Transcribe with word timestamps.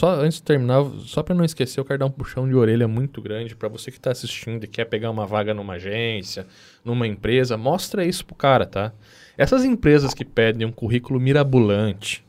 só 0.00 0.14
antes 0.14 0.38
de 0.38 0.44
terminar, 0.44 0.82
só 1.04 1.22
para 1.22 1.34
não 1.34 1.44
esquecer, 1.44 1.78
eu 1.78 1.84
quero 1.84 1.98
dar 1.98 2.06
um 2.06 2.10
puxão 2.10 2.48
de 2.48 2.54
orelha 2.54 2.88
muito 2.88 3.20
grande 3.20 3.54
para 3.54 3.68
você 3.68 3.90
que 3.90 3.98
está 3.98 4.10
assistindo 4.10 4.64
e 4.64 4.66
quer 4.66 4.86
pegar 4.86 5.10
uma 5.10 5.26
vaga 5.26 5.52
numa 5.52 5.74
agência, 5.74 6.46
numa 6.82 7.06
empresa, 7.06 7.54
mostra 7.58 8.02
isso 8.02 8.24
pro 8.24 8.34
cara, 8.34 8.64
tá? 8.64 8.94
Essas 9.36 9.62
empresas 9.62 10.14
que 10.14 10.24
pedem 10.24 10.66
um 10.66 10.72
currículo 10.72 11.20
mirabolante, 11.20 12.24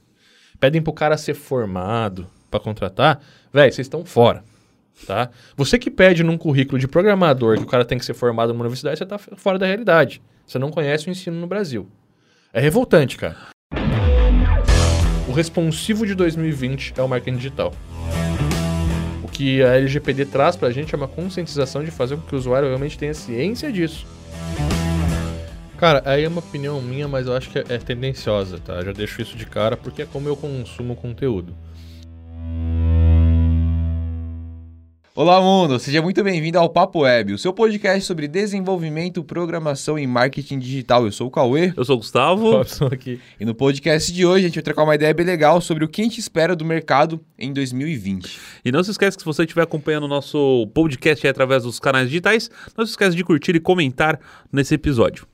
pedem 0.60 0.82
pro 0.82 0.92
cara 0.92 1.16
ser 1.18 1.34
formado 1.34 2.28
para 2.50 2.60
contratar, 2.60 3.22
velho, 3.54 3.72
vocês 3.72 3.86
estão 3.86 4.04
fora. 4.04 4.44
Tá? 5.08 5.30
Você 5.56 5.80
que 5.80 5.90
pede 5.90 6.26
num 6.26 6.38
currículo 6.38 6.78
de 6.78 6.90
programador 6.90 7.56
que 7.56 7.64
o 7.64 7.68
cara 7.68 7.86
tem 7.86 7.98
que 7.98 8.06
ser 8.06 8.14
formado 8.14 8.52
numa 8.52 8.66
universidade, 8.66 8.98
você 8.98 9.06
está 9.06 9.18
fora 9.18 9.58
da 9.58 9.66
realidade. 9.66 10.22
Você 10.46 10.60
não 10.60 10.72
conhece 10.72 11.08
o 11.08 11.10
ensino 11.10 11.40
no 11.40 11.48
Brasil. 11.48 11.88
É 12.52 12.60
revoltante, 12.60 13.16
cara. 13.16 13.51
O 15.32 15.34
responsivo 15.34 16.06
de 16.06 16.14
2020 16.14 16.94
é 16.98 17.02
o 17.02 17.08
marketing 17.08 17.38
digital. 17.38 17.74
O 19.24 19.30
que 19.30 19.64
a 19.64 19.78
LGPD 19.78 20.26
traz 20.26 20.58
para 20.58 20.68
a 20.68 20.72
gente 20.74 20.94
é 20.94 20.98
uma 20.98 21.08
conscientização 21.08 21.86
de 21.86 21.90
fazer 21.90 22.18
com 22.18 22.24
que 22.24 22.36
o 22.36 22.38
usuário 22.38 22.68
realmente 22.68 22.98
tenha 22.98 23.14
ciência 23.14 23.72
disso. 23.72 24.06
Cara, 25.78 26.04
aí 26.04 26.26
é 26.26 26.28
uma 26.28 26.40
opinião 26.40 26.82
minha, 26.82 27.08
mas 27.08 27.28
eu 27.28 27.34
acho 27.34 27.50
que 27.50 27.60
é, 27.60 27.64
é 27.70 27.78
tendenciosa, 27.78 28.58
tá? 28.60 28.84
Já 28.84 28.92
deixo 28.92 29.22
isso 29.22 29.38
de 29.38 29.46
cara 29.46 29.78
porque 29.78 30.02
é 30.02 30.06
como 30.06 30.28
eu 30.28 30.36
consumo 30.36 30.98
conteúdo. 30.98 31.56
Olá, 35.22 35.40
mundo! 35.40 35.78
Seja 35.78 36.02
muito 36.02 36.24
bem-vindo 36.24 36.58
ao 36.58 36.68
Papo 36.68 37.02
Web, 37.02 37.34
o 37.34 37.38
seu 37.38 37.54
podcast 37.54 38.02
sobre 38.06 38.28
desenvolvimento, 38.28 39.24
programação 39.24 40.00
e 40.00 40.08
marketing 40.08 40.58
digital. 40.58 41.06
Eu 41.06 41.12
sou 41.12 41.28
o 41.28 41.30
Cauê. 41.30 41.72
Eu 41.78 41.86
sou 41.86 41.96
o 41.96 42.00
Gustavo. 42.00 42.50
Robson 42.58 42.88
aqui. 42.88 43.22
E 43.40 43.46
no 43.46 43.54
podcast 43.54 44.12
de 44.12 44.26
hoje 44.26 44.46
a 44.46 44.48
gente 44.48 44.56
vai 44.56 44.64
trocar 44.64 44.84
uma 44.84 44.96
ideia 44.96 45.14
bem 45.14 45.24
legal 45.24 45.62
sobre 45.62 45.86
o 45.86 45.88
que 45.88 46.02
a 46.02 46.06
gente 46.06 46.20
espera 46.20 46.56
do 46.56 46.66
mercado 46.66 47.24
em 47.38 47.54
2020. 47.54 48.40
E 48.66 48.72
não 48.72 48.84
se 48.84 48.90
esqueça 48.90 49.16
que 49.16 49.22
se 49.22 49.26
você 49.28 49.44
estiver 49.44 49.62
acompanhando 49.62 50.06
o 50.06 50.08
nosso 50.08 50.66
podcast 50.74 51.28
através 51.28 51.62
dos 51.62 51.80
canais 51.80 52.08
digitais, 52.08 52.50
não 52.76 52.84
se 52.84 52.94
esqueça 52.94 53.16
de 53.16 53.24
curtir 53.24 53.56
e 53.56 53.60
comentar 53.60 54.20
nesse 54.52 54.74
episódio. 54.74 55.28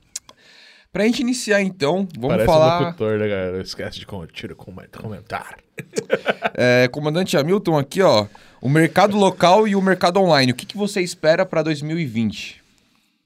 Pra 0.91 1.05
gente 1.05 1.21
iniciar 1.21 1.61
então, 1.61 2.05
vamos 2.13 2.35
Parece 2.35 2.45
falar. 2.45 2.81
um 2.81 2.85
locutor, 2.87 3.19
né, 3.19 3.27
galera? 3.29 3.61
Esquece 3.61 3.99
de 3.99 4.05
curtir, 4.05 4.53
comentar. 4.53 5.55
É, 6.59 6.87
comandante 6.87 7.37
Hamilton 7.37 7.77
aqui, 7.77 8.01
ó. 8.01 8.25
O 8.59 8.67
mercado 8.67 9.15
local 9.15 9.67
e 9.67 9.75
o 9.75 9.81
mercado 9.81 10.19
online. 10.19 10.51
O 10.51 10.55
que, 10.55 10.65
que 10.65 10.75
você 10.75 11.01
espera 11.01 11.45
para 11.45 11.61
2020? 11.61 12.63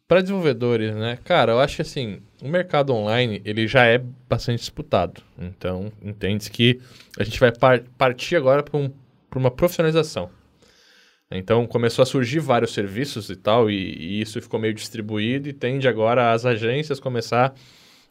Para 0.05 0.19
desenvolvedores, 0.19 0.93
né? 0.93 1.17
Cara, 1.23 1.53
eu 1.53 1.59
acho 1.61 1.81
assim, 1.81 2.19
o 2.41 2.49
mercado 2.49 2.93
online, 2.93 3.41
ele 3.45 3.67
já 3.67 3.85
é 3.85 4.01
bastante 4.27 4.59
disputado. 4.59 5.21
Então, 5.39 5.89
entende 6.03 6.51
que 6.51 6.81
a 7.17 7.23
gente 7.23 7.39
vai 7.39 7.53
par 7.53 7.79
partir 7.97 8.35
agora 8.35 8.61
para 8.61 8.77
um, 8.77 8.91
uma 9.33 9.49
profissionalização. 9.49 10.29
Então, 11.31 11.65
começou 11.65 12.03
a 12.03 12.05
surgir 12.05 12.39
vários 12.39 12.73
serviços 12.73 13.29
e 13.29 13.37
tal, 13.37 13.69
e, 13.69 13.75
e, 13.75 14.21
isso 14.21 14.41
ficou 14.41 14.59
meio 14.59 14.73
distribuído 14.73 15.47
e 15.47 15.53
tende 15.53 15.87
agora 15.87 16.33
as 16.33 16.45
agências 16.45 16.99
começar 16.99 17.53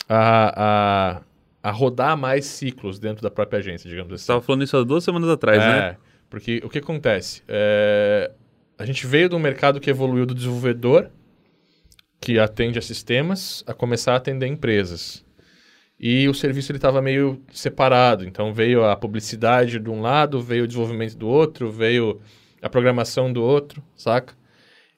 a, 0.09 0.55
a, 0.57 1.23
a 1.63 1.71
rodar 1.71 2.17
mais 2.17 2.47
ciclos 2.47 2.99
dentro 2.99 3.23
da 3.23 3.31
própria 3.31 3.59
agência, 3.59 3.89
digamos 3.89 4.13
assim. 4.13 4.19
Você 4.19 4.25
estava 4.25 4.41
falando 4.41 4.65
isso 4.65 4.77
há 4.77 4.83
duas 4.83 5.05
semanas 5.05 5.29
atrás, 5.29 5.63
é, 5.63 5.67
né? 5.67 5.97
Porque 6.29 6.61
o 6.65 6.69
que 6.69 6.79
acontece? 6.79 7.43
É, 7.49 8.31
a 8.79 8.87
gente 8.87 9.07
veio 9.07 9.29
de 9.29 9.35
um 9.35 9.39
mercado 9.39 9.81
que 9.81 9.91
evoluiu 9.91 10.25
do 10.25 10.35
desenvolvedor, 10.35 11.11
que 12.21 12.39
atende 12.39 12.79
a 12.79 12.83
sistemas, 12.83 13.65
a 13.67 13.75
começar 13.75 14.13
a 14.13 14.17
atender 14.17 14.47
empresas. 14.47 15.25
E 15.99 16.27
o 16.29 16.35
serviço 16.35 16.73
estava 16.73 17.03
meio 17.03 17.43
separado. 17.53 18.25
Então 18.25 18.55
veio 18.55 18.85
a 18.85 18.97
publicidade 18.97 19.79
de 19.79 19.91
um 19.91 20.01
lado, 20.01 20.41
veio 20.41 20.65
o 20.65 20.67
desenvolvimento 20.67 21.17
do 21.17 21.29
outro, 21.29 21.71
veio 21.71 22.21
a 22.63 22.71
programação 22.71 23.31
do 23.31 23.43
outro, 23.43 23.83
saca? 23.95 24.35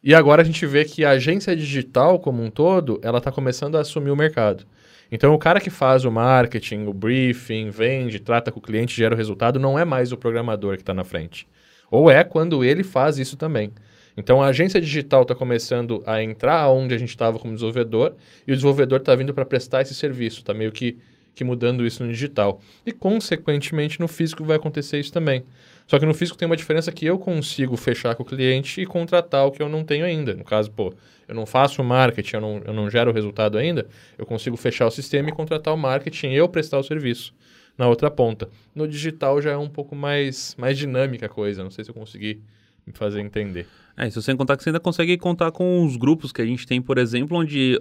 E 0.03 0.15
agora 0.15 0.43
a 0.43 0.45
gente 0.45 0.67
vê 0.67 0.85
que 0.85 1.05
a 1.05 1.11
agência 1.11 1.55
digital 1.57 2.19
como 2.19 2.43
um 2.43 2.51
todo, 2.51 3.01
ela 3.03 3.19
está 3.19 3.31
começando 3.31 3.77
a 3.77 3.81
assumir 3.81 4.11
o 4.11 4.17
mercado. 4.17 4.65
Então, 5.15 5.35
o 5.35 5.39
cara 5.39 5.61
que 5.61 5.69
faz 5.69 6.07
o 6.07 6.11
marketing, 6.11 6.87
o 6.87 6.93
briefing, 6.95 7.69
vende, 7.69 8.19
trata 8.19 8.51
com 8.51 8.59
o 8.59 8.63
cliente, 8.63 8.97
gera 8.97 9.15
o 9.15 9.17
resultado, 9.17 9.61
não 9.61 9.79
é 9.79 9.85
mais 9.85 10.11
o 10.11 10.17
programador 10.17 10.75
que 10.77 10.83
está 10.83 10.95
na 10.95 11.05
frente. 11.05 11.47
Ou 11.91 12.11
é 12.11 12.25
quando 12.25 12.65
ele 12.65 12.83
faz 12.83 13.19
isso 13.19 13.37
também. 13.37 13.71
Então, 14.17 14.43
a 14.43 14.47
agência 14.47 14.81
digital 14.81 15.21
está 15.21 15.35
começando 15.35 16.03
a 16.07 16.23
entrar 16.23 16.67
onde 16.71 16.95
a 16.95 16.99
gente 16.99 17.11
estava 17.11 17.39
como 17.39 17.53
desenvolvedor 17.53 18.15
e 18.47 18.53
o 18.53 18.55
desenvolvedor 18.55 19.01
está 19.01 19.15
vindo 19.15 19.35
para 19.35 19.45
prestar 19.45 19.83
esse 19.83 19.95
serviço. 19.95 20.39
Está 20.41 20.55
meio 20.55 20.73
que, 20.73 20.97
que 21.35 21.45
mudando 21.45 21.85
isso 21.85 22.03
no 22.03 22.11
digital. 22.11 22.59
E, 22.87 22.91
consequentemente, 22.91 24.01
no 24.01 24.09
físico 24.09 24.43
vai 24.45 24.57
acontecer 24.57 24.99
isso 24.99 25.13
também. 25.13 25.45
Só 25.93 25.99
que 25.99 26.07
no 26.07 26.15
físico 26.15 26.39
tem 26.39 26.47
uma 26.47 26.57
diferença 26.57 26.91
que 26.91 27.05
eu 27.05 27.19
consigo 27.19 27.77
fechar 27.77 28.15
com 28.15 28.23
o 28.23 28.25
cliente 28.25 28.81
e 28.81 28.87
contratar 28.87 29.47
o 29.47 29.51
que 29.53 29.63
eu 29.63 29.69
não 29.69 29.85
tenho 29.85 30.07
ainda. 30.07 30.33
No 30.33 30.43
caso, 30.43 30.71
pô, 30.71 30.95
eu 31.29 31.35
não 31.35 31.45
faço 31.45 31.85
marketing, 31.85 32.37
eu 32.37 32.41
não, 32.41 32.63
eu 32.65 32.73
não 32.73 32.89
gero 32.89 33.13
resultado 33.13 33.59
ainda, 33.59 33.87
eu 34.17 34.25
consigo 34.25 34.57
fechar 34.57 34.87
o 34.87 34.91
sistema 34.91 35.29
e 35.29 35.33
contratar 35.33 35.75
o 35.75 35.77
marketing 35.77 36.29
e 36.29 36.37
eu 36.37 36.49
prestar 36.49 36.79
o 36.79 36.83
serviço 36.83 37.35
na 37.77 37.87
outra 37.87 38.11
ponta. 38.11 38.49
No 38.75 38.89
digital 38.89 39.43
já 39.43 39.51
é 39.51 39.57
um 39.59 39.69
pouco 39.69 39.95
mais, 39.95 40.57
mais 40.59 40.79
dinâmica 40.79 41.27
a 41.27 41.29
coisa, 41.29 41.63
não 41.63 41.71
sei 41.71 41.85
se 41.85 41.91
eu 41.91 41.95
consegui 41.95 42.41
me 42.87 42.95
fazer 42.95 43.21
entender. 43.21 43.67
É, 43.95 44.09
se 44.09 44.17
você 44.17 44.35
contar 44.35 44.57
que 44.57 44.63
você 44.63 44.71
ainda 44.71 44.81
consegue 44.81 45.19
contar 45.19 45.53
com 45.53 45.85
os 45.85 45.99
grupos 45.99 46.33
que 46.33 46.41
a 46.41 46.47
gente 46.47 46.67
tem, 46.67 46.81
por 46.81 46.97
exemplo, 46.97 47.37
onde 47.37 47.79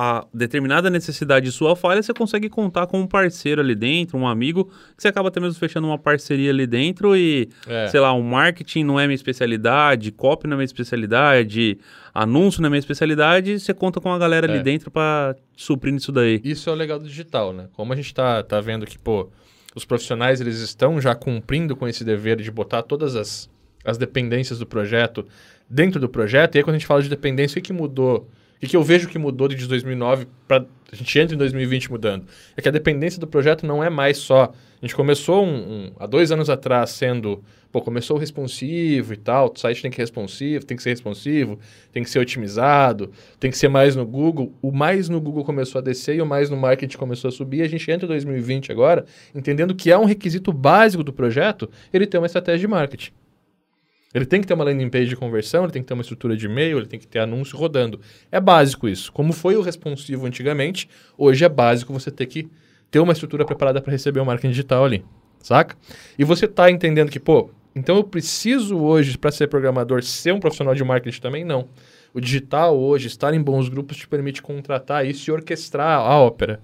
a 0.00 0.24
determinada 0.32 0.88
necessidade 0.88 1.50
sua 1.50 1.74
falha, 1.74 2.00
você 2.00 2.14
consegue 2.14 2.48
contar 2.48 2.86
com 2.86 3.00
um 3.00 3.06
parceiro 3.06 3.60
ali 3.60 3.74
dentro, 3.74 4.16
um 4.16 4.28
amigo, 4.28 4.66
que 4.96 5.02
você 5.02 5.08
acaba 5.08 5.26
até 5.26 5.40
mesmo 5.40 5.58
fechando 5.58 5.88
uma 5.88 5.98
parceria 5.98 6.52
ali 6.52 6.68
dentro 6.68 7.16
e, 7.16 7.48
é. 7.66 7.88
sei 7.88 7.98
lá, 7.98 8.12
o 8.12 8.20
um 8.20 8.22
marketing 8.22 8.84
não 8.84 9.00
é 9.00 9.08
minha 9.08 9.16
especialidade, 9.16 10.12
copy 10.12 10.46
não 10.46 10.54
é 10.54 10.58
minha 10.58 10.66
especialidade, 10.66 11.78
anúncio 12.14 12.62
não 12.62 12.68
é 12.68 12.70
minha 12.70 12.78
especialidade, 12.78 13.58
você 13.58 13.74
conta 13.74 14.00
com 14.00 14.12
a 14.12 14.16
galera 14.16 14.46
é. 14.46 14.50
ali 14.52 14.62
dentro 14.62 14.88
para 14.88 15.34
suprir 15.56 15.92
isso 15.92 16.12
daí. 16.12 16.40
Isso 16.44 16.70
é 16.70 16.72
o 16.72 16.76
legal 16.76 17.00
do 17.00 17.08
digital, 17.08 17.52
né? 17.52 17.66
Como 17.72 17.92
a 17.92 17.96
gente 17.96 18.14
tá, 18.14 18.40
tá 18.44 18.60
vendo 18.60 18.86
que, 18.86 18.96
pô, 18.96 19.28
os 19.74 19.84
profissionais 19.84 20.40
eles 20.40 20.60
estão 20.60 21.00
já 21.00 21.16
cumprindo 21.16 21.74
com 21.74 21.88
esse 21.88 22.04
dever 22.04 22.36
de 22.36 22.52
botar 22.52 22.84
todas 22.84 23.16
as, 23.16 23.50
as 23.84 23.98
dependências 23.98 24.60
do 24.60 24.66
projeto 24.66 25.26
dentro 25.68 25.98
do 25.98 26.08
projeto, 26.08 26.54
e 26.54 26.58
aí 26.58 26.62
quando 26.62 26.76
a 26.76 26.78
gente 26.78 26.86
fala 26.86 27.02
de 27.02 27.08
dependência, 27.08 27.58
o 27.58 27.62
que 27.62 27.72
mudou 27.72 28.28
o 28.66 28.68
que 28.68 28.76
eu 28.76 28.82
vejo 28.82 29.08
que 29.08 29.18
mudou 29.18 29.48
de 29.48 29.66
2009 29.66 30.26
para 30.46 30.66
a 30.90 30.96
gente 30.96 31.18
entra 31.18 31.34
em 31.34 31.38
2020 31.38 31.90
mudando? 31.90 32.26
É 32.56 32.62
que 32.62 32.68
a 32.68 32.72
dependência 32.72 33.20
do 33.20 33.26
projeto 33.26 33.66
não 33.66 33.84
é 33.84 33.90
mais 33.90 34.18
só. 34.18 34.44
A 34.80 34.86
gente 34.86 34.96
começou 34.96 35.44
um, 35.44 35.56
um, 35.56 35.92
há 35.98 36.06
dois 36.06 36.32
anos 36.32 36.48
atrás 36.48 36.90
sendo. 36.90 37.42
Pô, 37.70 37.82
começou 37.82 38.16
o 38.16 38.18
responsivo 38.18 39.12
e 39.12 39.16
tal. 39.18 39.52
O 39.54 39.58
site 39.58 39.82
tem 39.82 39.90
que 39.90 39.96
ser 39.96 40.02
responsivo, 40.02 40.64
tem 40.64 40.76
que 40.76 40.82
ser 40.82 40.90
responsivo, 40.90 41.58
tem 41.92 42.02
que 42.02 42.08
ser 42.08 42.18
otimizado, 42.18 43.12
tem 43.38 43.50
que 43.50 43.58
ser 43.58 43.68
mais 43.68 43.94
no 43.94 44.06
Google. 44.06 44.54
O 44.62 44.72
mais 44.72 45.10
no 45.10 45.20
Google 45.20 45.44
começou 45.44 45.78
a 45.78 45.82
descer 45.82 46.16
e 46.16 46.22
o 46.22 46.26
mais 46.26 46.48
no 46.48 46.56
marketing 46.56 46.96
começou 46.96 47.28
a 47.28 47.32
subir. 47.32 47.60
A 47.60 47.68
gente 47.68 47.90
entra 47.90 48.06
em 48.06 48.08
2020 48.08 48.72
agora, 48.72 49.04
entendendo 49.34 49.74
que 49.74 49.90
é 49.90 49.98
um 49.98 50.06
requisito 50.06 50.52
básico 50.52 51.04
do 51.04 51.12
projeto 51.12 51.68
ele 51.92 52.06
ter 52.06 52.16
uma 52.16 52.26
estratégia 52.26 52.60
de 52.60 52.68
marketing. 52.68 53.12
Ele 54.14 54.24
tem 54.24 54.40
que 54.40 54.46
ter 54.46 54.54
uma 54.54 54.64
landing 54.64 54.88
page 54.88 55.08
de 55.08 55.16
conversão, 55.16 55.64
ele 55.64 55.72
tem 55.72 55.82
que 55.82 55.88
ter 55.88 55.94
uma 55.94 56.00
estrutura 56.00 56.36
de 56.36 56.46
e-mail, 56.46 56.78
ele 56.78 56.86
tem 56.86 56.98
que 56.98 57.06
ter 57.06 57.18
anúncio 57.18 57.58
rodando. 57.58 58.00
É 58.32 58.40
básico 58.40 58.88
isso. 58.88 59.12
Como 59.12 59.32
foi 59.32 59.56
o 59.56 59.60
responsivo 59.60 60.24
antigamente, 60.26 60.88
hoje 61.16 61.44
é 61.44 61.48
básico 61.48 61.92
você 61.92 62.10
ter 62.10 62.26
que 62.26 62.48
ter 62.90 63.00
uma 63.00 63.12
estrutura 63.12 63.44
preparada 63.44 63.82
para 63.82 63.92
receber 63.92 64.20
o 64.20 64.24
marketing 64.24 64.50
digital 64.50 64.84
ali, 64.84 65.04
saca? 65.40 65.76
E 66.18 66.24
você 66.24 66.46
está 66.46 66.70
entendendo 66.70 67.10
que, 67.10 67.20
pô, 67.20 67.50
então 67.74 67.96
eu 67.96 68.04
preciso 68.04 68.78
hoje, 68.78 69.16
para 69.18 69.30
ser 69.30 69.46
programador, 69.46 70.02
ser 70.02 70.32
um 70.32 70.40
profissional 70.40 70.74
de 70.74 70.82
marketing 70.82 71.20
também? 71.20 71.44
Não. 71.44 71.68
O 72.14 72.20
digital 72.20 72.78
hoje, 72.78 73.08
estar 73.08 73.34
em 73.34 73.42
bons 73.42 73.68
grupos, 73.68 73.98
te 73.98 74.08
permite 74.08 74.40
contratar 74.40 75.06
isso 75.06 75.30
e 75.30 75.32
orquestrar 75.32 76.00
a 76.00 76.18
ópera. 76.18 76.60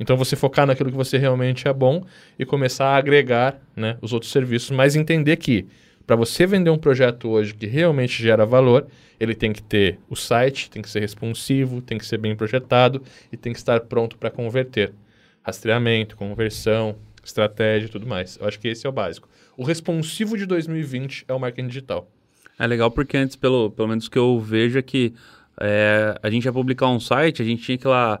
Então 0.00 0.16
você 0.16 0.36
focar 0.36 0.66
naquilo 0.66 0.90
que 0.90 0.96
você 0.96 1.18
realmente 1.18 1.68
é 1.68 1.72
bom 1.72 2.02
e 2.38 2.46
começar 2.46 2.86
a 2.86 2.96
agregar 2.96 3.60
né, 3.76 3.98
os 4.00 4.12
outros 4.12 4.32
serviços, 4.32 4.70
mas 4.70 4.96
entender 4.96 5.36
que 5.36 5.66
para 6.08 6.16
você 6.16 6.46
vender 6.46 6.70
um 6.70 6.78
projeto 6.78 7.28
hoje 7.28 7.52
que 7.54 7.66
realmente 7.66 8.22
gera 8.22 8.46
valor, 8.46 8.86
ele 9.20 9.34
tem 9.34 9.52
que 9.52 9.62
ter 9.62 9.98
o 10.08 10.16
site, 10.16 10.70
tem 10.70 10.80
que 10.80 10.88
ser 10.88 11.00
responsivo, 11.00 11.82
tem 11.82 11.98
que 11.98 12.06
ser 12.06 12.16
bem 12.16 12.34
projetado 12.34 13.02
e 13.30 13.36
tem 13.36 13.52
que 13.52 13.58
estar 13.58 13.78
pronto 13.80 14.16
para 14.16 14.30
converter. 14.30 14.94
Rastreamento, 15.42 16.16
conversão, 16.16 16.96
estratégia 17.22 17.88
e 17.88 17.90
tudo 17.90 18.06
mais. 18.06 18.38
Eu 18.40 18.48
acho 18.48 18.58
que 18.58 18.68
esse 18.68 18.86
é 18.86 18.88
o 18.88 18.92
básico. 18.92 19.28
O 19.54 19.62
responsivo 19.62 20.38
de 20.38 20.46
2020 20.46 21.26
é 21.28 21.34
o 21.34 21.38
marketing 21.38 21.68
digital. 21.68 22.10
É 22.58 22.66
legal 22.66 22.90
porque 22.90 23.18
antes, 23.18 23.36
pelo, 23.36 23.70
pelo 23.70 23.88
menos 23.88 24.08
que 24.08 24.18
eu 24.18 24.40
vejo, 24.40 24.78
é 24.78 24.82
que 24.82 25.12
é, 25.60 26.18
a 26.22 26.30
gente 26.30 26.46
ia 26.46 26.52
publicar 26.54 26.88
um 26.88 26.98
site, 26.98 27.42
a 27.42 27.44
gente 27.44 27.62
tinha 27.62 27.76
que 27.76 27.86
ir 27.86 27.90
lá 27.90 28.18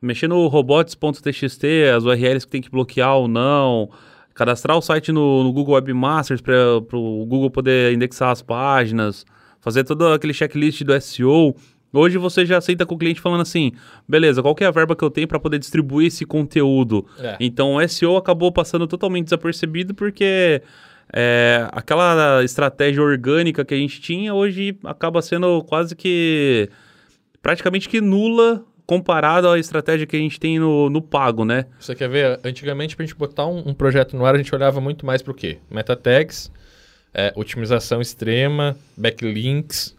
mexer 0.00 0.26
no 0.26 0.46
robots.txt, 0.46 1.66
as 1.94 2.02
URLs 2.02 2.46
que 2.46 2.52
tem 2.52 2.62
que 2.62 2.70
bloquear 2.70 3.14
ou 3.14 3.28
não, 3.28 3.90
cadastrar 4.36 4.76
o 4.76 4.82
site 4.82 5.10
no, 5.10 5.42
no 5.42 5.52
Google 5.52 5.74
Webmasters 5.74 6.42
para 6.42 6.54
o 6.92 7.24
Google 7.26 7.50
poder 7.50 7.94
indexar 7.94 8.30
as 8.30 8.42
páginas, 8.42 9.24
fazer 9.60 9.82
todo 9.82 10.06
aquele 10.08 10.34
checklist 10.34 10.82
do 10.84 11.00
SEO. 11.00 11.56
Hoje 11.90 12.18
você 12.18 12.44
já 12.44 12.58
aceita 12.58 12.84
com 12.84 12.94
o 12.94 12.98
cliente 12.98 13.18
falando 13.18 13.40
assim, 13.40 13.72
beleza, 14.06 14.42
qual 14.42 14.54
é 14.60 14.66
a 14.66 14.70
verba 14.70 14.94
que 14.94 15.02
eu 15.02 15.10
tenho 15.10 15.26
para 15.26 15.40
poder 15.40 15.58
distribuir 15.58 16.08
esse 16.08 16.26
conteúdo? 16.26 17.06
É. 17.18 17.38
Então 17.40 17.76
o 17.76 17.88
SEO 17.88 18.18
acabou 18.18 18.52
passando 18.52 18.86
totalmente 18.86 19.24
desapercebido 19.24 19.94
porque 19.94 20.60
é, 21.10 21.66
aquela 21.72 22.44
estratégia 22.44 23.02
orgânica 23.02 23.64
que 23.64 23.72
a 23.72 23.78
gente 23.78 24.02
tinha 24.02 24.34
hoje 24.34 24.78
acaba 24.84 25.22
sendo 25.22 25.62
quase 25.64 25.96
que 25.96 26.68
praticamente 27.40 27.88
que 27.88 28.02
nula 28.02 28.62
comparado 28.86 29.48
à 29.48 29.58
estratégia 29.58 30.06
que 30.06 30.16
a 30.16 30.18
gente 30.18 30.38
tem 30.38 30.58
no, 30.58 30.88
no 30.88 31.02
pago, 31.02 31.44
né? 31.44 31.66
Você 31.78 31.94
quer 31.94 32.08
ver? 32.08 32.40
Antigamente, 32.44 32.94
para 32.94 33.04
a 33.04 33.06
gente 33.06 33.16
botar 33.16 33.46
um, 33.46 33.70
um, 33.70 33.74
projeto 33.74 34.16
no 34.16 34.24
ar, 34.24 34.34
a 34.34 34.38
gente 34.38 34.54
olhava 34.54 34.80
muito 34.80 35.04
mais 35.04 35.22
para 35.22 35.32
o 35.32 35.34
quê? 35.34 35.58
Meta 35.70 35.96
tags, 35.96 36.50
é, 37.12 37.32
otimização 37.34 38.00
extrema, 38.00 38.76
backlinks, 38.96 39.96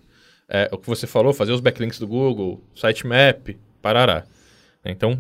é, 0.48 0.69
o 0.72 0.78
que 0.78 0.88
você 0.88 1.06
falou, 1.06 1.34
fazer 1.34 1.51
os 1.51 1.60
backlinks 1.60 2.00
do 2.00 2.07
Google, 2.07 2.63
sitemap, 2.74 3.57
parará. 3.81 4.24
Então, 4.86 5.19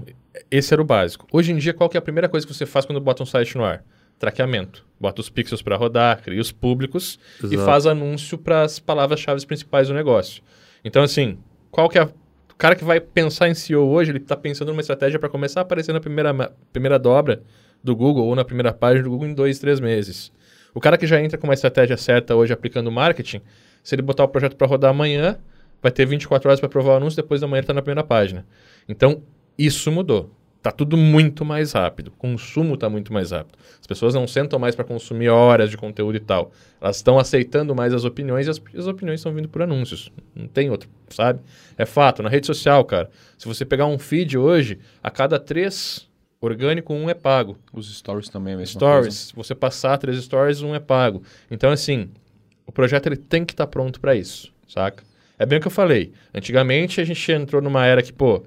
esse 0.49 0.73
era 0.73 0.81
o 0.81 0.85
básico. 0.85 1.27
Hoje 1.31 1.51
em 1.51 1.57
dia, 1.57 1.73
qual 1.73 1.89
que 1.89 1.97
é 1.97 1.99
a 1.99 2.01
primeira 2.01 2.29
coisa 2.29 2.47
que 2.47 2.53
você 2.53 2.65
faz 2.65 2.85
quando 2.85 3.01
bota 3.01 3.23
um 3.23 3.25
site 3.25 3.57
no 3.57 3.65
ar? 3.65 3.83
Traqueamento. 4.17 4.85
Bota 4.99 5.21
os 5.21 5.29
pixels 5.29 5.61
para 5.61 5.75
rodar, 5.75 6.21
cria 6.23 6.41
os 6.41 6.51
públicos 6.51 7.19
Exato. 7.39 7.53
e 7.53 7.57
faz 7.57 7.85
anúncio 7.85 8.37
para 8.37 8.63
as 8.63 8.79
palavras-chave 8.79 9.45
principais 9.45 9.89
do 9.89 9.93
negócio. 9.93 10.41
Então, 10.83 11.03
assim, 11.03 11.37
qual 11.69 11.89
que 11.89 11.99
é 11.99 12.03
a... 12.03 12.09
Cara 12.57 12.75
que 12.75 12.83
vai 12.83 12.99
pensar 12.99 13.47
em 13.47 13.53
SEO 13.53 13.87
hoje, 13.87 14.11
ele 14.11 14.17
está 14.17 14.35
pensando 14.35 14.69
numa 14.69 14.81
estratégia 14.81 15.19
para 15.19 15.29
começar 15.29 15.59
a 15.59 15.63
aparecer 15.63 15.93
na 15.93 15.99
primeira, 15.99 16.33
primeira 16.73 16.97
dobra 16.97 17.43
do 17.83 17.95
Google 17.95 18.25
ou 18.25 18.35
na 18.35 18.43
primeira 18.43 18.73
página 18.73 19.03
do 19.03 19.11
Google 19.11 19.27
em 19.27 19.33
dois, 19.33 19.59
três 19.59 19.79
meses. 19.79 20.31
O 20.73 20.79
cara 20.79 20.97
que 20.97 21.05
já 21.05 21.21
entra 21.21 21.37
com 21.37 21.45
uma 21.45 21.53
estratégia 21.53 21.95
certa 21.97 22.35
hoje 22.35 22.51
aplicando 22.51 22.91
marketing, 22.91 23.41
se 23.83 23.93
ele 23.93 24.01
botar 24.01 24.23
o 24.23 24.27
projeto 24.27 24.55
para 24.55 24.65
rodar 24.65 24.89
amanhã, 24.89 25.37
vai 25.81 25.91
ter 25.91 26.05
24 26.05 26.49
horas 26.49 26.59
para 26.59 26.67
provar 26.67 26.93
o 26.93 26.97
anúncio, 26.97 27.15
depois 27.21 27.41
da 27.41 27.47
manhã 27.47 27.59
ele 27.59 27.63
está 27.63 27.73
na 27.73 27.81
primeira 27.81 28.03
página. 28.03 28.45
Então, 28.89 29.21
isso 29.57 29.91
mudou. 29.91 30.31
Tá 30.61 30.71
tudo 30.71 30.97
muito 30.97 31.45
mais 31.45 31.71
rápido. 31.71 32.07
O 32.07 32.11
consumo 32.11 32.73
está 32.73 32.89
muito 32.89 33.13
mais 33.13 33.31
rápido. 33.31 33.57
As 33.79 33.87
pessoas 33.87 34.13
não 34.13 34.27
sentam 34.27 34.59
mais 34.59 34.75
para 34.75 34.83
consumir 34.83 35.29
horas 35.29 35.69
de 35.69 35.77
conteúdo 35.77 36.15
e 36.15 36.19
tal. 36.19 36.51
Elas 36.81 36.97
estão 36.97 37.17
aceitando 37.17 37.75
mais 37.75 37.93
as 37.93 38.03
opiniões 38.03 38.47
e 38.47 38.49
as, 38.49 38.61
as 38.75 38.87
opiniões 38.87 39.19
estão 39.19 39.33
vindo 39.33 39.47
por 39.47 39.61
anúncios. 39.61 40.11
Não 40.35 40.47
tem 40.47 40.69
outro, 40.69 40.89
sabe? 41.09 41.39
É 41.77 41.85
fato. 41.85 42.21
Na 42.21 42.29
rede 42.29 42.47
social, 42.47 42.83
cara, 42.85 43.09
se 43.37 43.47
você 43.47 43.63
pegar 43.63 43.85
um 43.85 43.99
feed 43.99 44.37
hoje, 44.37 44.79
a 45.01 45.09
cada 45.09 45.39
três 45.39 46.07
orgânico, 46.41 46.93
um 46.93 47.09
é 47.09 47.13
pago. 47.13 47.57
Os 47.73 47.95
stories 47.97 48.29
também 48.29 48.51
é 48.51 48.55
a 48.55 48.59
mesma 48.59 48.79
stories, 48.79 49.05
coisa. 49.05 49.17
Se 49.17 49.35
você 49.35 49.55
passar 49.55 49.97
três 49.97 50.21
stories, 50.23 50.61
um 50.61 50.75
é 50.75 50.79
pago. 50.79 51.23
Então, 51.49 51.71
assim, 51.71 52.09
o 52.65 52.71
projeto 52.71 53.07
ele 53.07 53.17
tem 53.17 53.45
que 53.45 53.53
estar 53.53 53.65
tá 53.65 53.71
pronto 53.71 53.99
para 53.99 54.15
isso, 54.15 54.53
saca? 54.67 55.03
É 55.39 55.45
bem 55.45 55.59
o 55.59 55.61
que 55.61 55.67
eu 55.67 55.71
falei. 55.71 56.13
Antigamente 56.33 56.99
a 56.99 57.03
gente 57.03 57.31
entrou 57.31 57.61
numa 57.61 57.85
era 57.85 58.01
que, 58.01 58.11
pô, 58.11 58.43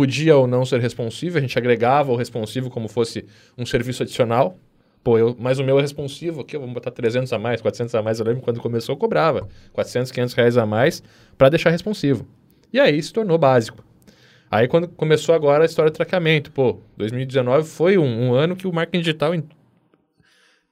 podia 0.00 0.34
ou 0.34 0.46
não 0.46 0.64
ser 0.64 0.80
responsivo, 0.80 1.36
a 1.36 1.42
gente 1.42 1.58
agregava 1.58 2.10
o 2.10 2.16
responsivo 2.16 2.70
como 2.70 2.88
fosse 2.88 3.26
um 3.58 3.66
serviço 3.66 4.02
adicional. 4.02 4.58
Pô, 5.04 5.18
eu, 5.18 5.36
mas 5.38 5.58
o 5.58 5.64
meu 5.64 5.78
é 5.78 5.82
responsivo 5.82 6.40
aqui, 6.40 6.56
vamos 6.56 6.72
botar 6.72 6.90
300 6.90 7.30
a 7.34 7.38
mais, 7.38 7.60
400 7.60 7.94
a 7.94 8.02
mais. 8.02 8.18
Eu 8.18 8.24
lembro 8.24 8.40
quando 8.40 8.60
começou, 8.60 8.94
eu 8.94 8.98
cobrava 8.98 9.46
400, 9.74 10.10
500 10.10 10.34
reais 10.34 10.56
a 10.56 10.64
mais 10.64 11.02
para 11.36 11.50
deixar 11.50 11.68
responsivo. 11.68 12.26
E 12.72 12.80
aí 12.80 13.02
se 13.02 13.12
tornou 13.12 13.36
básico. 13.36 13.84
Aí 14.50 14.66
quando 14.68 14.88
começou 14.88 15.34
agora 15.34 15.64
a 15.64 15.66
história 15.66 15.90
de 15.90 15.96
traqueamento, 15.98 16.50
pô, 16.50 16.80
2019 16.96 17.68
foi 17.68 17.98
um, 17.98 18.28
um 18.28 18.32
ano 18.32 18.56
que 18.56 18.66
o 18.66 18.72
marketing 18.72 19.02
digital 19.02 19.34
in... 19.34 19.44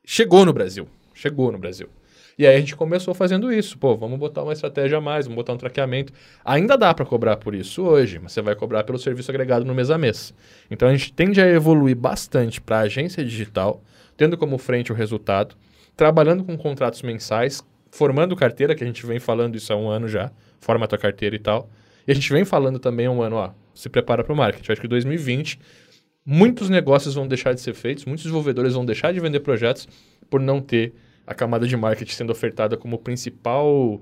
chegou 0.06 0.46
no 0.46 0.54
Brasil. 0.54 0.88
Chegou 1.12 1.52
no 1.52 1.58
Brasil. 1.58 1.90
E 2.38 2.46
aí 2.46 2.55
a 2.55 2.61
gente 2.61 2.76
começou 2.76 3.12
fazendo 3.12 3.52
isso. 3.52 3.76
Pô, 3.76 3.96
vamos 3.96 4.17
botar 4.17 4.44
uma 4.44 4.52
estratégia 4.52 4.99
a 4.99 5.00
mais, 5.00 5.26
vamos 5.26 5.37
botar 5.37 5.55
um 5.55 5.56
traqueamento. 5.56 6.12
Ainda 6.44 6.79
dá 6.79 6.94
para 6.94 7.05
cobrar 7.05 7.37
por 7.37 7.52
isso 7.52 7.82
hoje, 7.82 8.20
mas 8.23 8.32
você 8.32 8.40
vai 8.40 8.55
cobrar 8.55 8.85
pelo 8.85 8.96
serviço 8.96 9.31
agregado 9.31 9.64
no 9.64 9.75
mês 9.75 9.90
a 9.90 9.99
mês. 9.99 10.32
Então 10.70 10.88
a 10.88 10.93
gente 10.93 11.12
tende 11.12 11.40
a 11.40 11.49
evoluir 11.49 11.96
bastante 11.96 12.61
para 12.61 12.79
a 12.79 12.81
agência 12.82 13.25
digital, 13.25 13.82
tendo 14.17 14.38
como 14.38 14.56
frente 14.56 14.93
o 14.93 14.94
resultado, 14.94 15.56
trabalhando 15.96 16.44
com 16.44 16.56
contratos 16.56 17.02
mensais, 17.02 17.61
formando 17.90 18.37
carteira, 18.37 18.73
que 18.75 18.85
a 18.85 18.87
gente 18.87 19.05
vem 19.05 19.19
falando 19.19 19.56
isso 19.56 19.73
há 19.73 19.76
um 19.76 19.88
ano 19.88 20.06
já, 20.06 20.31
forma 20.61 20.85
a 20.85 20.88
tua 20.88 20.99
carteira 20.99 21.35
e 21.35 21.40
tal. 21.40 21.69
E 22.06 22.12
a 22.12 22.14
gente 22.14 22.32
vem 22.32 22.44
falando 22.44 22.79
também 22.79 23.06
há 23.06 23.11
um 23.11 23.20
ano, 23.20 23.35
ó, 23.35 23.50
se 23.75 23.88
prepara 23.88 24.23
para 24.23 24.32
o 24.32 24.37
marketing. 24.37 24.70
Acho 24.70 24.81
que 24.81 24.87
2020 24.87 25.58
muitos 26.25 26.70
negócios 26.70 27.14
vão 27.14 27.26
deixar 27.26 27.52
de 27.52 27.61
ser 27.61 27.75
feitos, 27.75 28.05
muitos 28.05 28.23
desenvolvedores 28.23 28.75
vão 28.75 28.85
deixar 28.85 29.12
de 29.12 29.19
vender 29.19 29.40
projetos 29.40 29.88
por 30.31 30.38
não 30.38 30.61
ter 30.61 30.93
a 31.28 31.34
camada 31.34 31.66
de 31.66 31.76
marketing 31.76 32.12
sendo 32.12 32.30
ofertada 32.30 32.75
como 32.76 32.98
principal, 32.98 34.00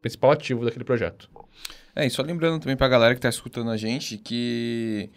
principal 0.00 0.30
ativo 0.30 0.64
daquele 0.64 0.84
projeto. 0.84 1.28
É, 1.94 2.06
e 2.06 2.10
só 2.10 2.22
lembrando 2.22 2.58
também 2.60 2.76
para 2.76 2.86
a 2.86 2.90
galera 2.90 3.14
que 3.14 3.18
está 3.18 3.28
escutando 3.28 3.70
a 3.70 3.76
gente 3.76 4.16
que 4.16 5.10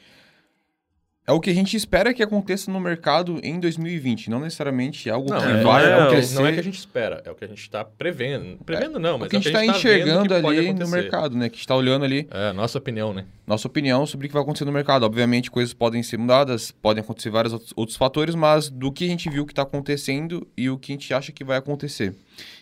é 1.30 1.32
o 1.32 1.40
que 1.40 1.52
a 1.52 1.54
gente 1.54 1.78
espera 1.78 2.12
que 2.12 2.24
aconteça 2.24 2.72
no 2.72 2.80
mercado 2.80 3.40
em 3.44 3.60
2020, 3.60 4.32
não 4.32 4.40
necessariamente 4.40 5.12
algo 5.12 5.30
não, 5.30 5.40
que 5.40 5.46
é, 5.46 5.62
vai 5.62 5.86
é, 5.86 5.94
acontecer. 5.94 6.34
Não 6.34 6.48
é 6.48 6.54
que 6.54 6.60
a 6.60 6.64
gente 6.64 6.80
espera, 6.80 7.22
é 7.24 7.30
o 7.30 7.36
que 7.36 7.46
a 7.46 7.48
gente 7.48 7.62
está 7.62 7.86
prevendo. 7.86 8.58
Prevendo 8.66 8.98
é, 8.98 9.00
não, 9.00 9.20
mas 9.20 9.28
o 9.28 9.30
que 9.30 9.36
a 9.36 9.40
gente 9.40 9.48
está 9.50 9.60
tá 9.60 9.66
enxergando 9.68 10.34
ali 10.34 10.74
no 10.74 10.88
mercado, 10.88 11.38
né? 11.38 11.48
Que 11.48 11.60
está 11.60 11.76
olhando 11.76 12.04
ali. 12.04 12.28
É, 12.32 12.52
nossa 12.52 12.80
opinião, 12.80 13.14
né? 13.14 13.26
Nossa 13.46 13.68
opinião 13.68 14.08
sobre 14.08 14.26
o 14.26 14.28
que 14.28 14.34
vai 14.34 14.42
acontecer 14.42 14.66
no 14.66 14.72
mercado. 14.72 15.04
Obviamente, 15.04 15.52
coisas 15.52 15.72
podem 15.72 16.02
ser 16.02 16.18
mudadas, 16.18 16.72
podem 16.72 17.04
acontecer 17.04 17.30
vários 17.30 17.54
outros 17.76 17.96
fatores, 17.96 18.34
mas 18.34 18.68
do 18.68 18.92
que 18.92 19.06
a 19.06 19.08
gente 19.08 19.30
viu 19.30 19.46
que 19.46 19.52
está 19.52 19.62
acontecendo 19.62 20.48
e 20.58 20.68
o 20.68 20.80
que 20.80 20.94
a 20.94 20.96
gente 20.96 21.14
acha 21.14 21.32
que 21.32 21.44
vai 21.44 21.60
acontecer. 21.60 22.16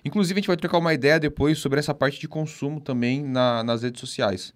Inclusive, 0.04 0.40
a 0.40 0.42
gente 0.42 0.48
vai 0.48 0.58
trocar 0.58 0.80
uma 0.80 0.94
ideia 0.94 1.18
depois 1.18 1.58
sobre 1.58 1.80
essa 1.80 1.94
parte 1.94 2.20
de 2.20 2.28
consumo 2.28 2.82
também 2.82 3.24
na, 3.24 3.64
nas 3.64 3.84
redes 3.84 4.02
sociais. 4.02 4.54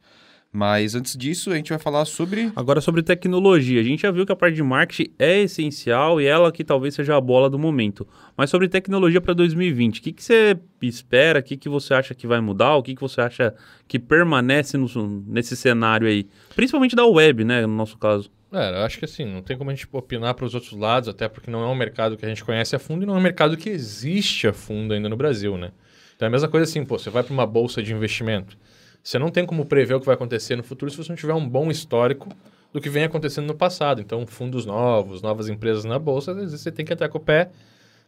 Mas 0.53 0.95
antes 0.95 1.15
disso, 1.15 1.49
a 1.49 1.55
gente 1.55 1.69
vai 1.69 1.79
falar 1.79 2.03
sobre. 2.03 2.51
Agora 2.57 2.81
sobre 2.81 3.01
tecnologia. 3.01 3.79
A 3.79 3.83
gente 3.83 4.01
já 4.01 4.11
viu 4.11 4.25
que 4.25 4.33
a 4.33 4.35
parte 4.35 4.55
de 4.55 4.63
marketing 4.63 5.13
é 5.17 5.39
essencial 5.39 6.19
e 6.19 6.25
ela 6.25 6.51
que 6.51 6.61
talvez 6.61 6.93
seja 6.93 7.15
a 7.15 7.21
bola 7.21 7.49
do 7.49 7.57
momento. 7.57 8.05
Mas 8.35 8.49
sobre 8.49 8.67
tecnologia 8.67 9.21
para 9.21 9.33
2020, 9.33 9.99
o 9.99 10.01
que, 10.01 10.11
que 10.11 10.21
você 10.21 10.59
espera? 10.81 11.39
O 11.39 11.43
que, 11.43 11.55
que 11.55 11.69
você 11.69 11.93
acha 11.93 12.13
que 12.13 12.27
vai 12.27 12.41
mudar? 12.41 12.75
O 12.75 12.83
que, 12.83 12.93
que 12.93 13.01
você 13.01 13.21
acha 13.21 13.55
que 13.87 13.97
permanece 13.97 14.77
no, 14.77 15.23
nesse 15.25 15.55
cenário 15.55 16.05
aí? 16.05 16.27
Principalmente 16.53 16.97
da 16.97 17.05
web, 17.05 17.45
né? 17.45 17.61
No 17.61 17.73
nosso 17.73 17.97
caso. 17.97 18.29
É, 18.51 18.71
eu 18.71 18.83
acho 18.83 18.99
que 18.99 19.05
assim, 19.05 19.23
não 19.23 19.41
tem 19.41 19.57
como 19.57 19.69
a 19.69 19.73
gente 19.73 19.87
opinar 19.89 20.33
para 20.33 20.45
os 20.45 20.53
outros 20.53 20.73
lados, 20.73 21.07
até 21.07 21.29
porque 21.29 21.49
não 21.49 21.63
é 21.63 21.67
um 21.67 21.75
mercado 21.75 22.17
que 22.17 22.25
a 22.25 22.27
gente 22.27 22.43
conhece 22.43 22.75
a 22.75 22.79
fundo 22.79 23.03
e 23.03 23.05
não 23.05 23.15
é 23.15 23.17
um 23.17 23.21
mercado 23.21 23.55
que 23.55 23.69
existe 23.69 24.49
a 24.49 24.51
fundo 24.51 24.93
ainda 24.93 25.07
no 25.07 25.15
Brasil, 25.15 25.57
né? 25.57 25.71
Então 26.13 26.25
é 26.25 26.27
a 26.27 26.31
mesma 26.31 26.49
coisa 26.49 26.69
assim, 26.69 26.83
pô, 26.83 26.99
você 26.99 27.09
vai 27.09 27.23
para 27.23 27.33
uma 27.33 27.47
bolsa 27.47 27.81
de 27.81 27.93
investimento. 27.93 28.57
Você 29.03 29.17
não 29.17 29.29
tem 29.29 29.45
como 29.45 29.65
prever 29.65 29.95
o 29.95 29.99
que 29.99 30.05
vai 30.05 30.15
acontecer 30.15 30.55
no 30.55 30.63
futuro 30.63 30.91
se 30.91 30.97
você 30.97 31.09
não 31.09 31.15
tiver 31.15 31.33
um 31.33 31.47
bom 31.47 31.71
histórico 31.71 32.29
do 32.71 32.79
que 32.79 32.89
vem 32.89 33.03
acontecendo 33.03 33.47
no 33.47 33.55
passado. 33.55 34.01
Então, 34.01 34.25
fundos 34.27 34.65
novos, 34.65 35.21
novas 35.21 35.49
empresas 35.49 35.83
na 35.85 35.97
bolsa, 35.97 36.31
às 36.31 36.37
vezes 36.37 36.61
você 36.61 36.71
tem 36.71 36.85
que 36.85 36.93
entrar 36.93 37.09
com 37.09 37.17
o 37.17 37.21
pé, 37.21 37.49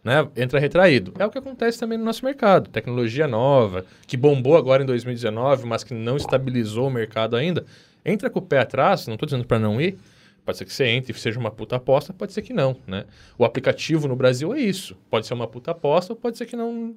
né? 0.03 0.27
Entra 0.35 0.59
retraído. 0.59 1.13
É 1.17 1.25
o 1.25 1.29
que 1.29 1.37
acontece 1.37 1.79
também 1.79 1.97
no 1.97 2.05
nosso 2.05 2.23
mercado. 2.23 2.69
Tecnologia 2.69 3.27
nova, 3.27 3.85
que 4.05 4.15
bombou 4.15 4.55
agora 4.55 4.83
em 4.83 4.85
2019, 4.85 5.65
mas 5.65 5.83
que 5.83 5.93
não 5.93 6.17
estabilizou 6.17 6.87
o 6.87 6.91
mercado 6.91 7.35
ainda. 7.35 7.65
Entra 8.05 8.29
com 8.29 8.39
o 8.39 8.41
pé 8.41 8.59
atrás, 8.59 9.07
não 9.07 9.15
estou 9.15 9.25
dizendo 9.25 9.45
para 9.45 9.59
não 9.59 9.81
ir, 9.81 9.97
Pode 10.45 10.57
ser 10.57 10.65
que 10.65 10.73
você 10.73 10.85
entre 10.87 11.13
e 11.13 11.15
seja 11.15 11.39
uma 11.39 11.51
puta 11.51 11.77
aposta, 11.77 12.11
pode 12.11 12.33
ser 12.33 12.41
que 12.41 12.51
não, 12.51 12.75
né? 12.85 13.05
O 13.37 13.45
aplicativo 13.45 14.07
no 14.09 14.15
Brasil 14.15 14.53
é 14.53 14.59
isso. 14.59 14.97
Pode 15.09 15.25
ser 15.25 15.33
uma 15.33 15.47
puta 15.47 15.71
aposta, 15.71 16.13
pode 16.13 16.37
ser 16.37 16.45
que 16.45 16.55
não, 16.55 16.93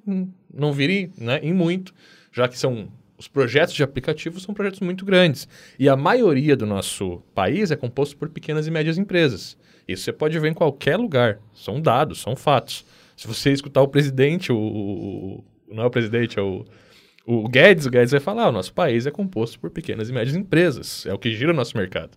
não 0.53 0.73
vire 0.73 1.11
né, 1.17 1.39
em 1.41 1.53
muito, 1.53 1.93
já 2.31 2.47
que 2.47 2.57
são 2.59 2.89
os 3.17 3.27
projetos 3.27 3.73
de 3.73 3.83
aplicativos 3.83 4.43
são 4.43 4.53
projetos 4.53 4.79
muito 4.79 5.03
grandes. 5.03 5.47
E 5.79 5.89
a 5.89 5.95
maioria 5.95 6.55
do 6.55 6.65
nosso 6.65 7.21
país 7.33 7.71
é 7.71 7.75
composto 7.75 8.15
por 8.15 8.29
pequenas 8.29 8.67
e 8.67 8.71
médias 8.71 8.97
empresas. 8.97 9.57
Isso 9.87 10.03
você 10.03 10.13
pode 10.13 10.37
ver 10.37 10.49
em 10.49 10.53
qualquer 10.53 10.97
lugar. 10.97 11.39
São 11.53 11.81
dados, 11.81 12.19
são 12.21 12.35
fatos. 12.35 12.85
Se 13.15 13.27
você 13.27 13.51
escutar 13.51 13.81
o 13.81 13.87
presidente, 13.87 14.51
o, 14.51 14.57
o 14.57 15.43
não 15.69 15.83
é 15.83 15.85
o 15.87 15.89
presidente, 15.89 16.37
é 16.37 16.41
o, 16.41 16.65
o 17.25 17.47
Guedes, 17.47 17.85
o 17.85 17.89
Guedes 17.89 18.11
vai 18.11 18.19
falar: 18.19 18.49
o 18.49 18.51
nosso 18.51 18.73
país 18.73 19.07
é 19.07 19.11
composto 19.11 19.59
por 19.59 19.71
pequenas 19.71 20.09
e 20.09 20.13
médias 20.13 20.35
empresas. 20.35 21.05
É 21.05 21.13
o 21.13 21.17
que 21.17 21.31
gira 21.33 21.51
o 21.51 21.55
nosso 21.55 21.75
mercado. 21.75 22.11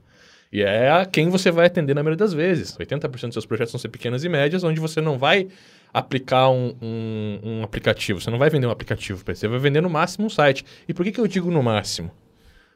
E 0.52 0.62
é 0.62 0.90
a 0.90 1.06
quem 1.06 1.28
você 1.28 1.50
vai 1.50 1.66
atender 1.66 1.94
na 1.94 2.02
maioria 2.02 2.18
das 2.18 2.32
vezes. 2.32 2.76
80% 2.76 3.08
dos 3.08 3.32
seus 3.34 3.46
projetos 3.46 3.72
vão 3.72 3.78
ser 3.78 3.88
pequenas 3.88 4.24
e 4.24 4.28
médias, 4.28 4.64
onde 4.64 4.80
você 4.80 5.00
não 5.00 5.16
vai 5.16 5.46
aplicar 5.92 6.50
um, 6.50 6.74
um, 6.80 7.40
um 7.42 7.62
aplicativo. 7.62 8.20
Você 8.20 8.30
não 8.30 8.38
vai 8.38 8.50
vender 8.50 8.66
um 8.66 8.70
aplicativo 8.70 9.24
para 9.24 9.34
você, 9.34 9.48
vai 9.48 9.58
vender 9.58 9.80
no 9.80 9.90
máximo 9.90 10.26
um 10.26 10.30
site. 10.30 10.64
E 10.88 10.94
por 10.94 11.04
que, 11.04 11.12
que 11.12 11.20
eu 11.20 11.26
digo 11.26 11.50
no 11.50 11.62
máximo? 11.62 12.10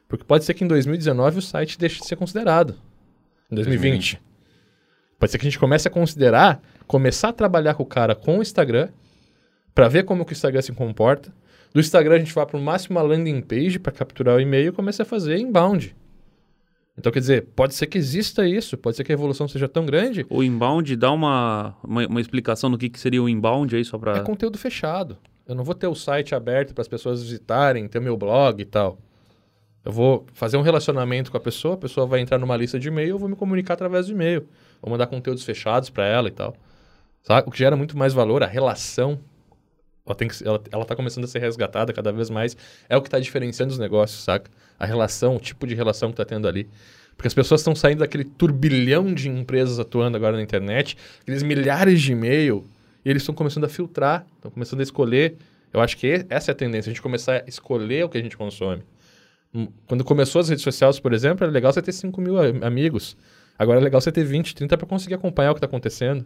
Porque 0.07 0.23
pode 0.23 0.45
ser 0.45 0.53
que 0.53 0.63
em 0.63 0.67
2019 0.67 1.39
o 1.39 1.41
site 1.41 1.77
deixe 1.77 1.99
de 1.99 2.07
ser 2.07 2.15
considerado. 2.15 2.75
Em 3.51 3.55
2020. 3.55 4.15
2020. 4.15 4.21
Pode 5.17 5.31
ser 5.31 5.37
que 5.37 5.47
a 5.47 5.49
gente 5.49 5.59
comece 5.59 5.87
a 5.87 5.91
considerar, 5.91 6.61
começar 6.85 7.29
a 7.29 7.33
trabalhar 7.33 7.73
com 7.73 7.83
o 7.83 7.85
cara 7.85 8.13
com 8.13 8.39
o 8.39 8.41
Instagram, 8.41 8.89
para 9.73 9.87
ver 9.87 10.03
como 10.03 10.25
que 10.25 10.31
o 10.31 10.35
Instagram 10.35 10.61
se 10.61 10.71
comporta. 10.71 11.33
Do 11.73 11.79
Instagram 11.79 12.15
a 12.15 12.19
gente 12.19 12.33
vai 12.33 12.45
para 12.45 12.57
o 12.57 12.61
máximo 12.61 12.97
uma 12.97 13.05
landing 13.05 13.41
page 13.41 13.79
para 13.79 13.91
capturar 13.91 14.35
o 14.35 14.39
e-mail 14.39 14.69
e 14.69 14.71
começa 14.71 15.03
a 15.03 15.05
fazer 15.05 15.37
inbound. 15.37 15.95
Então, 16.97 17.11
quer 17.11 17.19
dizer, 17.19 17.47
pode 17.55 17.75
ser 17.75 17.87
que 17.87 17.97
exista 17.97 18.47
isso, 18.47 18.77
pode 18.77 18.95
ser 18.95 19.03
que 19.03 19.11
a 19.11 19.13
evolução 19.13 19.47
seja 19.47 19.67
tão 19.67 19.85
grande. 19.85 20.25
O 20.29 20.41
inbound 20.41 20.95
dá 20.95 21.11
uma, 21.11 21.75
uma, 21.83 22.07
uma 22.07 22.21
explicação 22.21 22.71
do 22.71 22.77
que, 22.77 22.89
que 22.89 22.99
seria 22.99 23.21
o 23.21 23.27
inbound 23.27 23.75
aí, 23.75 23.83
só 23.83 23.97
para. 23.97 24.17
É 24.17 24.21
conteúdo 24.21 24.57
fechado. 24.57 25.17
Eu 25.45 25.55
não 25.55 25.63
vou 25.63 25.75
ter 25.75 25.87
o 25.87 25.95
site 25.95 26.33
aberto 26.33 26.73
para 26.73 26.81
as 26.81 26.87
pessoas 26.87 27.21
visitarem, 27.21 27.87
ter 27.87 27.99
meu 27.99 28.17
blog 28.17 28.61
e 28.61 28.65
tal. 28.65 28.97
Eu 29.83 29.91
vou 29.91 30.25
fazer 30.33 30.57
um 30.57 30.61
relacionamento 30.61 31.29
com 31.29 31.37
a 31.37 31.39
pessoa, 31.39 31.75
a 31.75 31.77
pessoa 31.77 32.07
vai 32.07 32.19
entrar 32.19 32.39
numa 32.39 32.57
lista 32.57 32.79
de 32.79 32.87
e-mail, 32.87 33.09
eu 33.09 33.19
vou 33.19 33.29
me 33.29 33.35
comunicar 33.35 33.75
através 33.75 34.07
do 34.07 34.13
e-mail. 34.13 34.47
Vou 34.81 34.89
mandar 34.89 35.05
conteúdos 35.05 35.43
fechados 35.43 35.91
para 35.91 36.05
ela 36.05 36.27
e 36.27 36.31
tal. 36.31 36.55
Sabe? 37.21 37.47
O 37.47 37.51
que 37.51 37.59
gera 37.59 37.75
muito 37.75 37.95
mais 37.95 38.11
valor, 38.13 38.41
a 38.41 38.47
relação, 38.47 39.19
ela, 40.05 40.15
tem 40.15 40.27
que, 40.27 40.47
ela, 40.47 40.61
ela 40.71 40.85
tá 40.85 40.95
começando 40.95 41.23
a 41.23 41.27
ser 41.27 41.39
resgatada 41.39 41.91
cada 41.91 42.11
vez 42.11 42.29
mais, 42.29 42.55
é 42.87 42.95
o 42.95 43.01
que 43.01 43.07
está 43.07 43.19
diferenciando 43.19 43.73
os 43.73 43.79
negócios, 43.79 44.23
saca? 44.23 44.49
A 44.77 44.85
relação, 44.85 45.35
o 45.35 45.39
tipo 45.39 45.65
de 45.65 45.73
relação 45.73 46.09
que 46.09 46.13
está 46.13 46.25
tendo 46.25 46.47
ali. 46.47 46.69
Porque 47.15 47.27
as 47.27 47.33
pessoas 47.33 47.61
estão 47.61 47.73
saindo 47.75 47.99
daquele 47.99 48.25
turbilhão 48.25 49.13
de 49.13 49.29
empresas 49.29 49.79
atuando 49.79 50.17
agora 50.17 50.35
na 50.35 50.43
internet, 50.43 50.97
aqueles 51.21 51.43
milhares 51.43 52.01
de 52.01 52.11
e-mail, 52.11 52.65
e 53.03 53.09
eles 53.09 53.21
estão 53.21 53.33
começando 53.33 53.63
a 53.63 53.69
filtrar, 53.69 54.25
estão 54.35 54.51
começando 54.51 54.81
a 54.81 54.83
escolher. 54.83 55.35
Eu 55.71 55.79
acho 55.79 55.97
que 55.97 56.25
essa 56.29 56.51
é 56.51 56.53
a 56.53 56.55
tendência, 56.55 56.89
a 56.89 56.93
gente 56.93 57.01
começar 57.01 57.37
a 57.37 57.43
escolher 57.47 58.03
o 58.03 58.09
que 58.09 58.17
a 58.17 58.21
gente 58.21 58.35
consome. 58.35 58.83
Hum, 59.53 59.69
quando 59.87 60.03
começou 60.03 60.41
as 60.41 60.49
redes 60.49 60.63
sociais, 60.63 60.99
por 60.99 61.13
exemplo, 61.13 61.45
era 61.45 61.51
legal 61.51 61.71
você 61.71 61.81
ter 61.81 61.93
5 61.93 62.19
mil 62.19 62.35
amigos. 62.63 63.15
Agora 63.57 63.79
é 63.79 63.83
legal 63.83 64.01
você 64.01 64.11
ter 64.11 64.25
20, 64.25 64.53
30 64.53 64.77
para 64.77 64.87
conseguir 64.87 65.13
acompanhar 65.13 65.51
o 65.51 65.53
que 65.53 65.59
está 65.59 65.67
acontecendo. 65.67 66.25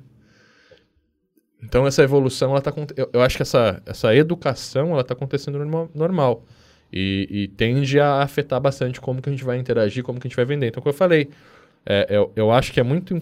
Então 1.61 1.85
essa 1.85 2.01
evolução, 2.03 2.51
ela 2.51 2.61
tá, 2.61 2.73
eu, 2.95 3.09
eu 3.11 3.21
acho 3.21 3.35
que 3.35 3.41
essa, 3.41 3.81
essa 3.85 4.15
educação 4.15 4.91
ela 4.91 5.01
está 5.01 5.13
acontecendo 5.13 5.57
normal, 5.57 5.89
normal. 5.93 6.45
E, 6.91 7.27
e, 7.29 7.47
tende 7.49 7.99
a 7.99 8.23
afetar 8.23 8.59
bastante 8.59 8.99
como 8.99 9.21
que 9.21 9.29
a 9.29 9.31
gente 9.31 9.43
vai 9.43 9.59
interagir, 9.59 10.03
como 10.03 10.19
que 10.19 10.25
a 10.25 10.29
gente 10.29 10.35
vai 10.35 10.45
vender. 10.45 10.67
Então, 10.67 10.81
como 10.81 10.91
eu 10.91 10.97
falei, 10.97 11.29
é, 11.85 12.07
eu, 12.09 12.31
eu 12.35 12.51
acho 12.51 12.71
que 12.71 12.79
é 12.79 12.83
muito 12.83 13.21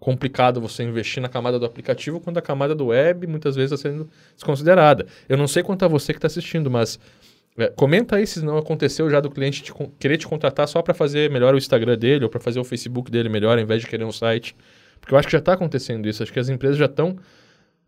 complicado 0.00 0.60
você 0.60 0.82
investir 0.82 1.22
na 1.22 1.28
camada 1.28 1.58
do 1.58 1.66
aplicativo 1.66 2.18
quando 2.18 2.38
a 2.38 2.42
camada 2.42 2.74
do 2.74 2.86
web 2.86 3.26
muitas 3.26 3.54
vezes 3.54 3.72
está 3.72 3.88
sendo 3.88 4.08
desconsiderada. 4.34 5.06
Eu 5.28 5.36
não 5.36 5.46
sei 5.46 5.62
quanto 5.62 5.84
a 5.84 5.88
você 5.88 6.12
que 6.12 6.18
está 6.18 6.26
assistindo, 6.26 6.70
mas 6.70 6.98
é, 7.58 7.68
comenta 7.68 8.16
aí 8.16 8.26
se 8.26 8.42
não 8.42 8.56
aconteceu 8.56 9.10
já 9.10 9.20
do 9.20 9.30
cliente 9.30 9.62
te, 9.62 9.72
querer 9.98 10.16
te 10.16 10.26
contratar 10.26 10.66
só 10.66 10.80
para 10.82 10.94
fazer 10.94 11.30
melhor 11.30 11.54
o 11.54 11.58
Instagram 11.58 11.98
dele 11.98 12.24
ou 12.24 12.30
para 12.30 12.40
fazer 12.40 12.58
o 12.58 12.64
Facebook 12.64 13.10
dele 13.10 13.28
melhor 13.28 13.58
ao 13.58 13.62
invés 13.62 13.82
de 13.82 13.86
querer 13.86 14.04
um 14.04 14.12
site. 14.12 14.56
Porque 15.00 15.14
eu 15.14 15.18
acho 15.18 15.28
que 15.28 15.32
já 15.32 15.38
está 15.38 15.52
acontecendo 15.52 16.08
isso. 16.08 16.22
Acho 16.22 16.32
que 16.32 16.40
as 16.40 16.48
empresas 16.48 16.78
já 16.78 16.86
estão 16.86 17.16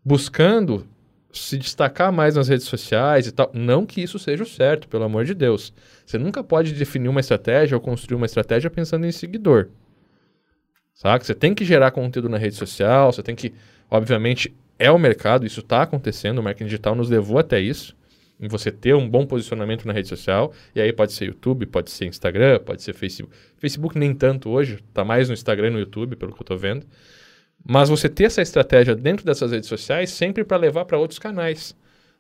buscando 0.04 0.86
se 1.32 1.56
destacar 1.56 2.12
mais 2.12 2.34
nas 2.34 2.48
redes 2.48 2.66
sociais 2.66 3.26
e 3.26 3.32
tal. 3.32 3.50
Não 3.54 3.86
que 3.86 4.02
isso 4.02 4.18
seja 4.18 4.42
o 4.42 4.46
certo, 4.46 4.86
pelo 4.86 5.04
amor 5.04 5.24
de 5.24 5.34
Deus. 5.34 5.72
Você 6.04 6.18
nunca 6.18 6.44
pode 6.44 6.72
definir 6.72 7.08
uma 7.08 7.20
estratégia 7.20 7.76
ou 7.76 7.80
construir 7.80 8.16
uma 8.16 8.26
estratégia 8.26 8.68
pensando 8.68 9.06
em 9.06 9.12
seguidor. 9.12 9.68
Saca? 10.92 11.24
Você 11.24 11.34
tem 11.34 11.54
que 11.54 11.64
gerar 11.64 11.90
conteúdo 11.90 12.28
na 12.28 12.36
rede 12.36 12.54
social, 12.54 13.12
você 13.12 13.22
tem 13.22 13.34
que. 13.34 13.52
Obviamente, 13.90 14.54
é 14.78 14.90
o 14.90 14.98
mercado, 14.98 15.46
isso 15.46 15.60
está 15.60 15.82
acontecendo, 15.82 16.38
o 16.38 16.42
marketing 16.42 16.64
digital 16.64 16.94
nos 16.94 17.08
levou 17.08 17.38
até 17.38 17.60
isso. 17.60 17.96
Em 18.40 18.48
você 18.48 18.72
ter 18.72 18.94
um 18.94 19.08
bom 19.08 19.24
posicionamento 19.24 19.86
na 19.86 19.92
rede 19.92 20.08
social. 20.08 20.52
E 20.74 20.80
aí 20.80 20.92
pode 20.92 21.12
ser 21.12 21.26
YouTube, 21.26 21.64
pode 21.66 21.90
ser 21.90 22.06
Instagram, 22.06 22.58
pode 22.58 22.82
ser 22.82 22.92
Facebook. 22.92 23.34
Facebook 23.56 23.98
nem 23.98 24.12
tanto 24.14 24.50
hoje, 24.50 24.82
está 24.88 25.04
mais 25.04 25.28
no 25.28 25.34
Instagram 25.34 25.68
e 25.68 25.70
no 25.70 25.78
YouTube, 25.78 26.16
pelo 26.16 26.32
que 26.32 26.40
eu 26.40 26.44
estou 26.44 26.58
vendo. 26.58 26.84
Mas 27.64 27.88
você 27.88 28.08
ter 28.08 28.24
essa 28.24 28.42
estratégia 28.42 28.94
dentro 28.94 29.24
dessas 29.24 29.52
redes 29.52 29.68
sociais 29.68 30.10
sempre 30.10 30.44
para 30.44 30.56
levar 30.56 30.84
para 30.84 30.98
outros 30.98 31.18
canais. 31.18 31.76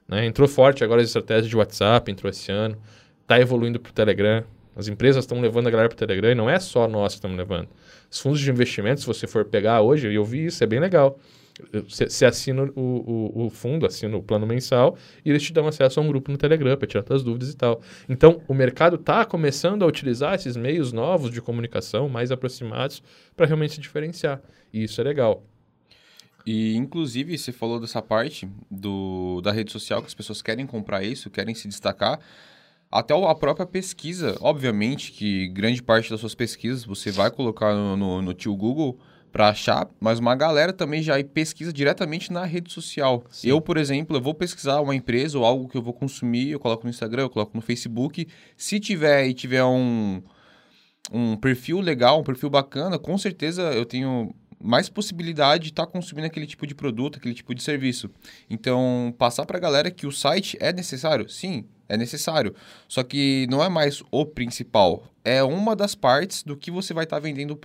Né? 0.06 0.26
Entrou 0.26 0.48
forte 0.48 0.84
agora 0.84 1.00
as 1.00 1.08
estratégias 1.08 1.48
de 1.48 1.56
WhatsApp, 1.56 2.10
entrou 2.10 2.30
esse 2.30 2.50
ano, 2.52 2.76
está 3.22 3.40
evoluindo 3.40 3.80
para 3.80 3.90
o 3.90 3.92
Telegram. 3.92 4.44
As 4.74 4.88
empresas 4.88 5.24
estão 5.24 5.40
levando 5.40 5.66
a 5.66 5.70
galera 5.70 5.88
para 5.88 5.96
o 5.96 5.98
Telegram 5.98 6.30
e 6.30 6.34
não 6.34 6.48
é 6.48 6.58
só 6.58 6.88
nós 6.88 7.12
que 7.12 7.18
estamos 7.18 7.36
levando. 7.36 7.68
Os 8.10 8.20
fundos 8.20 8.40
de 8.40 8.50
investimento, 8.50 9.00
se 9.00 9.06
você 9.06 9.26
for 9.26 9.44
pegar 9.44 9.80
hoje, 9.80 10.08
e 10.08 10.14
eu 10.14 10.24
vi 10.24 10.46
isso, 10.46 10.62
é 10.62 10.66
bem 10.66 10.80
legal. 10.80 11.18
Você 11.88 12.24
assina 12.24 12.62
o, 12.74 12.80
o, 12.80 13.46
o, 13.46 13.50
fundo, 13.50 13.86
assina 13.86 14.16
o 14.16 14.22
plano 14.22 14.46
mensal 14.46 14.96
e 15.24 15.30
eles 15.30 15.42
te 15.42 15.52
dão 15.52 15.66
acesso 15.68 16.00
a 16.00 16.02
um 16.02 16.08
grupo 16.08 16.32
no 16.32 16.38
Telegram 16.38 16.76
para 16.76 16.88
tirar 16.88 17.04
suas 17.06 17.22
dúvidas 17.22 17.50
e 17.50 17.56
tal. 17.56 17.80
Então, 18.08 18.40
o 18.48 18.54
mercado 18.54 18.96
está 18.96 19.24
começando 19.24 19.82
a 19.82 19.86
utilizar 19.86 20.34
esses 20.34 20.56
meios 20.56 20.92
novos 20.92 21.30
de 21.30 21.42
comunicação 21.42 22.08
mais 22.08 22.32
aproximados 22.32 23.02
para 23.36 23.46
realmente 23.46 23.74
se 23.74 23.80
diferenciar. 23.80 24.40
E 24.72 24.84
isso 24.84 25.00
é 25.00 25.04
legal. 25.04 25.44
E, 26.46 26.74
inclusive, 26.74 27.36
você 27.36 27.52
falou 27.52 27.78
dessa 27.78 28.02
parte 28.02 28.48
do, 28.70 29.40
da 29.42 29.52
rede 29.52 29.70
social, 29.70 30.00
que 30.00 30.08
as 30.08 30.14
pessoas 30.14 30.42
querem 30.42 30.66
comprar 30.66 31.04
isso, 31.04 31.30
querem 31.30 31.54
se 31.54 31.68
destacar. 31.68 32.18
Até 32.90 33.14
a 33.14 33.34
própria 33.34 33.64
pesquisa, 33.64 34.36
obviamente 34.40 35.12
que 35.12 35.48
grande 35.48 35.82
parte 35.82 36.10
das 36.10 36.20
suas 36.20 36.34
pesquisas 36.34 36.84
você 36.84 37.10
vai 37.10 37.30
colocar 37.30 37.74
no, 37.74 37.96
no, 37.96 38.22
no 38.22 38.34
tio 38.34 38.54
Google 38.54 38.98
para 39.32 39.48
achar, 39.48 39.88
mas 39.98 40.18
uma 40.18 40.36
galera 40.36 40.72
também 40.72 41.02
já 41.02 41.14
pesquisa 41.24 41.72
diretamente 41.72 42.30
na 42.30 42.44
rede 42.44 42.70
social. 42.70 43.24
Sim. 43.30 43.48
Eu, 43.48 43.60
por 43.60 43.78
exemplo, 43.78 44.16
eu 44.16 44.20
vou 44.20 44.34
pesquisar 44.34 44.80
uma 44.82 44.94
empresa 44.94 45.38
ou 45.38 45.44
algo 45.44 45.68
que 45.68 45.76
eu 45.76 45.82
vou 45.82 45.94
consumir, 45.94 46.50
eu 46.50 46.60
coloco 46.60 46.84
no 46.84 46.90
Instagram, 46.90 47.22
eu 47.22 47.30
coloco 47.30 47.56
no 47.56 47.62
Facebook. 47.62 48.28
Se 48.56 48.78
tiver 48.78 49.26
e 49.26 49.32
tiver 49.32 49.64
um, 49.64 50.22
um 51.10 51.34
perfil 51.36 51.80
legal, 51.80 52.20
um 52.20 52.22
perfil 52.22 52.50
bacana, 52.50 52.98
com 52.98 53.16
certeza 53.16 53.62
eu 53.72 53.86
tenho 53.86 54.34
mais 54.62 54.88
possibilidade 54.88 55.64
de 55.64 55.70
estar 55.70 55.86
tá 55.86 55.92
consumindo 55.92 56.26
aquele 56.26 56.46
tipo 56.46 56.66
de 56.66 56.74
produto, 56.74 57.18
aquele 57.18 57.34
tipo 57.34 57.54
de 57.54 57.62
serviço. 57.62 58.10
Então, 58.48 59.14
passar 59.18 59.44
para 59.46 59.56
a 59.56 59.60
galera 59.60 59.90
que 59.90 60.06
o 60.06 60.12
site 60.12 60.56
é 60.60 60.72
necessário? 60.72 61.28
Sim, 61.28 61.64
é 61.88 61.96
necessário. 61.96 62.54
Só 62.86 63.02
que 63.02 63.46
não 63.50 63.64
é 63.64 63.68
mais 63.68 64.02
o 64.10 64.24
principal. 64.24 65.04
É 65.24 65.42
uma 65.42 65.74
das 65.74 65.94
partes 65.94 66.42
do 66.42 66.56
que 66.56 66.70
você 66.70 66.94
vai 66.94 67.04
estar 67.04 67.16
tá 67.16 67.20
vendendo 67.20 67.56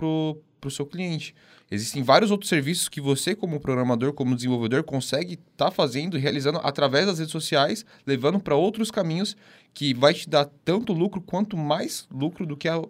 para 0.67 0.73
o 0.73 0.75
seu 0.75 0.85
cliente. 0.85 1.33
Existem 1.71 2.03
vários 2.03 2.29
outros 2.29 2.49
serviços 2.49 2.89
que 2.89 3.01
você, 3.01 3.35
como 3.35 3.59
programador, 3.59 4.13
como 4.13 4.35
desenvolvedor, 4.35 4.83
consegue 4.83 5.33
estar 5.33 5.65
tá 5.65 5.71
fazendo 5.71 6.17
e 6.17 6.19
realizando 6.19 6.59
através 6.63 7.05
das 7.05 7.19
redes 7.19 7.31
sociais, 7.31 7.85
levando 8.05 8.39
para 8.39 8.55
outros 8.55 8.91
caminhos 8.91 9.35
que 9.73 9.93
vai 9.93 10.13
te 10.13 10.29
dar 10.29 10.45
tanto 10.65 10.93
lucro 10.93 11.21
quanto 11.21 11.55
mais 11.55 12.07
lucro 12.11 12.45
do 12.45 12.57
que 12.57 12.67
a 12.67 12.81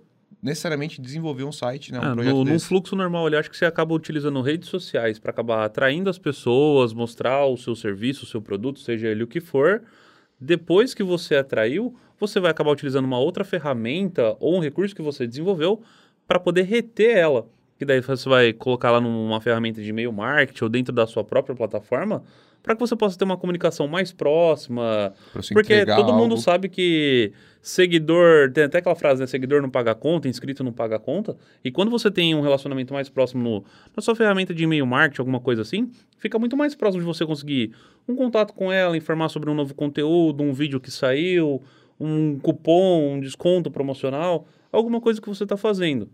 necessariamente 0.41 1.01
desenvolver 1.01 1.43
um 1.43 1.51
site, 1.51 1.91
né? 1.91 1.99
Um 1.99 2.03
ah, 2.03 2.15
no, 2.15 2.45
num 2.45 2.59
fluxo 2.59 2.95
normal, 2.95 3.27
eu 3.27 3.39
acho 3.39 3.49
que 3.49 3.57
você 3.57 3.65
acaba 3.65 3.93
utilizando 3.93 4.39
redes 4.41 4.69
sociais 4.69 5.17
para 5.17 5.31
acabar 5.31 5.65
atraindo 5.65 6.09
as 6.09 6.19
pessoas, 6.19 6.93
mostrar 6.93 7.45
o 7.45 7.57
seu 7.57 7.75
serviço, 7.75 8.23
o 8.23 8.27
seu 8.27 8.41
produto, 8.41 8.79
seja 8.79 9.07
ele 9.07 9.23
o 9.23 9.27
que 9.27 9.41
for. 9.41 9.81
Depois 10.39 10.93
que 10.93 11.01
você 11.01 11.35
atraiu, 11.35 11.95
você 12.19 12.39
vai 12.39 12.51
acabar 12.51 12.71
utilizando 12.71 13.05
uma 13.05 13.17
outra 13.17 13.43
ferramenta 13.43 14.35
ou 14.39 14.55
um 14.55 14.59
recurso 14.59 14.95
que 14.95 15.01
você 15.01 15.25
desenvolveu 15.25 15.81
para 16.27 16.39
poder 16.39 16.63
reter 16.63 17.17
ela. 17.17 17.47
Que 17.77 17.85
daí 17.85 18.01
você 18.01 18.27
vai 18.27 18.53
colocar 18.53 18.91
lá 18.91 18.99
numa 18.99 19.39
ferramenta 19.39 19.81
de 19.81 19.89
e-mail 19.89 20.11
marketing 20.11 20.63
ou 20.63 20.69
dentro 20.69 20.93
da 20.93 21.05
sua 21.05 21.23
própria 21.23 21.55
plataforma 21.55 22.23
para 22.67 22.75
que 22.75 22.81
você 22.81 22.95
possa 22.97 23.17
ter 23.17 23.23
uma 23.23 23.37
comunicação 23.37 23.87
mais 23.87 24.11
próxima. 24.11 25.13
Porque 25.53 25.85
todo 25.85 26.13
mundo 26.13 26.31
algo. 26.31 26.37
sabe 26.37 26.67
que 26.67 27.31
seguidor, 27.61 28.51
tem 28.51 28.65
até 28.65 28.79
aquela 28.79 28.95
frase, 28.95 29.21
né? 29.21 29.27
Seguidor 29.27 29.61
não 29.61 29.69
paga 29.69 29.95
conta, 29.95 30.27
inscrito 30.27 30.63
não 30.63 30.73
paga 30.73 30.99
conta. 30.99 31.37
E 31.63 31.71
quando 31.71 31.89
você 31.89 32.11
tem 32.11 32.35
um 32.35 32.41
relacionamento 32.41 32.93
mais 32.93 33.09
próximo 33.09 33.41
no, 33.41 33.63
na 33.95 34.01
sua 34.01 34.15
ferramenta 34.15 34.53
de 34.53 34.65
e-mail 34.65 34.85
marketing, 34.85 35.21
alguma 35.21 35.39
coisa 35.39 35.61
assim, 35.61 35.89
fica 36.17 36.37
muito 36.37 36.57
mais 36.57 36.75
próximo 36.75 37.01
de 37.01 37.07
você 37.07 37.25
conseguir 37.25 37.73
um 38.05 38.15
contato 38.15 38.53
com 38.53 38.69
ela, 38.71 38.97
informar 38.97 39.29
sobre 39.29 39.49
um 39.49 39.53
novo 39.53 39.73
conteúdo, 39.73 40.43
um 40.43 40.51
vídeo 40.51 40.79
que 40.79 40.91
saiu, 40.91 41.61
um 41.97 42.37
cupom, 42.39 43.13
um 43.13 43.19
desconto 43.19 43.71
promocional, 43.71 44.45
alguma 44.71 44.99
coisa 44.99 45.21
que 45.21 45.29
você 45.29 45.43
está 45.43 45.55
fazendo. 45.55 46.09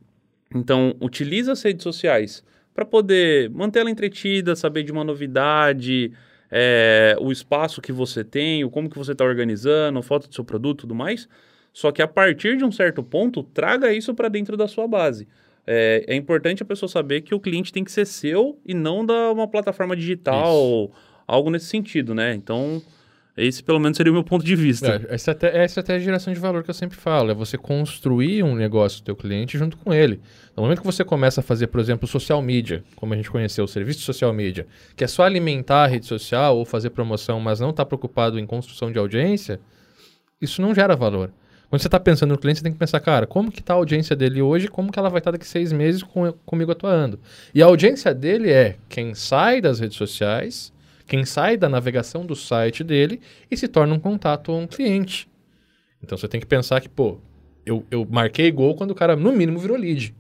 Então, 0.53 0.95
utilize 1.01 1.49
as 1.49 1.61
redes 1.61 1.83
sociais 1.83 2.43
para 2.73 2.85
poder 2.85 3.49
manter 3.49 3.79
ela 3.79 3.89
entretida, 3.89 4.55
saber 4.55 4.83
de 4.83 4.91
uma 4.91 5.03
novidade, 5.03 6.11
é, 6.49 7.15
o 7.19 7.31
espaço 7.31 7.81
que 7.81 7.91
você 7.91 8.23
tem, 8.23 8.63
o 8.63 8.69
como 8.69 8.89
que 8.89 8.97
você 8.97 9.11
está 9.11 9.23
organizando, 9.23 10.01
foto 10.01 10.27
do 10.27 10.35
seu 10.35 10.43
produto 10.43 10.79
e 10.79 10.81
tudo 10.81 10.95
mais. 10.95 11.27
Só 11.71 11.91
que 11.91 12.01
a 12.01 12.07
partir 12.07 12.57
de 12.57 12.63
um 12.63 12.71
certo 12.71 13.01
ponto, 13.03 13.41
traga 13.41 13.91
isso 13.91 14.13
para 14.13 14.29
dentro 14.29 14.55
da 14.55 14.67
sua 14.67 14.87
base. 14.87 15.27
É, 15.65 16.03
é, 16.07 16.15
importante 16.15 16.61
a 16.61 16.65
pessoa 16.65 16.89
saber 16.89 17.21
que 17.21 17.33
o 17.33 17.39
cliente 17.39 17.71
tem 17.71 17.83
que 17.83 17.91
ser 17.91 18.05
seu 18.05 18.59
e 18.65 18.73
não 18.73 19.05
da 19.05 19.31
uma 19.31 19.47
plataforma 19.47 19.95
digital, 19.95 20.53
isso. 20.85 20.91
algo 21.25 21.49
nesse 21.49 21.67
sentido, 21.67 22.13
né? 22.13 22.35
Então, 22.35 22.81
esse, 23.35 23.63
pelo 23.63 23.79
menos, 23.79 23.97
seria 23.97 24.11
o 24.11 24.13
meu 24.13 24.23
ponto 24.23 24.45
de 24.45 24.55
vista. 24.55 25.01
É, 25.09 25.15
essa, 25.15 25.31
até, 25.31 25.63
essa 25.63 25.79
é 25.79 25.95
a 25.95 25.99
geração 25.99 26.31
de 26.31 26.39
valor 26.39 26.63
que 26.63 26.69
eu 26.69 26.73
sempre 26.73 26.97
falo. 26.97 27.31
É 27.31 27.33
você 27.33 27.57
construir 27.57 28.43
um 28.43 28.53
negócio 28.55 29.01
do 29.01 29.05
teu 29.05 29.15
cliente 29.15 29.57
junto 29.57 29.75
com 29.77 29.91
ele. 29.91 30.21
No 30.55 30.61
momento 30.61 30.81
que 30.81 30.85
você 30.85 31.03
começa 31.03 31.41
a 31.41 31.43
fazer, 31.43 31.67
por 31.67 31.79
exemplo, 31.79 32.07
social 32.07 32.41
media, 32.43 32.83
como 32.95 33.13
a 33.13 33.15
gente 33.15 33.31
conheceu, 33.31 33.65
o 33.65 33.67
serviço 33.67 33.99
de 33.99 34.05
social 34.05 34.31
media, 34.31 34.67
que 34.95 35.03
é 35.03 35.07
só 35.07 35.23
alimentar 35.23 35.85
a 35.85 35.87
rede 35.87 36.05
social 36.05 36.57
ou 36.57 36.63
fazer 36.63 36.91
promoção, 36.91 37.39
mas 37.39 37.59
não 37.59 37.71
está 37.71 37.83
preocupado 37.83 38.37
em 38.37 38.45
construção 38.45 38.91
de 38.91 38.99
audiência, 38.99 39.59
isso 40.39 40.61
não 40.61 40.75
gera 40.75 40.95
valor. 40.95 41.31
Quando 41.69 41.81
você 41.81 41.87
está 41.87 41.99
pensando 41.99 42.29
no 42.29 42.37
cliente, 42.37 42.59
você 42.59 42.63
tem 42.63 42.71
que 42.71 42.77
pensar, 42.77 42.99
cara, 42.99 43.25
como 43.25 43.51
que 43.51 43.61
está 43.61 43.73
a 43.73 43.77
audiência 43.77 44.15
dele 44.15 44.43
hoje, 44.43 44.67
como 44.67 44.91
que 44.91 44.99
ela 44.99 45.09
vai 45.09 45.17
estar 45.17 45.31
tá 45.31 45.37
daqui 45.37 45.47
seis 45.47 45.71
meses 45.71 46.03
com, 46.03 46.31
comigo 46.45 46.71
atuando. 46.71 47.19
E 47.51 47.63
a 47.63 47.65
audiência 47.65 48.13
dele 48.13 48.51
é 48.51 48.75
quem 48.87 49.15
sai 49.15 49.59
das 49.59 49.79
redes 49.79 49.97
sociais 49.97 50.72
quem 51.13 51.25
sai 51.25 51.55
da 51.55 51.69
navegação 51.69 52.25
do 52.25 52.35
site 52.35 52.83
dele 52.83 53.21
e 53.51 53.55
se 53.55 53.67
torna 53.67 53.93
um 53.93 53.99
contato 53.99 54.51
a 54.51 54.55
um 54.55 54.65
cliente. 54.65 55.29
Então 56.01 56.17
você 56.17 56.27
tem 56.27 56.39
que 56.39 56.47
pensar 56.47 56.81
que, 56.81 56.89
pô, 56.89 57.19
eu, 57.63 57.85
eu 57.91 58.03
marquei 58.09 58.51
gol 58.51 58.73
quando 58.73 58.89
o 58.89 58.95
cara, 58.95 59.15
no 59.15 59.31
mínimo, 59.31 59.59
virou 59.59 59.77
lead. 59.77 60.15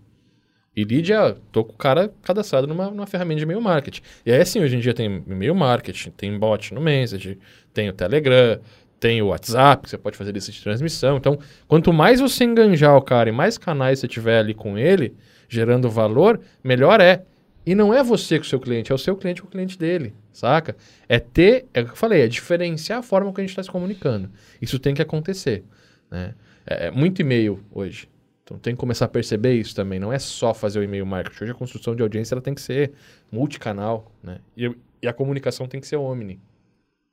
E 0.75 0.83
lead 0.85 1.11
é, 1.11 1.35
tô 1.51 1.65
com 1.65 1.73
o 1.73 1.75
cara 1.75 2.13
cadastrado 2.21 2.67
numa, 2.67 2.91
numa 2.91 3.07
ferramenta 3.07 3.39
de 3.39 3.43
e-mail 3.43 3.59
marketing. 3.59 4.03
E 4.23 4.31
aí, 4.31 4.39
assim, 4.39 4.59
hoje 4.59 4.75
em 4.75 4.79
dia 4.79 4.93
tem 4.93 5.07
e-mail 5.27 5.55
marketing, 5.55 6.11
tem 6.11 6.37
bot 6.37 6.71
no 6.75 6.79
Message, 6.79 7.39
tem 7.73 7.89
o 7.89 7.93
Telegram, 7.93 8.59
tem 8.99 9.19
o 9.19 9.29
WhatsApp, 9.29 9.85
que 9.85 9.89
você 9.89 9.97
pode 9.97 10.15
fazer 10.15 10.31
lista 10.31 10.51
de 10.51 10.61
transmissão. 10.61 11.17
Então, 11.17 11.39
quanto 11.67 11.91
mais 11.91 12.19
você 12.19 12.43
enganjar 12.43 12.95
o 12.95 13.01
cara 13.01 13.29
e 13.29 13.31
mais 13.31 13.57
canais 13.57 13.97
você 13.97 14.07
tiver 14.07 14.37
ali 14.37 14.53
com 14.53 14.77
ele, 14.77 15.15
gerando 15.49 15.89
valor, 15.89 16.39
melhor 16.63 17.01
é. 17.01 17.23
E 17.65 17.73
não 17.73 17.93
é 17.93 18.03
você 18.03 18.37
com 18.37 18.45
o 18.45 18.47
seu 18.47 18.59
cliente, 18.59 18.91
é 18.91 18.95
o 18.95 18.97
seu 18.97 19.15
cliente 19.15 19.41
com 19.41 19.47
o 19.47 19.51
cliente 19.51 19.77
dele, 19.77 20.13
saca? 20.31 20.75
É 21.07 21.19
ter, 21.19 21.65
é 21.73 21.81
o 21.81 21.85
que 21.85 21.91
eu 21.91 21.95
falei, 21.95 22.21
é 22.21 22.27
diferenciar 22.27 22.99
a 22.99 23.03
forma 23.03 23.31
que 23.33 23.39
a 23.39 23.43
gente 23.43 23.51
está 23.51 23.63
se 23.63 23.71
comunicando. 23.71 24.29
Isso 24.61 24.77
tem 24.79 24.93
que 24.93 25.01
acontecer, 25.01 25.63
né? 26.11 26.35
É, 26.65 26.87
é 26.87 26.91
muito 26.91 27.21
e-mail 27.21 27.63
hoje. 27.71 28.09
Então 28.43 28.57
tem 28.57 28.73
que 28.73 28.79
começar 28.79 29.05
a 29.05 29.07
perceber 29.07 29.55
isso 29.55 29.73
também. 29.73 29.99
Não 29.99 30.11
é 30.11 30.19
só 30.19 30.53
fazer 30.53 30.79
o 30.79 30.83
e-mail 30.83 31.05
marketing. 31.05 31.45
Hoje 31.45 31.51
a 31.53 31.55
construção 31.55 31.95
de 31.95 32.01
audiência 32.01 32.35
ela 32.35 32.41
tem 32.41 32.53
que 32.53 32.61
ser 32.61 32.91
multicanal, 33.31 34.11
né? 34.21 34.39
E, 34.57 34.69
e 35.01 35.07
a 35.07 35.13
comunicação 35.13 35.65
tem 35.65 35.79
que 35.79 35.87
ser 35.87 35.95
omni. 35.95 36.41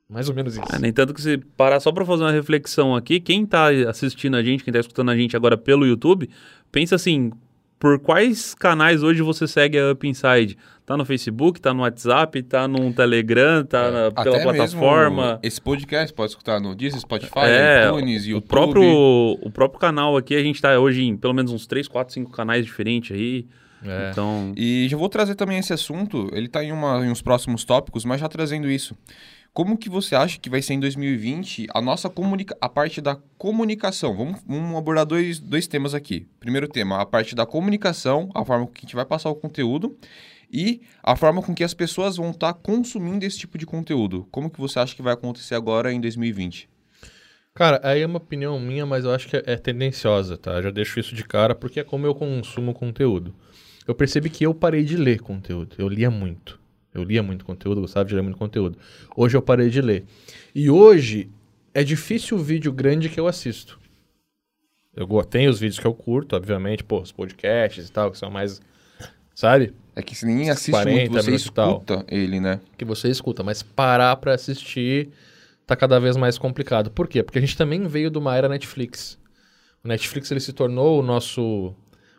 Mais 0.08 0.28
ou 0.28 0.34
menos 0.34 0.54
isso. 0.54 0.66
Ah, 0.68 0.78
nem 0.80 0.92
tanto 0.92 1.14
que 1.14 1.22
se 1.22 1.38
parar 1.38 1.78
só 1.78 1.92
para 1.92 2.04
fazer 2.04 2.24
uma 2.24 2.32
reflexão 2.32 2.96
aqui, 2.96 3.20
quem 3.20 3.44
está 3.44 3.68
assistindo 3.88 4.36
a 4.36 4.42
gente, 4.42 4.64
quem 4.64 4.72
está 4.72 4.80
escutando 4.80 5.10
a 5.12 5.16
gente 5.16 5.36
agora 5.36 5.56
pelo 5.56 5.86
YouTube, 5.86 6.28
pensa 6.72 6.96
assim, 6.96 7.30
por 7.80 7.98
quais 7.98 8.54
canais 8.54 9.02
hoje 9.02 9.22
você 9.22 9.48
segue 9.48 9.78
a 9.78 9.92
Up 9.92 10.06
Inside? 10.06 10.56
Tá 10.84 10.98
no 10.98 11.04
Facebook, 11.04 11.60
tá 11.60 11.72
no 11.72 11.80
WhatsApp, 11.80 12.42
tá 12.42 12.68
no 12.68 12.92
Telegram, 12.92 13.64
tá 13.64 13.78
é, 13.78 13.90
na, 13.90 14.10
pela 14.10 14.40
plataforma. 14.40 15.40
esse 15.42 15.58
podcast 15.58 16.12
pode 16.12 16.32
escutar 16.32 16.60
no 16.60 16.74
Disney, 16.74 17.00
Spotify, 17.00 17.46
é, 17.46 17.86
iTunes, 17.86 18.26
YouTube. 18.26 18.44
O 18.44 18.48
próprio, 18.48 19.38
o 19.40 19.50
próprio 19.50 19.80
canal 19.80 20.14
aqui, 20.16 20.34
a 20.34 20.42
gente 20.42 20.60
tá 20.60 20.78
hoje 20.78 21.04
em 21.04 21.16
pelo 21.16 21.32
menos 21.32 21.52
uns 21.52 21.66
3, 21.66 21.88
4, 21.88 22.12
5 22.12 22.30
canais 22.30 22.66
diferentes 22.66 23.16
aí. 23.16 23.46
É. 23.82 24.10
Então... 24.10 24.52
E 24.54 24.86
já 24.90 24.96
vou 24.98 25.08
trazer 25.08 25.34
também 25.34 25.58
esse 25.58 25.72
assunto, 25.72 26.28
ele 26.34 26.48
tá 26.48 26.62
em, 26.62 26.72
uma, 26.72 27.06
em 27.06 27.10
uns 27.10 27.22
próximos 27.22 27.64
tópicos, 27.64 28.04
mas 28.04 28.20
já 28.20 28.28
trazendo 28.28 28.70
isso. 28.70 28.94
Como 29.52 29.76
que 29.76 29.90
você 29.90 30.14
acha 30.14 30.38
que 30.38 30.48
vai 30.48 30.62
ser 30.62 30.74
em 30.74 30.80
2020 30.80 31.66
a 31.74 31.82
nossa 31.82 32.08
comunica 32.08 32.56
a 32.60 32.68
parte 32.68 33.00
da 33.00 33.16
comunicação? 33.36 34.16
Vamos, 34.16 34.40
vamos 34.46 34.78
abordar 34.78 35.04
dois, 35.04 35.40
dois 35.40 35.66
temas 35.66 35.92
aqui. 35.92 36.24
Primeiro 36.38 36.68
tema, 36.68 37.00
a 37.00 37.04
parte 37.04 37.34
da 37.34 37.44
comunicação, 37.44 38.30
a 38.32 38.44
forma 38.44 38.68
que 38.68 38.78
a 38.78 38.82
gente 38.82 38.94
vai 38.94 39.04
passar 39.04 39.28
o 39.28 39.34
conteúdo 39.34 39.98
e 40.52 40.82
a 41.02 41.16
forma 41.16 41.42
com 41.42 41.52
que 41.52 41.64
as 41.64 41.74
pessoas 41.74 42.16
vão 42.16 42.30
estar 42.30 42.52
tá 42.52 42.60
consumindo 42.62 43.24
esse 43.24 43.38
tipo 43.38 43.58
de 43.58 43.66
conteúdo. 43.66 44.28
Como 44.30 44.48
que 44.48 44.60
você 44.60 44.78
acha 44.78 44.94
que 44.94 45.02
vai 45.02 45.14
acontecer 45.14 45.56
agora 45.56 45.92
em 45.92 46.00
2020? 46.00 46.68
Cara, 47.52 47.80
aí 47.82 48.02
é 48.02 48.06
uma 48.06 48.18
opinião 48.18 48.58
minha, 48.60 48.86
mas 48.86 49.04
eu 49.04 49.12
acho 49.12 49.28
que 49.28 49.36
é, 49.36 49.42
é 49.44 49.56
tendenciosa, 49.56 50.36
tá? 50.36 50.62
Já 50.62 50.70
deixo 50.70 51.00
isso 51.00 51.12
de 51.12 51.24
cara 51.24 51.56
porque 51.56 51.80
é 51.80 51.84
como 51.84 52.06
eu 52.06 52.14
consumo 52.14 52.72
conteúdo. 52.72 53.34
Eu 53.84 53.96
percebi 53.96 54.30
que 54.30 54.46
eu 54.46 54.54
parei 54.54 54.84
de 54.84 54.96
ler 54.96 55.20
conteúdo. 55.20 55.74
Eu 55.76 55.88
lia 55.88 56.08
muito. 56.08 56.59
Eu 56.92 57.04
lia 57.04 57.22
muito 57.22 57.44
conteúdo, 57.44 57.80
gostava 57.80 58.08
de 58.08 58.14
ler 58.14 58.22
muito 58.22 58.38
conteúdo. 58.38 58.76
Hoje 59.16 59.36
eu 59.36 59.42
parei 59.42 59.70
de 59.70 59.80
ler. 59.80 60.04
E 60.54 60.68
hoje 60.68 61.30
é 61.72 61.84
difícil 61.84 62.36
o 62.36 62.40
vídeo 62.40 62.72
grande 62.72 63.08
que 63.08 63.18
eu 63.18 63.28
assisto. 63.28 63.78
Eu 64.94 65.06
tenho 65.24 65.50
os 65.50 65.60
vídeos 65.60 65.78
que 65.78 65.86
eu 65.86 65.94
curto, 65.94 66.34
obviamente, 66.34 66.82
pô, 66.82 67.00
os 67.00 67.12
podcasts 67.12 67.88
e 67.88 67.92
tal, 67.92 68.10
que 68.10 68.18
são 68.18 68.28
mais, 68.28 68.60
sabe? 69.34 69.72
É 69.94 70.02
que 70.02 70.16
se 70.16 70.26
ninguém 70.26 70.50
assiste 70.50 70.72
40 70.72 70.98
muito, 70.98 71.12
você 71.12 71.34
escuta 71.34 72.04
ele, 72.08 72.40
né? 72.40 72.60
Que 72.76 72.84
você 72.84 73.08
escuta, 73.08 73.44
mas 73.44 73.62
parar 73.62 74.16
para 74.16 74.34
assistir 74.34 75.10
tá 75.66 75.76
cada 75.76 76.00
vez 76.00 76.16
mais 76.16 76.36
complicado. 76.36 76.90
Por 76.90 77.06
quê? 77.06 77.22
Porque 77.22 77.38
a 77.38 77.40
gente 77.40 77.56
também 77.56 77.86
veio 77.86 78.10
de 78.10 78.18
uma 78.18 78.36
era 78.36 78.48
Netflix. 78.48 79.16
O 79.84 79.88
Netflix 79.88 80.30
ele 80.30 80.40
se 80.40 80.52
tornou 80.52 80.98
o 80.98 81.02
nosso 81.02 81.72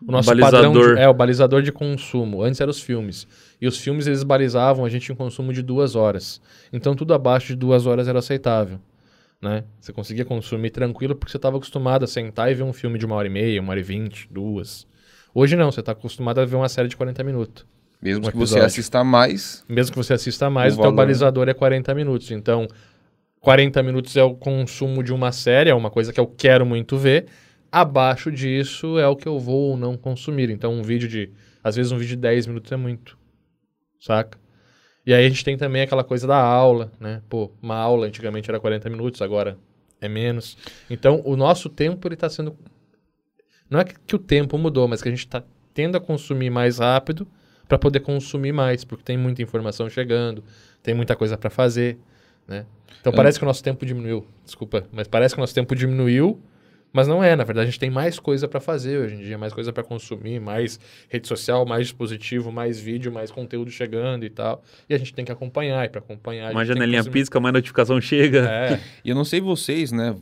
o 0.08 0.12
nosso 0.12 0.30
balizador. 0.30 0.64
padrão 0.64 0.96
de, 0.96 1.02
é 1.02 1.08
o 1.08 1.14
balizador 1.14 1.62
de 1.62 1.72
consumo. 1.72 2.42
Antes 2.42 2.60
eram 2.60 2.72
os 2.72 2.82
filmes. 2.82 3.28
E 3.60 3.68
os 3.68 3.78
filmes 3.78 4.08
eles 4.08 4.24
balizavam 4.24 4.84
a 4.84 4.90
gente 4.90 5.12
em 5.12 5.16
consumo 5.16 5.54
de 5.54 5.62
duas 5.62 5.96
horas. 5.96 6.42
Então 6.74 6.96
tudo 6.96 7.14
abaixo 7.14 7.48
de 7.48 7.56
duas 7.56 7.86
horas 7.86 8.08
era 8.08 8.20
aceitável. 8.20 8.80
Né? 9.42 9.64
Você 9.80 9.92
conseguia 9.92 10.24
consumir 10.24 10.70
tranquilo 10.70 11.16
porque 11.16 11.32
você 11.32 11.38
estava 11.38 11.58
acostumado 11.58 12.04
a 12.04 12.08
sentar 12.08 12.52
e 12.52 12.54
ver 12.54 12.64
um 12.64 12.74
filme 12.74 13.00
de 13.00 13.06
uma 13.06 13.16
hora 13.16 13.28
e 13.28 13.32
meia, 13.32 13.60
uma 13.60 13.72
hora 13.72 13.80
e 13.80 13.84
vinte, 13.84 14.28
duas. 14.30 14.86
Hoje 15.34 15.56
não, 15.56 15.72
você 15.72 15.80
está 15.80 15.94
acostumado 15.94 16.40
a 16.40 16.46
ver 16.46 16.56
uma 16.56 16.70
série 16.70 16.88
de 16.88 16.98
40 16.98 17.24
minutos. 17.24 17.66
Mesmo 18.02 18.28
um 18.28 18.32
que 18.32 18.38
você 18.38 18.60
assista 18.60 19.04
mais. 19.04 19.64
Mesmo 19.70 19.94
que 19.94 19.98
você 19.98 20.14
assista 20.14 20.50
mais, 20.50 20.76
o, 20.76 20.80
o 20.80 20.82
teu 20.82 20.92
balizador 20.92 21.48
é 21.48 21.54
40 21.54 21.94
minutos. 21.94 22.32
Então, 22.32 22.68
40 23.40 23.82
minutos 23.84 24.18
é 24.18 24.24
o 24.24 24.36
consumo 24.36 25.04
de 25.04 25.14
uma 25.14 25.32
série, 25.32 25.70
é 25.70 25.74
uma 25.74 25.90
coisa 25.90 26.12
que 26.12 26.20
eu 26.20 26.28
quero 26.28 26.66
muito 26.66 26.98
ver. 26.98 27.26
Abaixo 27.72 28.32
disso 28.32 29.00
é 29.00 29.08
o 29.08 29.16
que 29.16 29.28
eu 29.28 29.40
vou 29.40 29.72
ou 29.72 29.78
não 29.78 29.96
consumir. 29.96 30.50
Então, 30.50 30.74
um 30.74 30.84
vídeo 30.84 31.08
de. 31.08 31.32
Às 31.64 31.76
vezes, 31.76 31.92
um 31.92 31.98
vídeo 31.98 32.16
de 32.16 32.22
10 32.22 32.48
minutos 32.48 32.72
é 32.72 32.76
muito 32.76 33.18
saca? 34.00 34.40
E 35.06 35.14
aí 35.14 35.26
a 35.26 35.30
gente 35.30 35.44
tem 35.44 35.58
também 35.58 35.82
aquela 35.82 36.04
coisa 36.04 36.28
da 36.28 36.38
aula, 36.38 36.92
né? 37.00 37.22
Pô, 37.30 37.52
uma 37.62 37.76
aula 37.76 38.08
antigamente 38.08 38.50
era 38.50 38.60
40 38.60 38.90
minutos, 38.90 39.22
agora 39.22 39.58
é 40.00 40.10
menos. 40.10 40.58
Então, 40.90 41.22
o 41.26 41.36
nosso 41.36 41.70
tempo 41.70 42.08
ele 42.08 42.16
está 42.16 42.30
sendo 42.30 42.58
não 43.72 43.80
é 43.80 43.86
que 43.86 44.16
o 44.16 44.20
tempo 44.20 44.58
mudou, 44.58 44.86
mas 44.86 45.02
que 45.02 45.08
a 45.08 45.12
gente 45.12 45.26
está 45.26 45.42
tendo 45.74 45.96
a 45.96 46.02
consumir 46.02 46.50
mais 46.50 46.80
rápido 46.80 47.26
para 47.70 47.80
poder 47.80 48.02
consumir 48.02 48.52
mais, 48.52 48.84
porque 48.84 49.02
tem 49.02 49.18
muita 49.18 49.42
informação 49.42 49.90
chegando, 49.90 50.44
tem 50.84 50.94
muita 50.94 51.16
coisa 51.16 51.38
para 51.38 51.50
fazer, 51.50 51.98
né? 52.46 52.66
Então 53.00 53.14
parece 53.14 53.40
que 53.40 53.46
o 53.46 53.48
nosso 53.48 53.64
tempo 53.64 53.86
diminuiu, 53.86 54.28
desculpa, 54.44 54.84
mas 54.92 55.08
parece 55.08 55.34
que 55.34 55.40
o 55.40 55.42
nosso 55.42 55.56
tempo 55.56 55.74
diminuiu 55.74 56.38
mas 56.94 57.08
não 57.08 57.24
é, 57.24 57.36
na 57.36 57.44
verdade, 57.44 57.68
a 57.68 57.72
gente 57.72 57.80
tem 57.80 57.90
mais 57.90 58.20
coisa 58.20 58.48
para 58.48 58.60
fazer 58.60 58.98
hoje 58.98 59.16
em 59.16 59.20
dia, 59.20 59.38
mais 59.38 59.54
coisa 59.54 59.72
para 59.72 59.84
consumir, 59.84 60.40
mais 60.40 60.80
rede 61.08 61.28
social, 61.28 61.66
mais 61.66 61.88
dispositivo, 61.88 62.52
mais 62.52 62.80
vídeo, 62.80 63.12
mais 63.12 63.32
conteúdo 63.32 63.72
chegando 63.72 64.26
e 64.26 64.30
tal. 64.30 64.64
E 64.90 64.94
a 64.94 64.98
gente 64.98 65.14
tem 65.14 65.24
que 65.24 65.32
acompanhar, 65.32 65.86
e 65.86 65.90
para 65.90 66.00
acompanhar. 66.00 66.54
Mais 66.54 66.68
janelinha 66.68 67.04
pisca, 67.04 67.40
mais 67.40 67.54
notificação 67.54 68.00
chega. 68.02 68.50
É. 68.50 68.80
e 69.06 69.10
eu 69.10 69.16
não 69.16 69.24
sei 69.24 69.40
vocês, 69.40 69.92
né? 69.92 70.16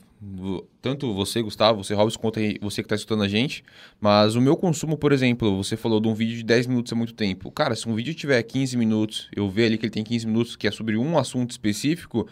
Tanto 0.82 1.13
você, 1.13 1.41
Gustavo, 1.41 1.84
você, 1.84 1.93
Robson, 1.93 2.19
quanto 2.19 2.39
você 2.62 2.82
que 2.82 2.86
está 2.86 2.95
escutando 2.95 3.23
a 3.23 3.27
gente, 3.27 3.63
mas 3.99 4.36
o 4.36 4.41
meu 4.41 4.55
consumo, 4.55 4.97
por 4.97 5.12
exemplo, 5.12 5.55
você 5.58 5.77
falou 5.77 5.99
de 5.99 6.08
um 6.08 6.13
vídeo 6.13 6.36
de 6.36 6.43
10 6.43 6.67
minutos 6.67 6.91
é 6.91 6.95
muito 6.95 7.13
tempo. 7.13 7.49
Cara, 7.51 7.73
se 7.73 7.88
um 7.88 7.95
vídeo 7.95 8.13
tiver 8.13 8.43
15 8.43 8.77
minutos, 8.77 9.29
eu 9.36 9.49
ver 9.49 9.65
ali 9.67 9.77
que 9.77 9.86
ele 9.86 9.91
tem 9.91 10.03
15 10.03 10.27
minutos, 10.27 10.55
que 10.55 10.67
é 10.67 10.71
sobre 10.71 10.97
um 10.97 11.17
assunto 11.17 11.51
específico, 11.51 12.27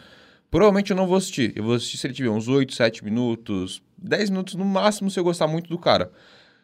provavelmente 0.52 0.91
eu 0.91 0.97
não 0.97 1.08
vou 1.08 1.15
assistir. 1.15 1.54
Eu 1.56 1.63
vou 1.63 1.76
assistir 1.76 1.97
se 1.97 2.08
ele 2.08 2.13
tiver 2.13 2.30
uns 2.30 2.50
8, 2.50 2.76
7 2.76 3.06
minutos, 3.06 3.82
10 3.97 4.29
minutos 4.29 4.55
no 4.55 4.65
máximo 4.65 5.10
se 5.10 5.19
eu 5.19 5.23
gostar 5.23 5.47
muito 5.47 5.69
do 5.69 5.77
cara. 5.77 6.12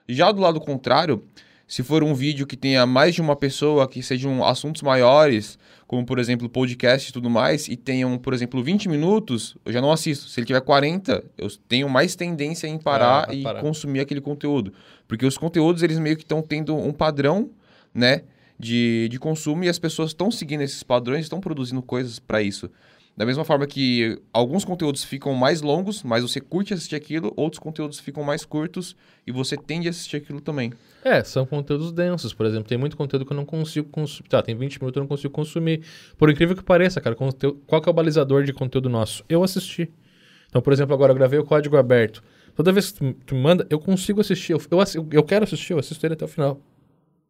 Já 0.08 0.32
do 0.32 0.42
lado 0.42 0.60
contrário, 0.60 1.24
se 1.68 1.82
for 1.82 2.04
um 2.04 2.14
vídeo 2.14 2.46
que 2.46 2.58
tenha 2.58 2.86
mais 2.86 3.16
de 3.16 3.22
uma 3.22 3.36
pessoa, 3.36 3.88
que 3.88 4.04
sejam 4.04 4.46
assuntos 4.46 4.82
maiores, 4.82 5.58
como 5.88 6.06
por 6.06 6.20
exemplo 6.20 6.50
podcast 6.50 7.10
e 7.10 7.14
tudo 7.14 7.30
mais, 7.30 7.68
e 7.68 7.76
tenham, 7.76 8.18
por 8.18 8.34
exemplo, 8.34 8.62
20 8.64 8.90
minutos, 8.90 9.56
eu 9.66 9.72
já 9.72 9.82
não 9.82 9.92
assisto. 9.92 10.28
Se 10.30 10.40
ele 10.40 10.48
tiver 10.48 10.62
40, 10.62 11.24
eu 11.38 11.48
tenho 11.68 11.90
mais 11.90 12.16
tendência 12.16 12.68
em 12.68 12.78
parar 12.78 13.28
ah, 13.30 13.34
e 13.34 13.44
parar. 13.44 13.62
consumir 13.62 14.02
aquele 14.02 14.22
conteúdo. 14.22 14.74
Porque 15.08 15.26
os 15.26 15.38
conteúdos, 15.38 15.84
eles 15.84 15.98
meio 16.00 16.18
que 16.18 16.24
estão 16.24 16.42
tendo 16.42 16.76
um 16.76 16.92
padrão, 16.92 17.50
né, 17.94 18.24
de, 18.60 19.08
de 19.10 19.20
consumo 19.20 19.64
e 19.64 19.70
as 19.70 19.80
pessoas 19.80 20.12
estão 20.12 20.32
seguindo 20.32 20.62
esses 20.62 20.84
padrões, 20.84 21.26
estão 21.26 21.40
produzindo 21.40 21.82
coisas 21.82 22.20
para 22.20 22.42
isso. 22.42 22.70
Da 23.16 23.28
mesma 23.28 23.46
forma 23.46 23.68
que 23.68 24.20
alguns 24.34 24.66
conteúdos 24.66 25.04
ficam 25.04 25.36
mais 25.36 25.62
longos, 25.62 26.02
mas 26.02 26.24
você 26.24 26.42
curte 26.42 26.74
assistir 26.74 26.96
aquilo, 26.96 27.32
outros 27.36 27.60
conteúdos 27.60 28.00
ficam 28.00 28.24
mais 28.24 28.44
curtos 28.44 28.96
e 29.26 29.32
você 29.32 29.56
tende 29.56 29.88
a 29.88 29.92
assistir 29.92 30.18
aquilo 30.18 30.42
também. 30.42 30.74
É, 31.06 31.24
são 31.24 31.46
conteúdos 31.46 31.92
densos, 31.92 32.34
por 32.34 32.46
exemplo. 32.48 32.68
Tem 32.68 32.78
muito 32.78 32.98
conteúdo 32.98 33.24
que 33.24 33.32
eu 33.32 33.38
não 33.38 33.46
consigo 33.46 33.88
consumir. 33.90 34.30
Tá, 34.30 34.42
tem 34.42 34.56
20 34.56 34.80
minutos 34.80 34.94
que 34.94 35.00
eu 35.00 35.04
não 35.04 35.08
consigo 35.08 35.32
consumir. 35.32 35.84
Por 36.18 36.28
incrível 36.30 36.56
que 36.56 36.64
pareça, 36.64 37.00
cara, 37.00 37.16
qual 37.16 37.82
que 37.82 37.88
é 37.88 37.92
o 37.92 37.94
balizador 37.94 38.44
de 38.44 38.52
conteúdo 38.52 38.90
nosso? 38.90 39.24
Eu 39.30 39.44
assisti. 39.44 39.92
Então, 40.50 40.62
por 40.62 40.74
exemplo, 40.74 40.96
agora 40.96 41.12
eu 41.12 41.16
gravei 41.16 41.38
o 41.38 41.44
código 41.44 41.78
aberto. 41.78 42.24
Toda 42.56 42.72
vez 42.72 42.92
que 42.92 43.14
tu, 43.26 43.36
me 43.36 43.42
manda, 43.42 43.68
eu 43.70 43.80
consigo 43.80 44.22
assistir. 44.22 44.54
Eu, 44.54 44.62
eu, 44.72 45.08
eu 45.12 45.24
quero 45.24 45.44
assistir, 45.44 45.74
eu 45.74 45.80
assisto 45.80 46.04
ele 46.06 46.14
até 46.16 46.26
o 46.26 46.28
final. 46.28 46.60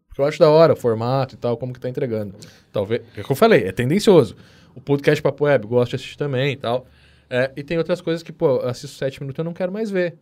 Porque 0.08 0.22
eu 0.22 0.26
acho 0.26 0.38
da 0.38 0.50
hora 0.50 0.74
o 0.74 0.76
formato 0.76 1.36
e 1.36 1.38
tal, 1.38 1.58
como 1.58 1.74
que 1.74 1.80
tá 1.80 1.90
entregando. 1.90 2.36
Talvez, 2.72 3.02
é 3.18 3.22
o 3.22 3.24
que 3.24 3.32
eu 3.32 3.36
falei, 3.36 3.64
é 3.64 3.72
tendencioso. 3.72 4.36
O 4.76 4.82
podcast 4.82 5.22
Papo 5.22 5.46
Web, 5.46 5.68
gosto 5.68 5.92
de 5.92 5.96
assistir 5.98 6.18
também 6.18 6.54
e 6.54 6.58
tal. 6.58 6.88
É, 7.30 7.52
e 7.56 7.64
tem 7.64 7.78
outras 7.78 8.02
coisas 8.02 8.22
que, 8.22 8.32
pô, 8.32 8.60
assisto 8.62 8.98
sete 8.98 9.20
minutos 9.22 9.40
e 9.40 9.42
eu 9.42 9.46
não 9.46 9.54
quero 9.54 9.72
mais 9.72 9.90
ver. 9.90 10.16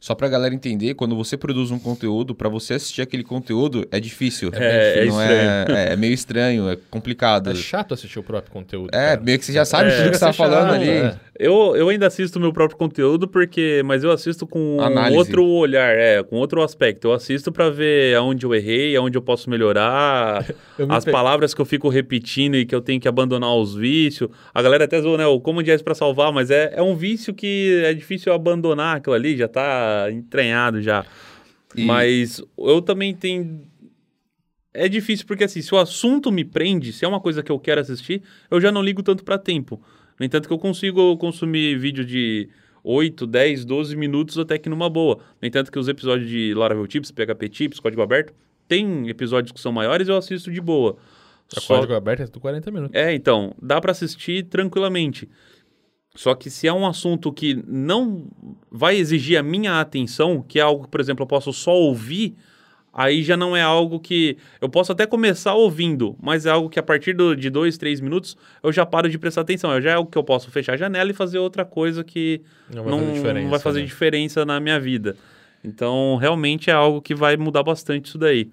Só 0.00 0.14
pra 0.14 0.28
galera 0.28 0.54
entender, 0.54 0.94
quando 0.94 1.16
você 1.16 1.36
produz 1.36 1.72
um 1.72 1.78
conteúdo, 1.78 2.32
para 2.32 2.48
você 2.48 2.74
assistir 2.74 3.02
aquele 3.02 3.24
conteúdo 3.24 3.86
é 3.90 3.98
difícil. 3.98 4.50
É, 4.54 5.00
é, 5.00 5.04
não 5.06 5.20
é, 5.20 5.64
é, 5.90 5.92
é, 5.92 5.96
meio 5.96 6.14
estranho, 6.14 6.70
é 6.70 6.76
complicado. 6.88 7.50
É 7.50 7.54
chato 7.54 7.94
assistir 7.94 8.18
o 8.18 8.22
próprio 8.22 8.52
conteúdo. 8.52 8.90
É, 8.94 9.08
cara. 9.08 9.20
meio 9.20 9.38
que 9.38 9.44
você 9.44 9.52
já 9.52 9.64
sabe 9.64 9.90
é, 9.90 9.96
tudo 9.96 10.10
que 10.10 10.18
você 10.18 10.24
tá 10.24 10.32
falando 10.32 10.72
ali. 10.72 11.18
Eu, 11.38 11.76
eu 11.76 11.88
ainda 11.88 12.08
assisto 12.08 12.36
o 12.36 12.42
meu 12.42 12.52
próprio 12.52 12.76
conteúdo, 12.76 13.28
porque, 13.28 13.80
mas 13.84 14.02
eu 14.02 14.10
assisto 14.10 14.44
com 14.44 14.80
Análise. 14.80 15.16
outro 15.16 15.44
olhar, 15.46 15.96
é, 15.96 16.20
com 16.20 16.34
outro 16.34 16.60
aspecto. 16.62 17.06
Eu 17.06 17.12
assisto 17.12 17.52
para 17.52 17.70
ver 17.70 18.16
aonde 18.16 18.44
eu 18.44 18.52
errei, 18.52 18.96
aonde 18.96 19.16
eu 19.16 19.22
posso 19.22 19.48
melhorar, 19.48 20.44
as 20.88 21.04
pe... 21.04 21.12
palavras 21.12 21.54
que 21.54 21.60
eu 21.60 21.64
fico 21.64 21.88
repetindo 21.88 22.56
e 22.56 22.66
que 22.66 22.74
eu 22.74 22.80
tenho 22.80 23.00
que 23.00 23.06
abandonar 23.06 23.54
os 23.54 23.76
vícios. 23.76 24.28
A 24.52 24.60
galera 24.60 24.84
até 24.84 25.00
zoou, 25.00 25.16
né? 25.16 25.28
O 25.28 25.40
como 25.40 25.62
dias 25.62 25.80
para 25.80 25.94
salvar, 25.94 26.32
mas 26.32 26.50
é, 26.50 26.72
é 26.74 26.82
um 26.82 26.96
vício 26.96 27.32
que 27.32 27.82
é 27.84 27.94
difícil 27.94 28.32
abandonar 28.32 28.96
aquilo 28.96 29.14
ali, 29.14 29.36
já 29.36 29.46
tá 29.46 30.08
entranhado 30.10 30.82
já. 30.82 31.06
E... 31.76 31.84
Mas 31.84 32.42
eu 32.58 32.82
também 32.82 33.14
tenho. 33.14 33.60
É 34.74 34.88
difícil 34.88 35.24
porque, 35.24 35.44
assim, 35.44 35.62
se 35.62 35.72
o 35.72 35.78
assunto 35.78 36.32
me 36.32 36.44
prende, 36.44 36.92
se 36.92 37.04
é 37.04 37.08
uma 37.08 37.20
coisa 37.20 37.44
que 37.44 37.52
eu 37.52 37.60
quero 37.60 37.80
assistir, 37.80 38.22
eu 38.50 38.60
já 38.60 38.72
não 38.72 38.82
ligo 38.82 39.04
tanto 39.04 39.22
para 39.22 39.38
tempo. 39.38 39.80
No 40.18 40.26
entanto, 40.26 40.48
que 40.48 40.52
eu 40.52 40.58
consigo 40.58 41.16
consumir 41.16 41.78
vídeo 41.78 42.04
de 42.04 42.48
8, 42.82 43.26
10, 43.26 43.64
12 43.64 43.96
minutos 43.96 44.38
até 44.38 44.58
que 44.58 44.68
numa 44.68 44.88
boa. 44.90 45.18
No 45.40 45.46
entanto, 45.46 45.70
que 45.70 45.78
os 45.78 45.88
episódios 45.88 46.28
de 46.28 46.54
Laravel 46.54 46.86
Tips, 46.86 47.10
PHP 47.10 47.48
Tips, 47.48 47.80
Código 47.80 48.02
Aberto, 48.02 48.32
tem 48.66 49.08
episódios 49.08 49.52
que 49.52 49.60
são 49.60 49.72
maiores 49.72 50.08
eu 50.08 50.16
assisto 50.16 50.50
de 50.50 50.60
boa. 50.60 50.96
A 51.56 51.60
Só- 51.60 51.76
código 51.76 51.94
aberto 51.94 52.20
é 52.20 52.26
tudo 52.26 52.40
40 52.40 52.70
minutos. 52.70 52.94
É, 52.94 53.14
então, 53.14 53.54
dá 53.60 53.80
pra 53.80 53.92
assistir 53.92 54.42
tranquilamente. 54.44 55.28
Só 56.14 56.34
que 56.34 56.50
se 56.50 56.66
é 56.66 56.72
um 56.72 56.86
assunto 56.86 57.32
que 57.32 57.62
não 57.66 58.26
vai 58.70 58.96
exigir 58.96 59.38
a 59.38 59.42
minha 59.42 59.80
atenção, 59.80 60.42
que 60.46 60.58
é 60.58 60.62
algo 60.62 60.84
que, 60.84 60.90
por 60.90 61.00
exemplo, 61.00 61.22
eu 61.22 61.26
posso 61.26 61.52
só 61.52 61.72
ouvir, 61.72 62.34
aí 62.92 63.22
já 63.22 63.36
não 63.36 63.56
é 63.56 63.62
algo 63.62 63.98
que. 64.00 64.36
Eu 64.60 64.68
posso 64.68 64.92
até 64.92 65.06
começar 65.06 65.54
ouvindo, 65.54 66.16
mas 66.20 66.46
é 66.46 66.50
algo 66.50 66.68
que 66.68 66.78
a 66.78 66.82
partir 66.82 67.12
do- 67.12 67.34
de 67.36 67.50
dois, 67.50 67.76
três 67.78 68.00
minutos 68.00 68.36
eu 68.62 68.72
já 68.72 68.84
paro 68.86 69.08
de 69.08 69.18
prestar 69.18 69.42
atenção. 69.42 69.72
Eu 69.72 69.80
já 69.80 69.90
é 69.90 69.94
algo 69.94 70.10
que 70.10 70.18
eu 70.18 70.24
posso 70.24 70.50
fechar 70.50 70.74
a 70.74 70.76
janela 70.76 71.10
e 71.10 71.14
fazer 71.14 71.38
outra 71.38 71.64
coisa 71.64 72.02
que 72.04 72.40
Não 72.72 72.84
não, 72.84 72.90
vai 72.90 73.00
fazer 73.00 73.12
diferença. 73.14 73.42
não 73.44 73.50
vai 73.50 73.58
fazer 73.60 73.80
né? 73.80 73.86
diferença 73.86 74.44
na 74.44 74.60
minha 74.60 74.78
vida. 74.80 75.16
Então, 75.64 76.16
realmente 76.20 76.70
é 76.70 76.72
algo 76.72 77.02
que 77.02 77.14
vai 77.14 77.36
mudar 77.36 77.64
bastante 77.64 78.06
isso 78.06 78.16
daí. 78.18 78.48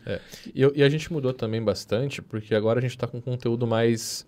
E, 0.53 0.61
eu- 0.61 0.73
e 0.75 0.81
a 0.83 0.89
gente 0.89 1.13
mudou 1.13 1.31
também 1.33 1.63
bastante, 1.63 2.19
porque 2.21 2.55
agora 2.55 2.79
a 2.79 2.81
gente 2.81 2.97
tá 2.97 3.05
com 3.05 3.21
conteúdo 3.21 3.67
mais. 3.67 4.25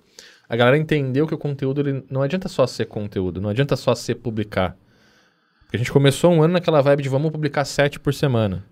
A 0.48 0.56
galera 0.56 0.78
entendeu 0.78 1.26
que 1.28 1.34
o 1.34 1.38
conteúdo 1.38 1.82
ele 1.82 2.04
não 2.10 2.22
adianta 2.22 2.48
só 2.48 2.68
ser 2.68 2.86
conteúdo, 2.86 3.42
não 3.42 3.50
adianta 3.50 3.76
só 3.76 3.96
ser 3.96 4.16
publicar. 4.16 4.78
Porque 5.64 5.76
a 5.76 5.80
gente 5.80 5.92
começou 5.92 6.32
um 6.32 6.42
ano 6.42 6.54
naquela 6.54 6.80
vibe 6.82 7.04
de 7.04 7.10
vamos 7.10 7.32
publicar 7.32 7.66
sete 7.66 8.00
por 8.00 8.14
semana. 8.14 8.64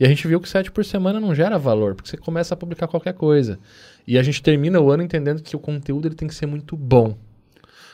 E 0.00 0.04
a 0.04 0.08
gente 0.08 0.26
viu 0.26 0.40
que 0.40 0.48
sete 0.48 0.70
por 0.72 0.82
semana 0.84 1.20
não 1.20 1.34
gera 1.34 1.58
valor, 1.58 1.94
porque 1.94 2.08
você 2.08 2.16
começa 2.16 2.54
a 2.54 2.56
publicar 2.56 2.88
qualquer 2.88 3.12
coisa. 3.12 3.58
E 4.06 4.18
a 4.18 4.22
gente 4.22 4.42
termina 4.42 4.80
o 4.80 4.90
ano 4.90 5.02
entendendo 5.02 5.42
que 5.42 5.54
o 5.54 5.58
conteúdo 5.58 6.08
ele 6.08 6.14
tem 6.14 6.26
que 6.26 6.34
ser 6.34 6.46
muito 6.46 6.74
bom. 6.74 7.14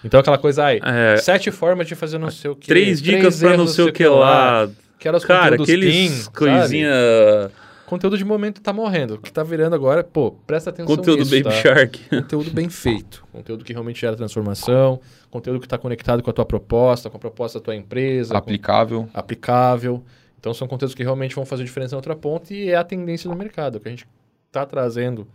Então 0.04 0.20
aquela 0.20 0.38
coisa, 0.38 0.64
ai, 0.66 0.78
É, 0.84 1.16
sete 1.16 1.50
formas 1.50 1.88
de 1.88 1.96
fazer 1.96 2.18
não 2.18 2.30
sei 2.30 2.50
o 2.50 2.54
que. 2.54 2.68
três 2.68 3.02
dicas 3.02 3.40
pra 3.40 3.56
não 3.56 3.66
sei 3.66 3.86
o 3.86 3.92
que 3.92 4.06
lá. 4.06 4.68
Que 5.00 5.08
eram 5.08 5.18
os 5.18 5.24
Cara, 5.24 5.56
aqueles 5.56 5.92
teen, 5.94 6.08
sabe? 6.10 6.36
coisinha. 6.36 7.50
Conteúdo 7.86 8.16
de 8.18 8.24
momento 8.24 8.60
tá 8.60 8.72
morrendo. 8.72 9.14
O 9.14 9.18
que 9.18 9.32
tá 9.32 9.42
virando 9.44 9.74
agora, 9.74 10.02
pô, 10.02 10.32
presta 10.46 10.70
atenção 10.70 10.96
Conteúdo 10.96 11.18
nisso, 11.20 11.30
Baby 11.30 11.44
tá? 11.44 11.50
Shark. 11.52 12.00
Conteúdo 12.10 12.50
bem 12.50 12.68
feito. 12.68 13.24
Conteúdo 13.32 13.64
que 13.64 13.72
realmente 13.72 14.00
gera 14.00 14.16
transformação. 14.16 15.00
Conteúdo 15.30 15.60
que 15.60 15.66
está 15.66 15.78
conectado 15.78 16.22
com 16.22 16.30
a 16.30 16.32
tua 16.32 16.44
proposta, 16.44 17.08
com 17.10 17.16
a 17.16 17.20
proposta 17.20 17.58
da 17.58 17.64
tua 17.64 17.76
empresa. 17.76 18.32
com- 18.32 18.38
Aplicável. 18.38 19.08
Então 20.38 20.52
são 20.54 20.68
conteúdos 20.68 20.94
que 20.94 21.02
realmente 21.02 21.34
vão 21.34 21.44
fazer 21.46 21.64
diferença 21.64 21.94
na 21.94 21.98
outra 21.98 22.14
ponta 22.16 22.52
e 22.54 22.70
é 22.70 22.76
a 22.76 22.84
tendência 22.84 23.28
do 23.28 23.36
mercado. 23.36 23.76
O 23.76 23.80
que 23.80 23.88
a 23.88 23.90
gente 23.90 24.06
está 24.46 24.64
trazendo 24.66 25.26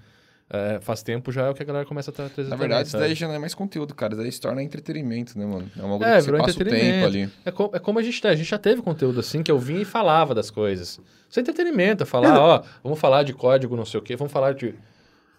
é, 0.49 0.79
faz 0.81 1.01
tempo 1.01 1.31
já 1.31 1.47
é 1.47 1.49
o 1.49 1.53
que 1.53 1.63
a 1.63 1.65
galera 1.65 1.85
começa 1.85 2.11
a 2.11 2.13
tra- 2.13 2.29
trazer 2.29 2.49
Na 2.49 2.55
também, 2.55 2.67
verdade, 2.69 2.87
isso 2.89 2.97
daí 2.97 3.15
já 3.15 3.27
não 3.27 3.35
é 3.35 3.39
mais 3.39 3.53
conteúdo, 3.55 3.95
cara. 3.95 4.13
Isso 4.13 4.21
daí 4.21 4.31
se 4.31 4.41
torna 4.41 4.61
entretenimento, 4.61 5.37
né, 5.37 5.45
mano? 5.45 5.69
É 5.77 5.81
uma 5.81 5.97
coisa 5.97 6.13
É, 6.13 6.17
que 6.17 6.23
você 6.23 6.31
passa 6.31 6.51
o 6.51 6.63
tempo 6.65 7.05
ali. 7.05 7.29
É, 7.45 7.51
co- 7.51 7.71
é 7.73 7.79
como 7.79 7.99
a 7.99 8.03
gente 8.03 8.21
tem. 8.21 8.31
A 8.31 8.35
gente 8.35 8.49
já 8.49 8.57
teve 8.57 8.81
conteúdo 8.81 9.19
assim 9.19 9.41
que 9.43 9.51
eu 9.51 9.57
vinha 9.59 9.81
e 9.81 9.85
falava 9.85 10.33
das 10.35 10.49
coisas. 10.51 10.99
Isso 11.29 11.39
é 11.39 11.41
entretenimento. 11.41 12.03
É 12.03 12.05
falar, 12.05 12.37
ó, 12.39 12.63
vamos 12.83 12.99
falar 12.99 13.23
de 13.23 13.33
código, 13.33 13.75
não 13.75 13.85
sei 13.85 13.99
o 13.99 14.03
quê, 14.03 14.15
vamos 14.15 14.31
falar 14.31 14.53
de. 14.53 14.75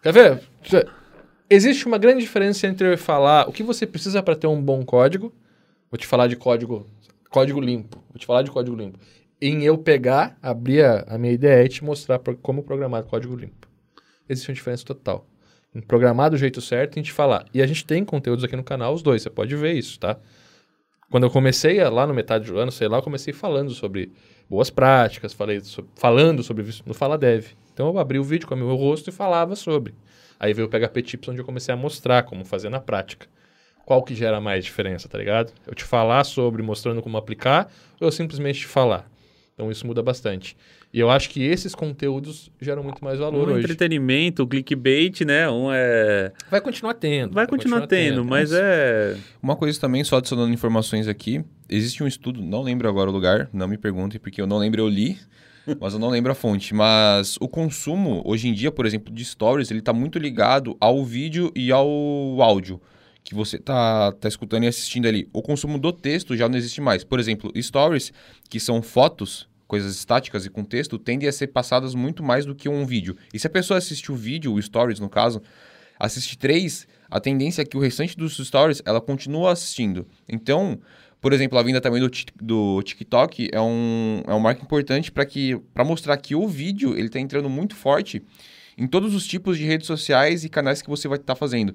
Quer 0.02 0.12
ver? 0.12 0.40
Existe 1.48 1.86
uma 1.86 1.98
grande 1.98 2.20
diferença 2.20 2.66
entre 2.66 2.92
eu 2.94 2.96
falar 2.98 3.48
o 3.48 3.52
que 3.52 3.62
você 3.62 3.86
precisa 3.86 4.22
para 4.22 4.34
ter 4.34 4.46
um 4.46 4.60
bom 4.60 4.82
código. 4.84 5.32
Vou 5.90 5.98
te 5.98 6.06
falar 6.06 6.26
de 6.26 6.36
código, 6.36 6.86
código 7.28 7.60
limpo. 7.60 7.98
Vou 8.08 8.18
te 8.18 8.24
falar 8.24 8.42
de 8.42 8.50
código 8.50 8.74
limpo. 8.74 8.98
Em 9.44 9.64
eu 9.64 9.76
pegar, 9.76 10.38
abrir 10.40 10.84
a, 10.84 11.04
a 11.08 11.18
minha 11.18 11.32
ideia 11.32 11.64
e 11.64 11.68
te 11.68 11.82
mostrar 11.82 12.20
como 12.40 12.62
programar 12.62 13.02
código 13.02 13.34
limpo. 13.34 13.66
Existe 14.28 14.48
uma 14.48 14.54
diferença 14.54 14.84
total. 14.84 15.26
Em 15.74 15.80
programar 15.80 16.30
do 16.30 16.36
jeito 16.36 16.60
certo 16.60 16.96
e 16.96 17.00
em 17.00 17.02
te 17.02 17.10
falar. 17.10 17.44
E 17.52 17.60
a 17.60 17.66
gente 17.66 17.84
tem 17.84 18.04
conteúdos 18.04 18.44
aqui 18.44 18.54
no 18.54 18.62
canal, 18.62 18.94
os 18.94 19.02
dois. 19.02 19.20
Você 19.20 19.28
pode 19.30 19.56
ver 19.56 19.72
isso, 19.72 19.98
tá? 19.98 20.16
Quando 21.10 21.24
eu 21.24 21.30
comecei 21.30 21.82
lá 21.90 22.06
no 22.06 22.14
metade 22.14 22.46
do 22.52 22.56
ano, 22.56 22.70
sei 22.70 22.86
lá, 22.86 22.98
eu 22.98 23.02
comecei 23.02 23.32
falando 23.34 23.72
sobre 23.72 24.12
boas 24.48 24.70
práticas, 24.70 25.32
falei 25.32 25.60
so- 25.60 25.88
falando 25.96 26.42
sobre 26.44 26.62
isso 26.62 26.84
no 26.86 26.94
Fala 26.94 27.18
Dev. 27.18 27.46
Então 27.74 27.88
eu 27.88 27.98
abri 27.98 28.20
o 28.20 28.24
vídeo 28.24 28.46
com 28.46 28.54
o 28.54 28.58
meu 28.58 28.76
rosto 28.76 29.10
e 29.10 29.12
falava 29.12 29.56
sobre. 29.56 29.92
Aí 30.38 30.54
veio 30.54 30.68
o 30.68 30.70
PHP 30.70 31.02
Tips, 31.02 31.28
onde 31.30 31.40
eu 31.40 31.44
comecei 31.44 31.74
a 31.74 31.76
mostrar 31.76 32.22
como 32.22 32.44
fazer 32.44 32.68
na 32.68 32.78
prática. 32.80 33.26
Qual 33.84 34.04
que 34.04 34.14
gera 34.14 34.40
mais 34.40 34.64
diferença, 34.64 35.08
tá 35.08 35.18
ligado? 35.18 35.52
Eu 35.66 35.74
te 35.74 35.82
falar 35.82 36.22
sobre, 36.22 36.62
mostrando 36.62 37.02
como 37.02 37.16
aplicar, 37.16 37.68
ou 38.00 38.06
eu 38.06 38.12
simplesmente 38.12 38.60
te 38.60 38.66
falar. 38.66 39.10
Então 39.62 39.70
isso 39.70 39.86
muda 39.86 40.02
bastante. 40.02 40.56
E 40.92 40.98
eu 40.98 41.08
acho 41.08 41.30
que 41.30 41.40
esses 41.40 41.72
conteúdos 41.72 42.50
geram 42.60 42.82
muito 42.82 43.04
mais 43.04 43.20
valor 43.20 43.48
Um 43.48 43.52
hoje. 43.52 43.62
entretenimento, 43.62 44.44
clickbait, 44.44 45.20
né? 45.24 45.48
Um 45.48 45.70
é. 45.72 46.32
Vai 46.50 46.60
continuar 46.60 46.94
tendo. 46.94 47.32
Vai 47.32 47.46
continuar 47.46 47.86
tendo, 47.86 48.24
mas 48.24 48.52
é. 48.52 49.16
Uma 49.40 49.54
coisa 49.54 49.80
também, 49.80 50.02
só 50.02 50.16
adicionando 50.16 50.52
informações 50.52 51.06
aqui, 51.06 51.44
existe 51.68 52.02
um 52.02 52.08
estudo, 52.08 52.42
não 52.42 52.60
lembro 52.60 52.88
agora 52.88 53.08
o 53.08 53.12
lugar, 53.12 53.48
não 53.52 53.68
me 53.68 53.78
perguntem, 53.78 54.18
porque 54.18 54.42
eu 54.42 54.48
não 54.48 54.58
lembro, 54.58 54.82
eu 54.82 54.88
li, 54.88 55.16
mas 55.80 55.92
eu 55.92 56.00
não 56.00 56.08
lembro 56.10 56.32
a 56.32 56.34
fonte. 56.34 56.74
Mas 56.74 57.36
o 57.40 57.46
consumo, 57.46 58.20
hoje 58.24 58.48
em 58.48 58.52
dia, 58.52 58.72
por 58.72 58.84
exemplo, 58.84 59.14
de 59.14 59.24
stories, 59.24 59.70
ele 59.70 59.78
está 59.78 59.92
muito 59.92 60.18
ligado 60.18 60.76
ao 60.80 61.04
vídeo 61.04 61.52
e 61.54 61.70
ao 61.70 61.86
áudio 62.42 62.80
que 63.24 63.34
você 63.34 63.58
tá, 63.58 64.12
tá 64.12 64.28
escutando 64.28 64.64
e 64.64 64.66
assistindo 64.66 65.06
ali. 65.06 65.28
O 65.32 65.42
consumo 65.42 65.78
do 65.78 65.92
texto 65.92 66.36
já 66.36 66.48
não 66.48 66.56
existe 66.56 66.80
mais. 66.80 67.04
Por 67.04 67.20
exemplo, 67.20 67.52
stories, 67.60 68.12
que 68.48 68.58
são 68.58 68.82
fotos, 68.82 69.48
coisas 69.72 69.96
estáticas 69.96 70.44
e 70.44 70.50
com 70.50 70.62
texto, 70.62 70.98
tendem 70.98 71.26
a 71.26 71.32
ser 71.32 71.46
passadas 71.46 71.94
muito 71.94 72.22
mais 72.22 72.44
do 72.44 72.54
que 72.54 72.68
um 72.68 72.84
vídeo. 72.84 73.16
E 73.32 73.38
se 73.38 73.46
a 73.46 73.50
pessoa 73.50 73.78
assistir 73.78 74.12
o 74.12 74.14
vídeo, 74.14 74.52
o 74.52 74.60
stories 74.60 75.00
no 75.00 75.08
caso, 75.08 75.40
assiste 75.98 76.36
três, 76.36 76.86
a 77.10 77.18
tendência 77.18 77.62
é 77.62 77.64
que 77.64 77.74
o 77.74 77.80
restante 77.80 78.14
dos 78.14 78.36
stories 78.36 78.82
ela 78.84 79.00
continua 79.00 79.50
assistindo. 79.50 80.06
Então, 80.28 80.78
por 81.22 81.32
exemplo, 81.32 81.58
a 81.58 81.62
vinda 81.62 81.80
também 81.80 82.02
do, 82.02 82.10
do 82.38 82.82
TikTok 82.82 83.48
é 83.50 83.60
um, 83.62 84.22
é 84.26 84.34
um 84.34 84.40
marco 84.40 84.62
importante 84.62 85.10
para 85.10 85.24
que 85.24 85.56
para 85.72 85.84
mostrar 85.84 86.18
que 86.18 86.34
o 86.34 86.46
vídeo 86.46 86.94
ele 86.94 87.06
está 87.06 87.18
entrando 87.18 87.48
muito 87.48 87.74
forte 87.74 88.22
em 88.76 88.86
todos 88.86 89.14
os 89.14 89.26
tipos 89.26 89.56
de 89.56 89.64
redes 89.64 89.86
sociais 89.86 90.44
e 90.44 90.50
canais 90.50 90.82
que 90.82 90.90
você 90.90 91.08
vai 91.08 91.16
estar 91.16 91.34
fazendo. 91.34 91.74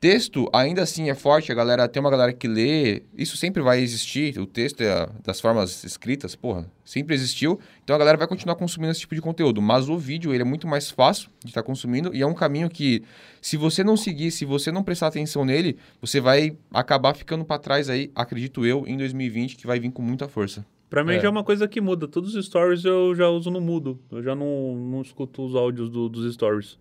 Texto 0.00 0.48
ainda 0.52 0.82
assim 0.82 1.10
é 1.10 1.14
forte, 1.14 1.50
a 1.50 1.54
galera 1.56 1.88
tem 1.88 1.98
uma 2.00 2.08
galera 2.10 2.32
que 2.32 2.46
lê, 2.46 3.02
isso 3.16 3.36
sempre 3.36 3.60
vai 3.60 3.80
existir, 3.80 4.38
o 4.38 4.46
texto 4.46 4.80
é 4.80 5.08
das 5.24 5.40
formas 5.40 5.82
escritas, 5.82 6.36
porra, 6.36 6.70
sempre 6.84 7.16
existiu, 7.16 7.58
então 7.82 7.96
a 7.96 7.98
galera 7.98 8.16
vai 8.16 8.28
continuar 8.28 8.54
consumindo 8.54 8.92
esse 8.92 9.00
tipo 9.00 9.16
de 9.16 9.20
conteúdo, 9.20 9.60
mas 9.60 9.88
o 9.88 9.98
vídeo 9.98 10.32
ele 10.32 10.42
é 10.42 10.44
muito 10.44 10.68
mais 10.68 10.88
fácil 10.88 11.28
de 11.42 11.50
estar 11.50 11.64
consumindo 11.64 12.14
e 12.14 12.22
é 12.22 12.26
um 12.26 12.32
caminho 12.32 12.70
que 12.70 13.02
se 13.42 13.56
você 13.56 13.82
não 13.82 13.96
seguir, 13.96 14.30
se 14.30 14.44
você 14.44 14.70
não 14.70 14.84
prestar 14.84 15.08
atenção 15.08 15.44
nele, 15.44 15.76
você 16.00 16.20
vai 16.20 16.56
acabar 16.72 17.12
ficando 17.16 17.44
para 17.44 17.58
trás 17.58 17.90
aí, 17.90 18.12
acredito 18.14 18.64
eu, 18.64 18.84
em 18.86 18.96
2020 18.96 19.56
que 19.56 19.66
vai 19.66 19.80
vir 19.80 19.90
com 19.90 20.00
muita 20.02 20.28
força. 20.28 20.64
Pra 20.88 21.02
mim 21.02 21.14
É. 21.14 21.20
já 21.20 21.26
é 21.26 21.30
uma 21.30 21.42
coisa 21.44 21.66
que 21.66 21.80
muda. 21.80 22.06
Todos 22.06 22.36
os 22.36 22.46
stories 22.46 22.84
eu 22.84 23.14
já 23.16 23.28
uso 23.28 23.50
no 23.50 23.60
mudo. 23.60 23.98
Eu 24.10 24.22
já 24.22 24.34
não, 24.34 24.74
não 24.74 25.02
escuto 25.02 25.44
os 25.44 25.54
áudios 25.54 25.90
do- 25.90 26.08
dos 26.08 26.32
stories. 26.32 26.78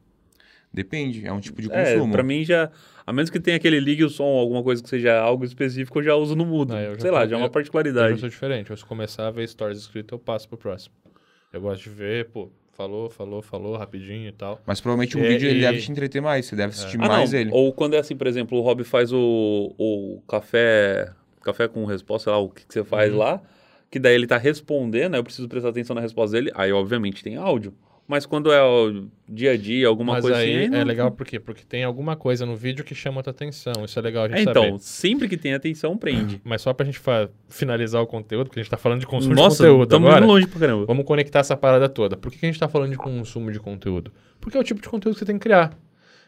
Depende, 0.73 1.25
é 1.25 1.31
um 1.33 1.39
tipo 1.39 1.61
de 1.61 1.71
É, 1.71 1.93
consumo. 1.93 2.11
pra 2.11 2.23
mim 2.23 2.43
já. 2.43 2.69
A 3.05 3.13
menos 3.13 3.29
que 3.29 3.39
tenha 3.39 3.57
aquele 3.57 3.79
ligue 3.79 4.03
o 4.03 4.09
som, 4.09 4.25
alguma 4.25 4.61
coisa 4.61 4.83
que 4.83 4.89
seja 4.89 5.17
algo 5.19 5.43
específico, 5.45 5.99
eu 5.99 6.03
já 6.03 6.15
uso 6.15 6.35
no 6.35 6.45
mudo. 6.45 6.75
Ah, 6.75 6.81
eu 6.81 6.99
Sei 6.99 7.09
lá, 7.09 7.25
já 7.25 7.35
é 7.35 7.37
uma 7.37 7.43
eu- 7.45 7.47
Eu 7.47 7.51
particularidade. 7.51 8.13
já 8.15 8.19
sou 8.19 8.29
diferente. 8.29 8.69
Eu, 8.69 8.77
se 8.77 8.85
começar 8.85 9.27
a 9.27 9.31
ver 9.31 9.47
stories 9.47 9.79
escrito, 9.79 10.13
eu 10.15 10.19
passo 10.19 10.47
pro 10.47 10.57
próximo. 10.57 10.93
Eu 11.51 11.61
gosto 11.61 11.83
de 11.83 11.89
ver, 11.89 12.25
pô, 12.29 12.51
falou, 12.73 13.09
falou, 13.09 13.41
falou, 13.41 13.77
rapidinho 13.77 14.27
e 14.27 14.31
tal. 14.33 14.61
Mas 14.67 14.81
provavelmente 14.81 15.17
um 15.17 15.23
É, 15.23 15.29
vídeo 15.29 15.49
ele 15.49 15.59
e- 15.59 15.61
deve 15.61 15.79
te 15.79 15.89
entreter 15.91 16.21
mais, 16.21 16.45
você 16.45 16.55
deve 16.55 16.73
assistir 16.73 16.97
Ah, 17.01 17.07
mais 17.07 17.31
não. 17.31 17.39
ele. 17.39 17.49
Ou 17.53 17.71
quando 17.73 17.95
é 17.95 17.99
assim, 17.99 18.15
por 18.15 18.27
exemplo, 18.27 18.57
o 18.57 18.61
Rob 18.61 18.83
faz 18.83 19.11
o, 19.13 19.73
o 19.77 20.21
café. 20.27 21.09
Café 21.41 21.67
com 21.69 21.85
resposta, 21.85 22.25
sei 22.25 22.33
lá, 22.33 22.39
o 22.39 22.49
que, 22.49 22.65
que 22.67 22.73
você 22.73 22.83
faz 22.83 23.11
Uhum. 23.13 23.19
lá. 23.19 23.41
Que 23.89 23.97
daí 23.99 24.13
ele 24.15 24.27
tá 24.27 24.37
respondendo, 24.37 25.13
aí 25.15 25.19
eu 25.19 25.23
preciso 25.23 25.47
prestar 25.47 25.69
atenção 25.69 25.95
na 25.95 26.01
resposta 26.01 26.35
dele. 26.35 26.51
Aí, 26.53 26.73
obviamente, 26.73 27.23
tem 27.23 27.37
áudio. 27.37 27.73
Mas 28.07 28.25
quando 28.25 28.53
é 28.53 28.63
o 28.63 29.05
dia 29.27 29.51
a 29.51 29.57
dia, 29.57 29.85
alguma 29.87 30.13
Mas 30.13 30.21
coisa 30.21 30.37
aí 30.37 30.63
assim. 30.65 30.73
é 30.75 30.79
não- 30.79 30.85
legal 30.85 31.11
por 31.11 31.25
quê? 31.27 31.39
Porque 31.41 31.63
tem 31.65 31.83
alguma 31.83 32.15
coisa 32.15 32.45
no 32.45 32.55
vídeo 32.55 32.85
que 32.85 32.95
chama 32.95 33.19
a 33.19 33.23
tua 33.23 33.31
atenção. 33.31 33.73
Isso 33.83 33.99
é 33.99 34.01
legal 34.01 34.23
a 34.23 34.29
gente 34.29 34.39
É, 34.39 34.43
saber. 34.45 34.59
então, 34.67 34.79
sempre 34.79 35.27
que 35.27 35.35
tem 35.35 35.53
atenção, 35.53 35.97
prende. 35.97 36.39
Mas 36.45 36.61
só 36.61 36.71
pra 36.73 36.85
gente 36.85 37.01
finalizar 37.49 38.01
o 38.01 38.07
conteúdo, 38.07 38.45
porque 38.47 38.61
a 38.61 38.63
gente 38.63 38.71
tá 38.71 38.77
falando 38.77 39.01
de 39.01 39.07
consumo 39.07 39.35
Nossa, 39.35 39.57
de 39.57 39.69
conteúdo 39.69 39.83
estamos 39.83 40.07
agora. 40.07 40.23
indo 40.23 40.31
longe 40.33 40.47
pra 40.47 40.59
caramba. 40.59 40.85
Vamos 40.85 41.05
conectar 41.05 41.39
essa 41.39 41.57
parada 41.57 41.89
toda. 41.89 42.15
Por 42.15 42.31
que 42.31 42.37
que 42.39 42.45
a 42.45 42.49
gente 42.49 42.59
tá 42.59 42.69
falando 42.69 42.91
de 42.91 42.97
consumo 42.97 43.51
de 43.51 43.59
conteúdo? 43.59 44.11
Porque 44.39 44.55
é 44.57 44.59
o 44.59 44.63
tipo 44.63 44.81
de 44.81 44.87
conteúdo 44.87 45.15
que 45.15 45.19
você 45.19 45.25
tem 45.25 45.35
que 45.37 45.43
criar. 45.43 45.77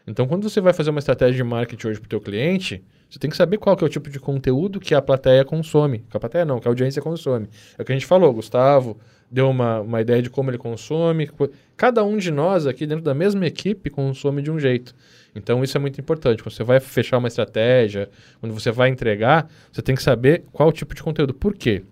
Então, 0.06 0.26
quando 0.26 0.48
você 0.48 0.60
vai 0.60 0.72
fazer 0.74 0.90
uma 0.90 0.98
estratégia 0.98 1.36
de 1.36 1.44
marketing 1.44 1.86
hoje 1.88 2.00
pro 2.00 2.08
teu 2.08 2.20
cliente, 2.20 2.82
você 3.08 3.18
tem 3.18 3.30
que 3.30 3.36
saber 3.36 3.56
qual 3.58 3.74
que 3.76 3.84
é 3.84 3.86
o 3.86 3.90
tipo 3.90 4.10
de 4.10 4.18
conteúdo 4.20 4.80
que 4.80 4.94
a 4.94 5.00
plateia 5.00 5.44
consome. 5.44 6.04
Que 6.10 6.16
a 6.16 6.20
plateia 6.20 6.44
não, 6.44 6.58
que 6.58 6.68
a 6.68 6.70
audiência 6.70 7.00
consome. 7.00 7.48
É 7.78 7.82
o 7.82 7.84
que 7.84 7.92
a 7.92 7.94
gente 7.94 8.06
falou, 8.06 8.32
Gustavo 8.34 8.98
deu 9.30 9.48
uma, 9.48 9.80
uma 9.80 10.00
ideia 10.00 10.20
de 10.20 10.28
como 10.30 10.50
ele 10.50 10.58
consome. 10.58 11.26
Co- 11.28 11.48
Cada 11.76 12.02
um 12.04 12.16
de 12.16 12.30
nós 12.30 12.66
aqui 12.66 12.86
dentro 12.86 13.04
da 13.04 13.14
mesma 13.14 13.46
equipe 13.46 13.88
consome 13.90 14.42
de 14.42 14.50
um 14.50 14.58
jeito. 14.58 14.94
Então, 15.34 15.62
isso 15.62 15.76
é 15.76 15.80
muito 15.80 16.00
importante. 16.00 16.42
Quando 16.42 16.52
você 16.54 16.64
vai 16.64 16.80
fechar 16.80 17.18
uma 17.18 17.28
estratégia, 17.28 18.10
quando 18.40 18.52
você 18.52 18.70
vai 18.70 18.88
entregar, 18.88 19.48
você 19.72 19.80
tem 19.80 19.94
que 19.94 20.02
saber 20.02 20.44
qual 20.52 20.72
tipo 20.72 20.94
de 20.94 21.02
conteúdo. 21.02 21.32
Por 21.32 21.54
quê? 21.54 21.82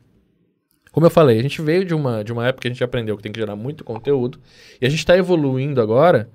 Como 0.90 1.06
eu 1.06 1.10
falei, 1.10 1.38
a 1.38 1.42
gente 1.42 1.62
veio 1.62 1.84
de 1.84 1.94
uma, 1.94 2.24
de 2.24 2.32
uma 2.32 2.46
época 2.48 2.62
que 2.62 2.68
a 2.68 2.70
gente 2.72 2.82
aprendeu 2.82 3.16
que 3.16 3.22
tem 3.22 3.30
que 3.30 3.38
gerar 3.38 3.54
muito 3.54 3.84
conteúdo 3.84 4.40
e 4.80 4.86
a 4.86 4.88
gente 4.88 4.98
está 4.98 5.16
evoluindo 5.16 5.80
agora 5.80 6.28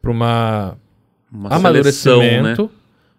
para 0.00 0.10
uma 0.10 0.78
Uma 1.30 1.56
seleção, 1.82 2.20
né? 2.42 2.54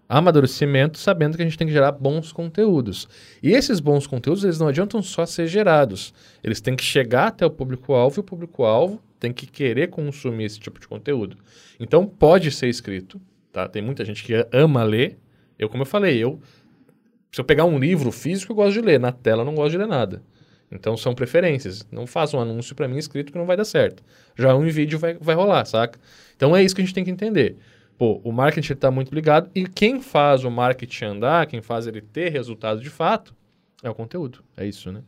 Amadurecimento, 0.08 0.98
sabendo 0.98 1.36
que 1.36 1.42
a 1.42 1.46
gente 1.46 1.58
tem 1.58 1.68
que 1.68 1.74
gerar 1.74 1.92
bons 1.92 2.32
conteúdos. 2.32 3.08
E 3.42 3.52
esses 3.52 3.80
bons 3.80 4.08
conteúdos, 4.08 4.44
eles 4.44 4.60
não 4.60 4.68
adiantam 4.68 5.02
só 5.02 5.26
ser 5.26 5.48
gerados. 5.48 6.14
Eles 6.44 6.62
têm 6.62 6.76
que 6.76 6.84
chegar 6.84 7.28
até 7.28 7.46
o 7.46 7.50
público-alvo 7.50 8.20
e 8.20 8.22
o 8.22 8.24
público-alvo 8.24 9.02
tem 9.20 9.34
que 9.34 9.46
querer 9.48 9.90
consumir 9.90 10.46
esse 10.46 10.60
tipo 10.60 10.80
de 10.80 10.88
conteúdo. 10.88 11.38
Então, 11.80 12.06
pode 12.06 12.52
ser 12.52 12.68
escrito, 12.68 13.20
tá? 13.52 13.68
Tem 13.68 13.82
muita 13.82 14.06
gente 14.06 14.24
que 14.24 14.34
ama 14.52 14.84
ler. 14.84 15.18
Eu, 15.60 15.68
como 15.68 15.82
eu 15.82 15.88
falei, 15.88 16.18
eu 16.24 16.40
se 17.32 17.42
eu 17.42 17.46
pegar 17.46 17.66
um 17.66 17.78
livro 17.78 18.12
físico, 18.12 18.52
eu 18.52 18.56
gosto 18.56 18.74
de 18.74 18.82
ler. 18.82 19.00
Na 19.00 19.12
tela, 19.12 19.42
eu 19.42 19.46
não 19.46 19.56
gosto 19.56 19.72
de 19.72 19.78
ler 19.78 19.88
nada. 19.88 20.24
Então, 20.72 20.98
são 20.98 21.14
preferências. 21.14 21.86
Não 21.92 22.08
faça 22.08 22.36
um 22.36 22.40
anúncio 22.40 22.76
para 22.76 22.88
mim 22.88 22.98
escrito 22.98 23.32
que 23.32 23.38
não 23.38 23.46
vai 23.46 23.56
dar 23.56 23.66
certo. 23.66 24.04
Já 24.36 24.56
um 24.56 24.68
vídeo 24.68 24.98
vai, 24.98 25.16
vai 25.20 25.36
rolar, 25.36 25.66
saca? 25.66 26.00
Então, 26.36 26.56
é 26.56 26.64
isso 26.64 26.76
que 26.76 26.82
a 26.82 26.86
gente 26.86 26.94
tem 26.94 27.04
que 27.04 27.12
entender. 27.12 27.58
Pô, 27.98 28.22
o 28.24 28.32
marketing 28.32 28.74
está 28.74 28.92
muito 28.92 29.14
ligado 29.14 29.50
e 29.56 29.68
quem 29.68 30.02
faz 30.02 30.44
o 30.44 30.52
marketing 30.52 31.06
andar, 31.06 31.48
quem 31.48 31.62
faz 31.62 31.88
ele 31.88 32.02
ter 32.02 32.30
resultado 32.30 32.80
de 32.80 32.90
fato, 32.90 33.36
é 33.82 33.90
o 33.90 33.96
conteúdo. 33.96 34.44
É 34.56 34.66
isso, 34.66 34.92
né? 34.92 35.02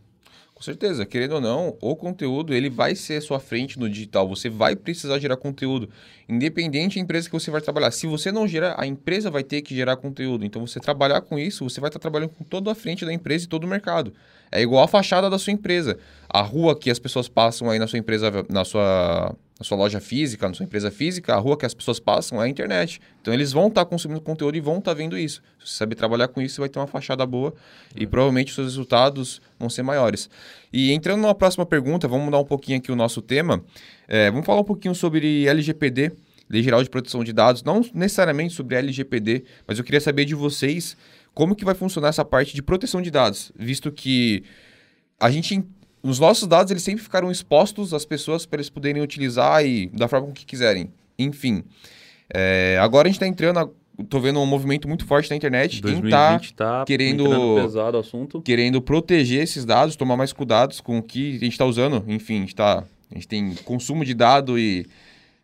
Com 0.60 0.63
certeza, 0.63 1.06
querendo 1.06 1.36
ou 1.36 1.39
não, 1.41 1.78
o 1.80 1.95
conteúdo 1.95 2.54
ele 2.54 2.69
vai 2.69 2.93
ser 2.93 3.15
a 3.15 3.21
sua 3.21 3.39
frente 3.39 3.80
no 3.80 3.89
digital. 3.89 4.28
Você 4.28 4.49
vai 4.49 4.75
precisar 4.75 5.17
gerar 5.17 5.38
conteúdo, 5.38 5.89
independente 6.28 6.97
da 6.97 7.02
empresa 7.02 7.30
que 7.30 7.34
você 7.34 7.49
vai 7.49 7.62
trabalhar. 7.62 7.91
Se 7.91 8.06
você 8.06 8.30
não 8.30 8.45
gerar, 8.45 8.75
a 8.78 8.86
empresa 8.86 9.32
vai 9.32 9.41
ter 9.41 9.62
que 9.62 9.73
gerar 9.73 9.95
conteúdo. 9.95 10.43
Então, 10.43 10.67
você 10.67 10.78
trabalhar 10.78 11.21
com 11.21 11.39
isso, 11.39 11.63
você 11.63 11.80
vai 11.80 11.88
estar 11.88 11.99
trabalhando 11.99 12.32
com 12.32 12.43
toda 12.43 12.69
a 12.73 12.75
frente 12.75 13.06
da 13.06 13.13
empresa 13.13 13.45
e 13.45 13.47
todo 13.47 13.63
o 13.63 13.67
mercado. 13.67 14.13
É 14.52 14.62
igual 14.62 14.84
a 14.84 14.88
fachada 14.89 15.30
da 15.30 15.39
sua 15.39 15.54
empresa. 15.54 15.97
A 16.28 16.41
rua 16.41 16.78
que 16.78 16.91
as 16.91 16.99
pessoas 16.99 17.30
passam 17.30 17.69
aí 17.69 17.80
na 17.80 17.88
sua 17.88 17.99
empresa, 17.99 18.30
na 18.49 18.65
sua 18.65 19.34
na 19.60 19.65
sua 19.65 19.78
loja 19.78 20.00
física, 20.00 20.48
na 20.48 20.54
sua 20.54 20.63
empresa 20.63 20.89
física, 20.89 21.36
a 21.36 21.38
rua 21.38 21.58
que 21.58 21.65
as 21.65 21.74
pessoas 21.74 22.00
passam 22.00 22.41
é 22.41 22.45
a 22.45 22.48
internet. 22.48 23.02
Então 23.22 23.34
eles 23.34 23.52
vão 23.52 23.67
estar 23.67 23.84
tá 23.84 23.89
consumindo 23.89 24.22
conteúdo 24.22 24.56
e 24.56 24.62
vão 24.62 24.78
estar 24.78 24.91
tá 24.91 24.98
vendo 24.98 25.17
isso. 25.17 25.41
Se 25.60 25.72
você 25.72 25.78
saber 25.78 25.95
trabalhar 25.95 26.30
com 26.30 26.41
isso, 26.41 26.56
você 26.56 26.62
vai 26.62 26.69
ter 26.69 26.80
uma 26.80 26.88
fachada 26.88 27.26
boa 27.26 27.54
é. 27.93 28.04
e 28.04 28.08
provavelmente 28.08 28.50
os 28.50 28.56
seus 28.56 28.67
resultados 28.67 29.41
vão 29.60 29.69
ser 29.69 29.84
maiores. 29.84 30.30
E 30.72 30.93
entrando 30.93 31.22
na 31.22 31.36
próxima 31.36 31.65
pergunta, 31.65 32.08
vamos 32.08 32.26
mudar 32.26 32.39
um 32.39 32.45
pouquinho 32.45 32.78
aqui 32.78 32.89
o 32.89 32.95
nosso 32.95 33.22
tema. 33.22 33.62
É, 34.08 34.32
vamos 34.32 34.45
falar 34.45 34.62
um 34.62 34.65
pouquinho 34.65 34.95
sobre 34.95 35.45
LGPD, 35.45 36.13
Lei 36.50 36.63
Geral 36.63 36.82
de 36.82 36.89
Proteção 36.89 37.22
de 37.22 37.34
Dados, 37.34 37.62
não 37.62 37.82
necessariamente 37.93 38.54
sobre 38.54 38.76
LGPD, 38.78 39.43
mas 39.67 39.78
eu 39.78 39.84
queria 39.84 40.00
saber 40.00 40.24
de 40.24 40.34
vocês 40.34 40.95
como 41.34 41.54
que 41.54 41.65
vai 41.65 41.76
funcionar 41.76 42.08
essa 42.08 42.24
parte 42.24 42.56
de 42.56 42.62
proteção 42.62 43.02
de 43.02 43.12
dados, 43.12 43.52
visto 43.58 43.91
que 43.91 44.43
a 45.19 45.30
gente 45.30 45.63
os 46.02 46.20
nossos 46.20 46.48
dados 46.48 46.72
eles 46.72 46.84
sempre 46.84 47.04
ficaram 47.04 47.32
expostos 47.32 47.94
às 47.94 48.06
pessoas 48.06 48.46
para 48.46 48.58
eles 48.58 48.70
poderem 48.70 49.02
utilizar 49.02 49.66
e 49.66 49.88
da 49.88 50.08
forma 50.08 50.32
que 50.32 50.46
quiserem. 50.46 50.92
Enfim, 51.18 51.64
é, 52.34 52.78
agora 52.80 53.08
a 53.08 53.10
gente 53.10 53.18
está 53.18 53.28
entrando, 53.28 53.74
estou 54.00 54.22
vendo 54.22 54.40
um 54.40 54.46
movimento 54.46 54.88
muito 54.88 55.06
forte 55.06 55.30
na 55.30 55.36
internet 55.36 55.82
2020 55.82 56.08
em 56.08 56.54
tá, 56.54 56.80
tá 56.80 56.86
querendo 56.86 57.56
pesado 57.56 57.98
o 57.98 58.00
assunto. 58.00 58.42
querendo 58.42 58.82
proteger 58.82 59.44
esses 59.44 59.66
dados, 59.66 59.96
tomar 59.96 60.16
mais 60.16 60.32
cuidados 60.32 60.80
com 60.80 61.00
o 61.00 61.04
que 61.04 61.36
a 61.36 61.40
gente 61.40 61.52
está 61.52 61.66
usando. 61.66 62.04
Enfim, 62.08 62.38
a 62.38 62.42
gente, 62.42 62.56
tá, 62.56 62.84
a 63.12 63.16
gente 63.16 63.28
tem 63.28 63.56
consumo 63.66 64.06
de 64.06 64.14
dado 64.14 64.58
e 64.58 64.86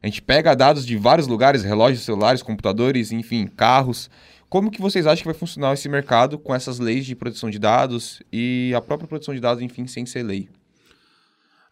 a 0.01 0.07
gente 0.07 0.21
pega 0.21 0.55
dados 0.55 0.85
de 0.85 0.95
vários 0.95 1.27
lugares, 1.27 1.63
relógios 1.63 2.03
celulares, 2.03 2.41
computadores, 2.41 3.11
enfim, 3.11 3.47
carros. 3.47 4.09
Como 4.55 4.71
que 4.71 4.81
vocês 4.81 5.05
acham 5.05 5.17
que 5.17 5.27
vai 5.27 5.33
funcionar 5.33 5.73
esse 5.73 5.89
mercado 5.89 6.39
com 6.39 6.55
essas 6.55 6.79
leis 6.79 7.05
de 7.05 7.13
proteção 7.13 7.49
de 7.49 7.59
dados 7.59 8.23
e 8.31 8.71
a 8.73 8.79
própria 8.79 9.05
proteção 9.05 9.35
de 9.35 9.41
dados, 9.41 9.61
enfim, 9.61 9.85
sem 9.85 10.05
ser 10.05 10.23
lei? 10.23 10.47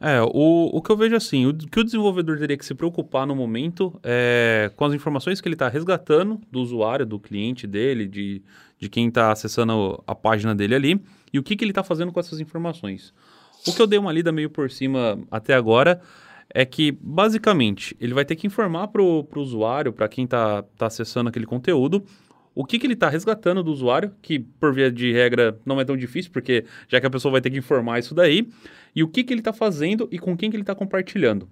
É, 0.01 0.21
o, 0.21 0.69
o 0.73 0.81
que 0.81 0.91
eu 0.91 0.97
vejo 0.97 1.15
assim, 1.15 1.45
o 1.45 1.53
que 1.53 1.79
o 1.79 1.83
desenvolvedor 1.85 2.37
teria 2.37 2.57
que 2.57 2.65
se 2.65 2.75
preocupar 2.75 3.25
no 3.25 3.33
momento 3.33 3.97
é 4.03 4.69
com 4.75 4.83
as 4.83 4.93
informações 4.93 5.39
que 5.39 5.47
ele 5.47 5.55
está 5.55 5.69
resgatando 5.69 6.41
do 6.51 6.59
usuário, 6.59 7.05
do 7.05 7.17
cliente 7.17 7.65
dele, 7.65 8.05
de, 8.05 8.41
de 8.77 8.89
quem 8.89 9.07
está 9.07 9.31
acessando 9.31 10.03
a 10.05 10.13
página 10.13 10.53
dele 10.53 10.75
ali, 10.75 11.01
e 11.31 11.39
o 11.39 11.43
que, 11.43 11.55
que 11.55 11.63
ele 11.63 11.71
está 11.71 11.85
fazendo 11.85 12.11
com 12.11 12.19
essas 12.19 12.41
informações. 12.41 13.13
O 13.65 13.71
que 13.71 13.81
eu 13.81 13.87
dei 13.87 13.97
uma 13.97 14.11
lida 14.11 14.29
meio 14.29 14.49
por 14.49 14.69
cima 14.69 15.17
até 15.31 15.53
agora 15.53 16.01
é 16.53 16.65
que, 16.65 16.91
basicamente, 17.01 17.95
ele 17.99 18.13
vai 18.13 18.25
ter 18.25 18.35
que 18.35 18.45
informar 18.45 18.89
para 18.89 19.01
o 19.01 19.25
usuário, 19.37 19.91
para 19.91 20.07
quem 20.07 20.25
está 20.25 20.63
tá 20.77 20.87
acessando 20.87 21.29
aquele 21.29 21.45
conteúdo, 21.45 22.03
o 22.55 22.63
que, 22.63 22.77
que 22.77 22.85
ele 22.85 22.93
está 22.93 23.09
resgatando 23.09 23.63
do 23.63 23.71
usuário, 23.71 24.11
que 24.21 24.39
por 24.39 24.73
via 24.73 24.91
de 24.91 25.11
regra 25.11 25.57
não 25.65 25.79
é 25.81 25.85
tão 25.85 25.97
difícil, 25.97 26.31
porque 26.31 26.65
já 26.87 26.99
que 26.99 27.07
a 27.07 27.09
pessoa 27.09 27.31
vai 27.31 27.41
ter 27.41 27.49
que 27.49 27.57
informar 27.57 27.99
isso 27.99 28.13
daí, 28.13 28.47
e 28.95 29.03
o 29.03 29.07
que, 29.07 29.23
que 29.23 29.33
ele 29.33 29.41
está 29.41 29.51
fazendo 29.51 30.07
e 30.11 30.19
com 30.19 30.37
quem 30.37 30.49
que 30.49 30.55
ele 30.55 30.63
está 30.63 30.75
compartilhando. 30.75 31.47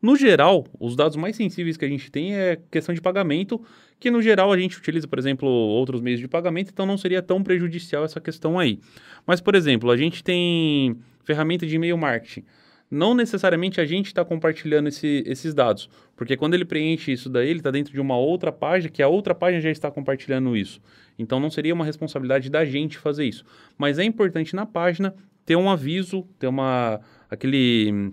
No 0.00 0.14
geral, 0.14 0.66
os 0.78 0.94
dados 0.94 1.16
mais 1.16 1.36
sensíveis 1.36 1.76
que 1.76 1.84
a 1.84 1.88
gente 1.88 2.10
tem 2.10 2.34
é 2.34 2.58
questão 2.70 2.94
de 2.94 3.00
pagamento, 3.00 3.60
que 3.98 4.10
no 4.10 4.20
geral 4.20 4.52
a 4.52 4.58
gente 4.58 4.76
utiliza, 4.76 5.08
por 5.08 5.18
exemplo, 5.18 5.48
outros 5.48 6.02
meios 6.02 6.20
de 6.20 6.28
pagamento, 6.28 6.70
então 6.70 6.84
não 6.84 6.98
seria 6.98 7.22
tão 7.22 7.42
prejudicial 7.42 8.04
essa 8.04 8.20
questão 8.20 8.58
aí. 8.58 8.78
Mas, 9.26 9.40
por 9.40 9.54
exemplo, 9.54 9.90
a 9.90 9.96
gente 9.96 10.22
tem 10.22 10.98
ferramenta 11.24 11.66
de 11.66 11.76
e-mail 11.76 11.96
marketing 11.96 12.44
não 12.90 13.14
necessariamente 13.14 13.80
a 13.80 13.84
gente 13.84 14.06
está 14.06 14.24
compartilhando 14.24 14.88
esse, 14.88 15.22
esses 15.26 15.52
dados, 15.52 15.88
porque 16.16 16.36
quando 16.36 16.54
ele 16.54 16.64
preenche 16.64 17.12
isso 17.12 17.28
daí, 17.28 17.48
ele 17.48 17.60
está 17.60 17.70
dentro 17.70 17.92
de 17.92 18.00
uma 18.00 18.16
outra 18.16 18.52
página, 18.52 18.90
que 18.90 19.02
a 19.02 19.08
outra 19.08 19.34
página 19.34 19.60
já 19.60 19.70
está 19.70 19.90
compartilhando 19.90 20.56
isso. 20.56 20.80
Então 21.18 21.40
não 21.40 21.50
seria 21.50 21.74
uma 21.74 21.84
responsabilidade 21.84 22.48
da 22.48 22.64
gente 22.64 22.98
fazer 22.98 23.24
isso. 23.24 23.44
Mas 23.76 23.98
é 23.98 24.04
importante 24.04 24.54
na 24.54 24.66
página 24.66 25.14
ter 25.44 25.56
um 25.56 25.70
aviso, 25.70 26.22
ter 26.38 26.46
uma 26.46 27.00
aquele 27.30 28.12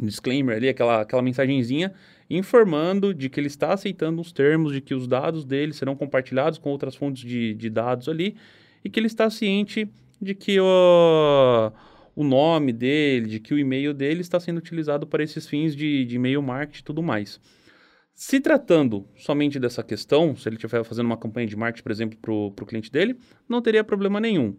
disclaimer 0.00 0.56
ali, 0.56 0.68
aquela, 0.68 1.02
aquela 1.02 1.22
mensagenzinha 1.22 1.92
informando 2.30 3.14
de 3.14 3.28
que 3.28 3.40
ele 3.40 3.46
está 3.46 3.72
aceitando 3.72 4.20
os 4.20 4.32
termos, 4.32 4.72
de 4.72 4.80
que 4.80 4.94
os 4.94 5.06
dados 5.06 5.44
dele 5.44 5.72
serão 5.72 5.96
compartilhados 5.96 6.58
com 6.58 6.70
outras 6.70 6.94
fontes 6.94 7.22
de, 7.22 7.54
de 7.54 7.70
dados 7.70 8.08
ali 8.08 8.36
e 8.84 8.90
que 8.90 9.00
ele 9.00 9.06
está 9.06 9.30
ciente 9.30 9.88
de 10.20 10.34
que 10.34 10.60
o 10.60 11.72
o 12.18 12.24
nome 12.24 12.72
dele, 12.72 13.28
de 13.28 13.38
que 13.38 13.54
o 13.54 13.58
e-mail 13.60 13.94
dele 13.94 14.22
está 14.22 14.40
sendo 14.40 14.58
utilizado 14.58 15.06
para 15.06 15.22
esses 15.22 15.46
fins 15.46 15.76
de, 15.76 16.04
de 16.04 16.16
e-mail 16.16 16.42
marketing 16.42 16.80
e 16.80 16.84
tudo 16.84 17.00
mais. 17.00 17.40
Se 18.12 18.40
tratando 18.40 19.06
somente 19.14 19.60
dessa 19.60 19.84
questão, 19.84 20.34
se 20.34 20.48
ele 20.48 20.56
estiver 20.56 20.82
fazendo 20.82 21.06
uma 21.06 21.16
campanha 21.16 21.46
de 21.46 21.54
marketing, 21.54 21.82
por 21.84 21.92
exemplo, 21.92 22.18
para 22.18 22.64
o 22.64 22.66
cliente 22.66 22.90
dele, 22.90 23.16
não 23.48 23.62
teria 23.62 23.84
problema 23.84 24.18
nenhum. 24.18 24.56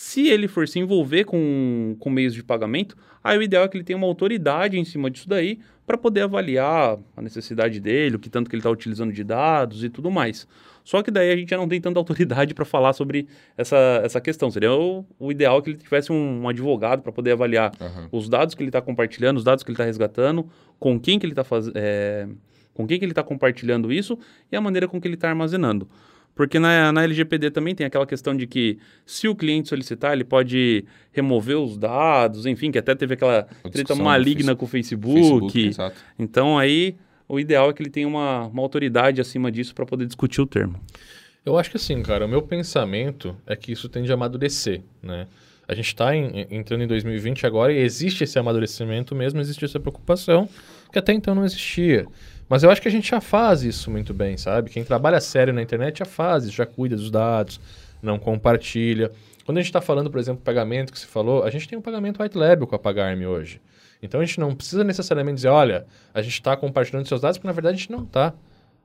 Se 0.00 0.28
ele 0.28 0.46
for 0.46 0.68
se 0.68 0.78
envolver 0.78 1.24
com, 1.24 1.96
com 1.98 2.08
meios 2.08 2.32
de 2.32 2.40
pagamento, 2.44 2.96
aí 3.22 3.36
o 3.36 3.42
ideal 3.42 3.64
é 3.64 3.68
que 3.68 3.76
ele 3.76 3.82
tenha 3.82 3.96
uma 3.96 4.06
autoridade 4.06 4.78
em 4.78 4.84
cima 4.84 5.10
disso 5.10 5.28
daí 5.28 5.58
para 5.84 5.98
poder 5.98 6.20
avaliar 6.20 6.96
a 7.16 7.20
necessidade 7.20 7.80
dele, 7.80 8.14
o 8.14 8.18
que 8.20 8.30
tanto 8.30 8.48
que 8.48 8.54
ele 8.54 8.60
está 8.60 8.70
utilizando 8.70 9.12
de 9.12 9.24
dados 9.24 9.82
e 9.82 9.88
tudo 9.88 10.08
mais. 10.08 10.46
Só 10.84 11.02
que 11.02 11.10
daí 11.10 11.32
a 11.32 11.36
gente 11.36 11.50
já 11.50 11.56
não 11.56 11.66
tem 11.66 11.80
tanta 11.80 11.98
autoridade 11.98 12.54
para 12.54 12.64
falar 12.64 12.92
sobre 12.92 13.26
essa, 13.56 14.00
essa 14.04 14.20
questão. 14.20 14.52
Seria 14.52 14.72
o, 14.72 15.04
o 15.18 15.32
ideal 15.32 15.60
que 15.60 15.70
ele 15.70 15.78
tivesse 15.78 16.12
um, 16.12 16.42
um 16.42 16.48
advogado 16.48 17.02
para 17.02 17.10
poder 17.10 17.32
avaliar 17.32 17.72
uhum. 17.80 18.08
os 18.12 18.28
dados 18.28 18.54
que 18.54 18.62
ele 18.62 18.68
está 18.68 18.80
compartilhando, 18.80 19.38
os 19.38 19.44
dados 19.44 19.64
que 19.64 19.70
ele 19.70 19.74
está 19.74 19.84
resgatando, 19.84 20.48
com 20.78 21.00
quem 21.00 21.18
que 21.18 21.26
ele 21.26 21.32
está 21.32 21.42
fazendo. 21.42 21.72
É, 21.74 22.28
com 22.72 22.86
quem 22.86 23.00
que 23.00 23.04
ele 23.04 23.10
está 23.10 23.24
compartilhando 23.24 23.92
isso 23.92 24.16
e 24.52 24.56
a 24.56 24.60
maneira 24.60 24.86
com 24.86 25.00
que 25.00 25.08
ele 25.08 25.16
está 25.16 25.28
armazenando. 25.28 25.88
Porque 26.34 26.58
na, 26.58 26.92
na 26.92 27.02
LGPD 27.02 27.50
também 27.50 27.74
tem 27.74 27.86
aquela 27.86 28.06
questão 28.06 28.36
de 28.36 28.46
que 28.46 28.78
se 29.04 29.26
o 29.26 29.34
cliente 29.34 29.68
solicitar, 29.68 30.12
ele 30.12 30.24
pode 30.24 30.84
remover 31.10 31.58
os 31.58 31.76
dados, 31.76 32.46
enfim, 32.46 32.70
que 32.70 32.78
até 32.78 32.94
teve 32.94 33.14
aquela 33.14 33.42
treta 33.72 33.94
maligna 33.96 34.54
com 34.54 34.64
o 34.64 34.68
Facebook. 34.68 35.52
Facebook 35.52 35.82
então 36.18 36.56
aí 36.56 36.96
o 37.28 37.38
ideal 37.38 37.70
é 37.70 37.72
que 37.72 37.82
ele 37.82 37.90
tenha 37.90 38.08
uma, 38.08 38.46
uma 38.46 38.62
autoridade 38.62 39.20
acima 39.20 39.50
disso 39.52 39.74
para 39.74 39.84
poder 39.84 40.06
discutir 40.06 40.40
o 40.40 40.46
termo. 40.46 40.80
Eu 41.44 41.58
acho 41.58 41.70
que 41.70 41.76
assim, 41.76 42.02
cara, 42.02 42.24
o 42.24 42.28
meu 42.28 42.42
pensamento 42.42 43.36
é 43.46 43.54
que 43.54 43.72
isso 43.72 43.88
tende 43.88 44.10
a 44.10 44.14
amadurecer, 44.14 44.82
né? 45.02 45.26
A 45.66 45.74
gente 45.74 45.88
está 45.88 46.16
entrando 46.16 46.82
em 46.82 46.86
2020 46.86 47.46
agora 47.46 47.70
e 47.70 47.76
existe 47.76 48.24
esse 48.24 48.38
amadurecimento 48.38 49.14
mesmo, 49.14 49.38
existe 49.38 49.66
essa 49.66 49.78
preocupação 49.78 50.48
que 50.90 50.98
até 50.98 51.12
então 51.12 51.34
não 51.34 51.44
existia. 51.44 52.06
Mas 52.48 52.62
eu 52.62 52.70
acho 52.70 52.80
que 52.80 52.88
a 52.88 52.90
gente 52.90 53.10
já 53.10 53.20
faz 53.20 53.62
isso 53.62 53.90
muito 53.90 54.14
bem, 54.14 54.36
sabe? 54.36 54.70
Quem 54.70 54.82
trabalha 54.82 55.20
sério 55.20 55.52
na 55.52 55.60
internet 55.60 55.98
já 55.98 56.04
faz 56.04 56.44
isso, 56.44 56.56
já 56.56 56.64
cuida 56.64 56.96
dos 56.96 57.10
dados, 57.10 57.60
não 58.02 58.18
compartilha. 58.18 59.12
Quando 59.44 59.58
a 59.58 59.60
gente 59.60 59.68
está 59.68 59.80
falando, 59.80 60.10
por 60.10 60.18
exemplo, 60.18 60.42
pagamento 60.42 60.92
que 60.92 60.98
você 60.98 61.06
falou, 61.06 61.44
a 61.44 61.50
gente 61.50 61.68
tem 61.68 61.78
um 61.78 61.82
pagamento 61.82 62.22
white 62.22 62.36
label 62.36 62.66
com 62.66 62.74
a 62.74 62.78
Pagarme 62.78 63.26
hoje. 63.26 63.60
Então 64.02 64.20
a 64.20 64.24
gente 64.24 64.38
não 64.40 64.54
precisa 64.54 64.84
necessariamente 64.84 65.36
dizer, 65.36 65.48
olha, 65.48 65.86
a 66.14 66.22
gente 66.22 66.34
está 66.34 66.56
compartilhando 66.56 67.06
seus 67.06 67.20
dados, 67.20 67.36
porque 67.36 67.48
na 67.48 67.52
verdade 67.52 67.76
a 67.76 67.78
gente 67.78 67.90
não 67.90 68.04
está. 68.04 68.32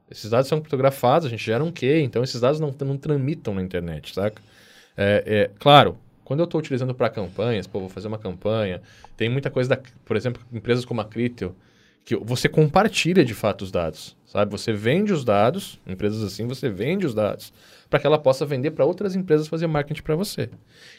Esses 0.09 0.29
dados 0.29 0.47
são 0.47 0.59
criptografados, 0.59 1.27
a 1.27 1.29
gente 1.29 1.43
gera 1.43 1.63
um 1.63 1.71
quê? 1.71 2.01
Então 2.01 2.23
esses 2.23 2.39
dados 2.41 2.59
não, 2.59 2.73
não 2.81 2.97
tramitam 2.97 3.53
na 3.53 3.61
internet, 3.61 4.13
saca? 4.13 4.41
É, 4.97 5.23
é, 5.25 5.51
claro, 5.59 5.97
quando 6.23 6.39
eu 6.39 6.45
estou 6.45 6.59
utilizando 6.59 6.93
para 6.93 7.09
campanhas, 7.09 7.67
pô, 7.67 7.79
vou 7.79 7.89
fazer 7.89 8.07
uma 8.07 8.17
campanha, 8.17 8.81
tem 9.17 9.29
muita 9.29 9.49
coisa, 9.49 9.69
da, 9.69 9.79
por 10.05 10.15
exemplo, 10.15 10.41
empresas 10.51 10.85
como 10.85 11.01
a 11.01 11.05
Criteo, 11.05 11.55
que 12.05 12.15
você 12.17 12.49
compartilha 12.49 13.23
de 13.23 13.33
fato 13.33 13.61
os 13.61 13.71
dados, 13.71 14.15
sabe? 14.25 14.51
Você 14.51 14.73
vende 14.73 15.13
os 15.13 15.23
dados, 15.23 15.79
empresas 15.87 16.21
assim, 16.21 16.45
você 16.45 16.69
vende 16.69 17.05
os 17.05 17.13
dados 17.13 17.53
para 17.89 17.99
que 17.99 18.07
ela 18.07 18.17
possa 18.17 18.43
vender 18.43 18.71
para 18.71 18.83
outras 18.83 19.15
empresas 19.15 19.47
fazer 19.47 19.67
marketing 19.67 20.01
para 20.01 20.15
você. 20.15 20.49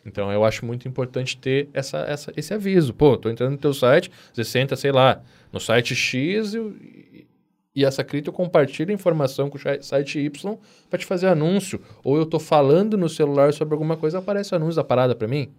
Então 0.06 0.30
eu 0.30 0.44
acho 0.44 0.64
muito 0.64 0.86
importante 0.86 1.36
ter 1.36 1.68
essa, 1.74 1.98
essa, 1.98 2.32
esse 2.36 2.54
aviso. 2.54 2.94
Pô, 2.94 3.14
estou 3.14 3.32
entrando 3.32 3.50
no 3.50 3.58
teu 3.58 3.74
site, 3.74 4.12
você 4.32 4.44
senta, 4.44 4.76
sei 4.76 4.92
lá, 4.92 5.20
no 5.52 5.58
site 5.58 5.92
X 5.92 6.54
e, 6.54 7.26
e 7.74 7.84
essa 7.84 8.04
cripto 8.04 8.30
compartilha 8.30 8.92
informação 8.92 9.50
com 9.50 9.58
o 9.58 9.82
site 9.82 10.20
Y 10.20 10.58
para 10.88 10.98
te 10.98 11.04
fazer 11.04 11.26
anúncio. 11.26 11.80
Ou 12.04 12.16
eu 12.16 12.22
estou 12.22 12.38
falando 12.38 12.96
no 12.96 13.08
celular 13.08 13.52
sobre 13.52 13.74
alguma 13.74 13.96
coisa, 13.96 14.18
aparece 14.18 14.54
anúncio 14.54 14.76
da 14.76 14.84
parada 14.84 15.16
para 15.16 15.26
mim. 15.26 15.52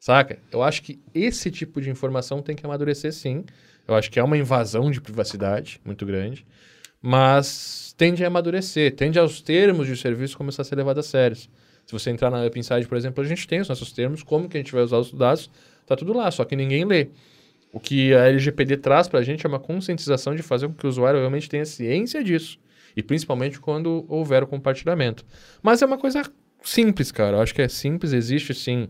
Saca? 0.00 0.40
Eu 0.50 0.64
acho 0.64 0.82
que 0.82 0.98
esse 1.14 1.48
tipo 1.48 1.80
de 1.80 1.88
informação 1.88 2.42
tem 2.42 2.56
que 2.56 2.66
amadurecer 2.66 3.12
sim. 3.12 3.44
Eu 3.86 3.94
acho 3.94 4.10
que 4.10 4.18
é 4.18 4.22
uma 4.22 4.36
invasão 4.36 4.90
de 4.90 5.00
privacidade 5.00 5.80
muito 5.84 6.06
grande, 6.06 6.46
mas 7.00 7.94
tende 7.98 8.24
a 8.24 8.28
amadurecer, 8.28 8.94
tende 8.94 9.18
aos 9.18 9.40
termos 9.40 9.86
de 9.86 9.96
serviço 9.96 10.36
começar 10.36 10.62
a 10.62 10.64
ser 10.64 10.76
levado 10.76 10.98
a 10.98 11.02
sério. 11.02 11.36
Se 11.36 11.48
você 11.90 12.10
entrar 12.10 12.30
na 12.30 12.44
Up 12.46 12.58
Inside, 12.58 12.86
por 12.86 12.96
exemplo, 12.96 13.22
a 13.22 13.26
gente 13.26 13.46
tem 13.46 13.60
os 13.60 13.68
nossos 13.68 13.92
termos, 13.92 14.22
como 14.22 14.48
que 14.48 14.56
a 14.56 14.60
gente 14.60 14.72
vai 14.72 14.82
usar 14.82 14.98
os 14.98 15.12
dados, 15.12 15.50
tá 15.86 15.96
tudo 15.96 16.12
lá, 16.12 16.30
só 16.30 16.44
que 16.44 16.54
ninguém 16.54 16.84
lê. 16.84 17.08
O 17.72 17.80
que 17.80 18.14
a 18.14 18.28
LGPD 18.28 18.76
traz 18.76 19.08
para 19.08 19.20
a 19.20 19.22
gente 19.22 19.44
é 19.44 19.48
uma 19.48 19.58
conscientização 19.58 20.34
de 20.34 20.42
fazer 20.42 20.68
com 20.68 20.74
que 20.74 20.86
o 20.86 20.88
usuário 20.88 21.18
realmente 21.18 21.48
tenha 21.48 21.64
ciência 21.64 22.22
disso. 22.22 22.58
E 22.94 23.02
principalmente 23.02 23.58
quando 23.58 24.04
houver 24.08 24.42
o 24.42 24.46
compartilhamento. 24.46 25.24
Mas 25.62 25.80
é 25.80 25.86
uma 25.86 25.96
coisa 25.96 26.22
simples, 26.62 27.10
cara. 27.10 27.38
Eu 27.38 27.40
acho 27.40 27.54
que 27.54 27.62
é 27.62 27.68
simples, 27.68 28.12
existe 28.12 28.52
sim 28.52 28.88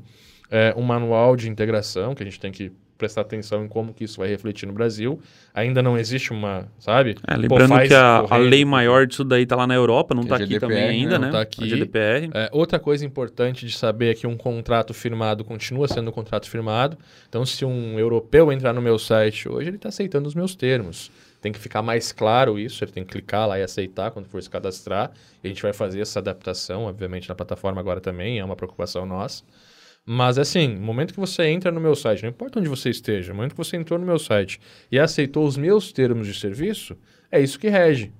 é, 0.50 0.74
um 0.76 0.82
manual 0.82 1.36
de 1.36 1.48
integração 1.48 2.14
que 2.14 2.22
a 2.22 2.26
gente 2.26 2.40
tem 2.40 2.50
que 2.50 2.72
prestar 3.02 3.22
atenção 3.22 3.64
em 3.64 3.68
como 3.68 3.92
que 3.92 4.04
isso 4.04 4.20
vai 4.20 4.28
refletir 4.28 4.64
no 4.64 4.72
Brasil. 4.72 5.20
Ainda 5.52 5.82
não 5.82 5.98
existe 5.98 6.32
uma, 6.32 6.68
sabe? 6.78 7.16
É, 7.26 7.36
lembrando 7.36 7.74
Pô, 7.74 7.80
que 7.80 7.92
a, 7.92 8.24
a, 8.30 8.36
lei 8.36 8.64
maior 8.64 9.08
disso 9.08 9.24
daí 9.24 9.42
está 9.42 9.56
lá 9.56 9.66
na 9.66 9.74
Europa, 9.74 10.14
não 10.14 10.22
está 10.22 10.36
aqui 10.36 10.46
GDPR, 10.46 10.60
também 10.60 10.84
ainda, 10.84 11.18
né? 11.18 11.26
Não 11.26 11.32
tá 11.32 11.40
aqui. 11.40 11.64
A 11.64 11.66
GDPR. 11.66 12.30
É, 12.32 12.48
outra 12.52 12.78
coisa 12.78 13.04
importante 13.04 13.66
de 13.66 13.76
saber 13.76 14.12
é 14.12 14.14
que 14.14 14.24
um 14.24 14.36
contrato 14.36 14.94
firmado 14.94 15.44
continua 15.44 15.88
sendo 15.88 16.10
um 16.10 16.12
contrato 16.12 16.48
firmado. 16.48 16.96
Então, 17.28 17.44
se 17.44 17.64
um 17.64 17.98
europeu 17.98 18.52
entrar 18.52 18.72
no 18.72 18.80
meu 18.80 19.00
site 19.00 19.48
hoje, 19.48 19.68
ele 19.68 19.76
está 19.76 19.88
aceitando 19.88 20.28
os 20.28 20.34
meus 20.36 20.54
termos. 20.54 21.10
Tem 21.40 21.50
que 21.50 21.58
ficar 21.58 21.82
mais 21.82 22.12
claro 22.12 22.56
isso, 22.56 22.84
ele 22.84 22.92
tem 22.92 23.04
que 23.04 23.10
clicar 23.10 23.48
lá 23.48 23.58
e 23.58 23.64
aceitar 23.64 24.12
quando 24.12 24.26
for 24.26 24.40
se 24.40 24.48
cadastrar. 24.48 25.10
E 25.42 25.48
a 25.48 25.50
gente 25.50 25.60
vai 25.60 25.72
fazer 25.72 26.00
essa 26.00 26.20
adaptação, 26.20 26.84
obviamente, 26.84 27.28
na 27.28 27.34
plataforma 27.34 27.80
agora 27.80 28.00
também, 28.00 28.38
é 28.38 28.44
uma 28.44 28.54
preocupação 28.54 29.04
nossa. 29.04 29.42
Mas 30.04 30.36
assim, 30.36 30.68
no 30.68 30.80
momento 30.80 31.14
que 31.14 31.20
você 31.20 31.44
entra 31.44 31.70
no 31.70 31.80
meu 31.80 31.94
site, 31.94 32.22
não 32.22 32.30
importa 32.30 32.58
onde 32.58 32.68
você 32.68 32.90
esteja, 32.90 33.30
no 33.30 33.36
momento 33.36 33.52
que 33.52 33.58
você 33.58 33.76
entrou 33.76 33.98
no 33.98 34.04
meu 34.04 34.18
site 34.18 34.60
e 34.90 34.98
aceitou 34.98 35.46
os 35.46 35.56
meus 35.56 35.92
termos 35.92 36.26
de 36.26 36.34
serviço, 36.34 36.96
é 37.30 37.40
isso 37.40 37.58
que 37.58 37.68
rege, 37.68 38.12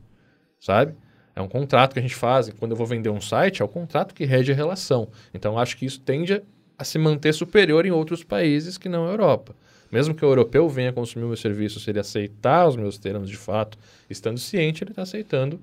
sabe? 0.60 0.94
É 1.34 1.40
um 1.40 1.48
contrato 1.48 1.94
que 1.94 1.98
a 1.98 2.02
gente 2.02 2.14
faz. 2.14 2.50
Quando 2.50 2.72
eu 2.72 2.76
vou 2.76 2.86
vender 2.86 3.08
um 3.08 3.20
site, 3.20 3.62
é 3.62 3.64
o 3.64 3.68
contrato 3.68 4.14
que 4.14 4.24
rege 4.24 4.52
a 4.52 4.54
relação. 4.54 5.08
Então, 5.32 5.58
acho 5.58 5.76
que 5.76 5.86
isso 5.86 6.00
tende 6.00 6.42
a 6.78 6.84
se 6.84 6.98
manter 6.98 7.32
superior 7.32 7.86
em 7.86 7.90
outros 7.90 8.22
países 8.22 8.76
que 8.76 8.88
não 8.88 9.06
a 9.06 9.10
Europa. 9.10 9.56
Mesmo 9.90 10.14
que 10.14 10.24
o 10.24 10.28
europeu 10.28 10.68
venha 10.68 10.92
consumir 10.92 11.24
o 11.24 11.28
meu 11.28 11.36
serviço, 11.36 11.80
se 11.80 11.90
ele 11.90 12.00
aceitar 12.00 12.66
os 12.66 12.76
meus 12.76 12.98
termos 12.98 13.28
de 13.28 13.36
fato, 13.36 13.78
estando 14.08 14.38
ciente, 14.38 14.84
ele 14.84 14.92
está 14.92 15.02
aceitando 15.02 15.60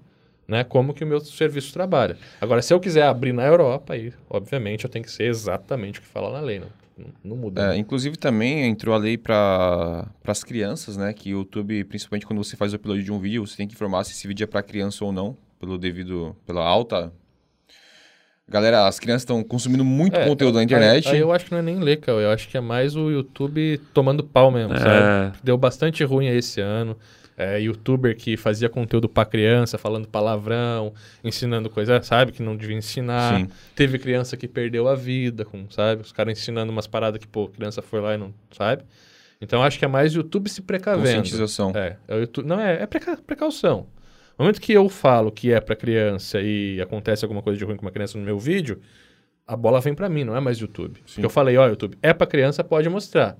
né, 0.49 0.63
como 0.63 0.95
que 0.95 1.03
o 1.03 1.07
meu 1.07 1.19
serviço 1.19 1.71
trabalha. 1.71 2.17
Agora, 2.41 2.59
se 2.63 2.73
eu 2.73 2.79
quiser 2.79 3.03
abrir 3.03 3.31
na 3.31 3.45
Europa, 3.45 3.93
aí, 3.93 4.12
obviamente, 4.27 4.83
eu 4.83 4.89
tenho 4.89 5.05
que 5.05 5.12
ser 5.12 5.25
exatamente 5.25 5.99
o 5.99 6.01
que 6.01 6.07
fala 6.07 6.31
na 6.31 6.39
lei, 6.39 6.59
não, 6.59 7.05
não 7.23 7.38
muda. 7.38 7.75
É, 7.75 7.77
inclusive, 7.77 8.17
também 8.17 8.65
entrou 8.65 8.95
a 8.95 8.97
lei 8.97 9.15
para 9.15 10.07
as 10.25 10.43
crianças, 10.43 10.97
né, 10.97 11.13
que 11.13 11.35
o 11.35 11.38
YouTube, 11.38 11.83
principalmente 11.83 12.25
quando 12.25 12.43
você 12.43 12.57
faz 12.57 12.73
o 12.73 12.77
upload 12.77 13.03
de 13.03 13.12
um 13.12 13.19
vídeo, 13.19 13.45
você 13.45 13.57
tem 13.57 13.67
que 13.67 13.75
informar 13.75 14.03
se 14.05 14.12
esse 14.12 14.27
vídeo 14.27 14.43
é 14.43 14.47
para 14.47 14.63
criança 14.63 15.05
ou 15.05 15.12
não, 15.12 15.38
pelo 15.59 15.77
devido, 15.77 16.35
pela 16.47 16.65
alta... 16.65 17.13
Galera, 18.51 18.88
as 18.88 18.99
crianças 18.99 19.21
estão 19.21 19.43
consumindo 19.43 19.85
muito 19.85 20.17
é, 20.17 20.25
conteúdo 20.25 20.55
na 20.55 20.63
internet. 20.63 21.07
Aí, 21.07 21.17
aí, 21.17 21.21
eu 21.21 21.31
acho 21.31 21.45
que 21.45 21.51
não 21.51 21.59
é 21.59 21.62
nem 21.62 21.77
ler, 21.77 21.97
cara. 21.97 22.17
Eu 22.17 22.31
acho 22.31 22.49
que 22.49 22.57
é 22.57 22.59
mais 22.59 22.95
o 22.95 23.12
YouTube 23.12 23.79
tomando 23.93 24.23
pau 24.23 24.49
mesmo, 24.49 24.73
é. 24.73 24.79
sabe? 24.79 25.38
Deu 25.43 25.55
bastante 25.55 26.03
ruim 26.03 26.25
esse 26.25 26.59
ano 26.59 26.97
é, 27.39 27.58
youtuber 27.58 28.17
que 28.17 28.36
fazia 28.36 28.67
conteúdo 28.67 29.08
para 29.08 29.25
criança, 29.25 29.78
falando 29.78 30.10
palavrão, 30.10 30.93
ensinando 31.23 31.69
coisas, 31.69 32.06
sabe, 32.06 32.34
que 32.34 32.43
não 32.43 32.58
devia 32.58 32.75
ensinar. 32.75 33.39
Sim. 33.39 33.47
Teve 33.73 33.97
criança 33.97 34.36
que 34.36 34.45
perdeu 34.45 34.89
a 34.89 34.93
vida, 34.93 35.45
com, 35.45 35.65
sabe? 35.69 36.02
Os 36.02 36.12
caras 36.12 36.38
ensinando 36.38 36.69
umas 36.69 36.86
paradas 36.86 37.17
que, 37.17 37.25
pô, 37.25 37.47
criança 37.47 37.82
foi 37.82 38.02
lá 38.02 38.13
e 38.13 38.17
não, 38.17 38.34
sabe? 38.52 38.84
Então 39.39 39.63
acho 39.63 39.80
que 39.80 39.86
é 39.86 39.88
mais 39.88 40.13
YouTube 40.13 40.49
se 40.49 40.62
precavendo. 40.62 41.06
Conscientização. 41.08 41.71
É, 41.73 41.95
é 42.10 42.15
o 42.15 42.19
YouTube, 42.19 42.45
não, 42.45 42.60
é, 42.60 42.84
é 42.84 42.86
preca, 42.86 43.15
precaução. 43.25 43.88
No 44.38 44.43
momento 44.43 44.60
que 44.60 44.73
eu 44.73 44.89
falo 44.89 45.32
que 45.32 45.54
é 45.54 45.62
para 45.62 45.78
criança 45.78 46.41
e 46.41 46.82
acontece 46.82 47.23
alguma 47.23 47.41
coisa 47.41 47.58
de 47.58 47.63
ruim 47.63 47.78
com 47.78 47.84
uma 47.84 47.91
criança 47.91 48.17
no 48.17 48.25
meu 48.25 48.38
vídeo, 48.38 48.82
a 49.47 49.56
bola 49.56 49.80
vem 49.80 49.93
para 49.93 50.10
mim, 50.10 50.25
não 50.25 50.36
é 50.36 50.41
mais 50.41 50.58
YouTube. 50.58 50.97
Sim. 51.06 51.15
Porque 51.15 51.25
eu 51.25 51.30
falei, 51.30 51.56
ó, 51.56 51.67
YouTube, 51.69 51.97
é 52.02 52.13
para 52.13 52.28
criança, 52.28 52.65
pode 52.65 52.89
mostrar. 52.89 53.38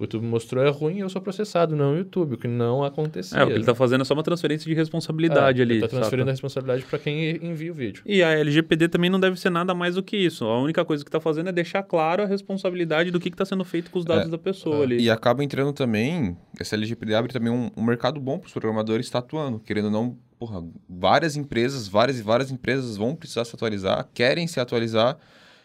O 0.00 0.04
YouTube 0.04 0.24
mostrou 0.24 0.64
é 0.64 0.70
ruim 0.70 0.96
e 0.96 1.00
eu 1.00 1.10
sou 1.10 1.20
processado, 1.20 1.76
não 1.76 1.92
o 1.92 1.98
YouTube, 1.98 2.36
o 2.36 2.38
que 2.38 2.48
não 2.48 2.82
aconteceu. 2.82 3.38
É, 3.38 3.44
o 3.44 3.48
que 3.48 3.52
ele 3.52 3.60
está 3.60 3.74
fazendo 3.74 4.00
é 4.00 4.04
só 4.06 4.14
uma 4.14 4.22
transferência 4.22 4.66
de 4.66 4.74
responsabilidade 4.74 5.60
é, 5.60 5.62
ali. 5.62 5.74
Ele 5.74 5.84
está 5.84 5.94
transferindo 5.94 6.30
a 6.30 6.32
responsabilidade 6.32 6.84
para 6.84 6.98
quem 6.98 7.36
envia 7.44 7.70
o 7.70 7.74
vídeo. 7.74 8.02
E 8.06 8.22
a 8.22 8.30
LGPD 8.30 8.88
também 8.88 9.10
não 9.10 9.20
deve 9.20 9.38
ser 9.38 9.50
nada 9.50 9.74
mais 9.74 9.96
do 9.96 10.02
que 10.02 10.16
isso. 10.16 10.46
A 10.46 10.58
única 10.58 10.86
coisa 10.86 11.04
que 11.04 11.08
está 11.08 11.20
fazendo 11.20 11.50
é 11.50 11.52
deixar 11.52 11.82
claro 11.82 12.22
a 12.22 12.26
responsabilidade 12.26 13.10
do 13.10 13.20
que 13.20 13.28
está 13.28 13.44
sendo 13.44 13.62
feito 13.62 13.90
com 13.90 13.98
os 13.98 14.06
dados 14.06 14.28
é, 14.28 14.30
da 14.30 14.38
pessoa 14.38 14.78
é. 14.78 14.82
ali. 14.84 15.02
E 15.02 15.10
acaba 15.10 15.44
entrando 15.44 15.74
também, 15.74 16.34
essa 16.58 16.76
LGPD 16.76 17.14
abre 17.14 17.30
também 17.30 17.52
um, 17.52 17.70
um 17.76 17.84
mercado 17.84 18.18
bom 18.18 18.38
para 18.38 18.46
os 18.46 18.54
programadores 18.54 19.04
estar 19.04 19.18
atuando. 19.18 19.58
Querendo 19.60 19.84
ou 19.84 19.90
não, 19.90 20.16
porra, 20.38 20.64
várias 20.88 21.36
empresas, 21.36 21.86
várias 21.86 22.18
e 22.18 22.22
várias 22.22 22.50
empresas 22.50 22.96
vão 22.96 23.14
precisar 23.14 23.44
se 23.44 23.54
atualizar, 23.54 24.08
querem 24.14 24.46
se 24.46 24.60
atualizar 24.60 25.18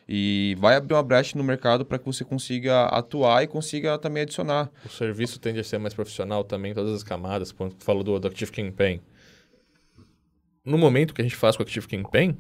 e 0.08 0.56
vai 0.60 0.76
abrir 0.76 0.94
uma 0.94 1.04
brecha 1.04 1.38
no 1.38 1.44
mercado 1.44 1.84
para 1.84 1.98
que 1.98 2.06
você 2.06 2.24
consiga 2.24 2.86
atuar 2.86 3.44
e 3.44 3.48
consiga 3.48 3.98
também 3.98 4.24
adicionar. 4.24 4.72
O 4.86 4.90
serviço 4.90 5.40
tende 5.40 5.60
a 5.60 5.64
ser 5.64 5.80
mais 5.80 5.94
profissional 5.94 6.44
também 6.44 6.72
em 6.72 6.76
todas 6.76 6.94
as 6.94 7.04
camadas, 7.04 7.52
quando 7.52 7.76
falou 7.80 8.04
do, 8.04 8.20
do 8.20 8.28
Active 8.28 8.52
Campaign. 8.52 9.02
No 10.64 10.78
momento 10.78 11.14
que 11.14 11.22
a 11.22 11.24
gente 11.24 11.36
faz 11.36 11.56
com 11.56 11.64
o 11.64 11.66
Active 11.66 11.88
Campaign, 11.88 12.38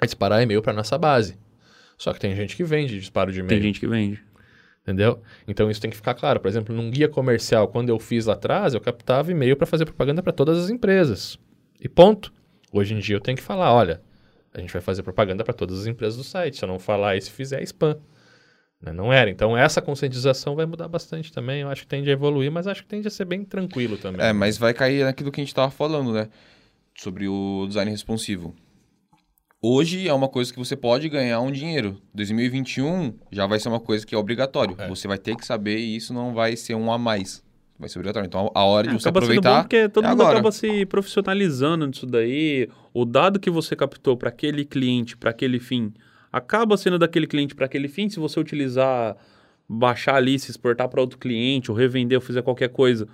é 0.00 0.06
disparar 0.06 0.42
e-mail 0.42 0.62
para 0.62 0.72
nossa 0.72 0.96
base. 0.96 1.38
Só 1.98 2.14
que 2.14 2.20
tem 2.20 2.34
gente 2.34 2.56
que 2.56 2.64
vende 2.64 2.98
disparo 2.98 3.30
de 3.30 3.40
e-mail. 3.40 3.48
Tem 3.50 3.62
gente 3.62 3.78
que 3.78 3.86
vende. 3.86 4.22
Entendeu? 4.82 5.22
Então 5.46 5.70
isso 5.70 5.80
tem 5.80 5.90
que 5.90 5.96
ficar 5.96 6.14
claro. 6.14 6.40
Por 6.40 6.48
exemplo, 6.48 6.74
num 6.74 6.90
guia 6.90 7.08
comercial, 7.08 7.68
quando 7.68 7.90
eu 7.90 7.98
fiz 7.98 8.24
lá 8.24 8.32
atrás, 8.32 8.72
eu 8.72 8.80
captava 8.80 9.30
e-mail 9.30 9.54
para 9.54 9.66
fazer 9.66 9.84
propaganda 9.84 10.22
para 10.22 10.32
todas 10.32 10.58
as 10.58 10.70
empresas. 10.70 11.38
E 11.78 11.88
ponto. 11.88 12.32
Hoje 12.72 12.94
em 12.94 12.98
dia 12.98 13.16
eu 13.16 13.20
tenho 13.20 13.36
que 13.36 13.42
falar, 13.42 13.74
olha, 13.74 14.00
a 14.52 14.60
gente 14.60 14.72
vai 14.72 14.82
fazer 14.82 15.02
propaganda 15.02 15.44
para 15.44 15.54
todas 15.54 15.80
as 15.80 15.86
empresas 15.86 16.16
do 16.16 16.24
site. 16.24 16.56
Se 16.56 16.64
eu 16.64 16.68
não 16.68 16.78
falar 16.78 17.20
se 17.20 17.30
fizer, 17.30 17.60
é 17.60 17.64
spam. 17.64 17.96
Né? 18.80 18.92
Não 18.92 19.12
era. 19.12 19.30
Então, 19.30 19.56
essa 19.56 19.80
conscientização 19.80 20.56
vai 20.56 20.66
mudar 20.66 20.88
bastante 20.88 21.32
também. 21.32 21.60
Eu 21.62 21.68
acho 21.68 21.82
que 21.82 21.88
tende 21.88 22.10
a 22.10 22.12
evoluir, 22.12 22.50
mas 22.50 22.66
acho 22.66 22.82
que 22.82 22.88
tende 22.88 23.06
a 23.06 23.10
ser 23.10 23.24
bem 23.24 23.44
tranquilo 23.44 23.96
também. 23.96 24.24
É, 24.24 24.32
mas 24.32 24.58
vai 24.58 24.74
cair 24.74 25.04
naquilo 25.04 25.30
que 25.30 25.40
a 25.40 25.44
gente 25.44 25.52
estava 25.52 25.70
falando, 25.70 26.12
né? 26.12 26.28
Sobre 26.96 27.28
o 27.28 27.66
design 27.68 27.90
responsivo. 27.90 28.54
Hoje 29.62 30.08
é 30.08 30.14
uma 30.14 30.28
coisa 30.28 30.50
que 30.50 30.58
você 30.58 30.74
pode 30.74 31.08
ganhar 31.08 31.40
um 31.40 31.52
dinheiro. 31.52 32.00
2021 32.14 33.18
já 33.30 33.46
vai 33.46 33.60
ser 33.60 33.68
uma 33.68 33.78
coisa 33.78 34.06
que 34.06 34.14
é 34.14 34.18
obrigatório. 34.18 34.74
É. 34.78 34.88
Você 34.88 35.06
vai 35.06 35.18
ter 35.18 35.36
que 35.36 35.44
saber 35.44 35.78
e 35.78 35.96
isso 35.96 36.14
não 36.14 36.32
vai 36.32 36.56
ser 36.56 36.74
um 36.74 36.90
a 36.90 36.96
mais. 36.96 37.44
Vai 37.80 37.88
ser 37.88 37.98
obrigatório. 37.98 38.26
Então, 38.26 38.52
a 38.54 38.62
hora 38.62 38.88
de 38.88 38.94
é, 38.94 38.98
você 38.98 39.08
acaba 39.08 39.20
aproveitar. 39.20 39.48
Sendo 39.48 39.56
bom 39.56 39.62
porque 39.62 39.88
todo 39.88 40.04
é 40.04 40.08
mundo 40.10 40.20
agora. 40.20 40.38
acaba 40.38 40.52
se 40.52 40.84
profissionalizando 40.84 41.86
nisso 41.86 42.04
daí. 42.04 42.68
O 42.92 43.06
dado 43.06 43.40
que 43.40 43.48
você 43.48 43.74
captou 43.74 44.18
para 44.18 44.28
aquele 44.28 44.66
cliente, 44.66 45.16
para 45.16 45.30
aquele 45.30 45.58
fim, 45.58 45.94
acaba 46.30 46.76
sendo 46.76 46.98
daquele 46.98 47.26
cliente 47.26 47.54
para 47.54 47.64
aquele 47.64 47.88
fim. 47.88 48.10
Se 48.10 48.20
você 48.20 48.38
utilizar, 48.38 49.16
baixar 49.66 50.16
ali, 50.16 50.38
se 50.38 50.50
exportar 50.50 50.90
para 50.90 51.00
outro 51.00 51.16
cliente, 51.16 51.70
ou 51.70 51.76
revender, 51.76 52.18
ou 52.18 52.22
fizer 52.22 52.42
qualquer 52.42 52.68
coisa, 52.68 53.08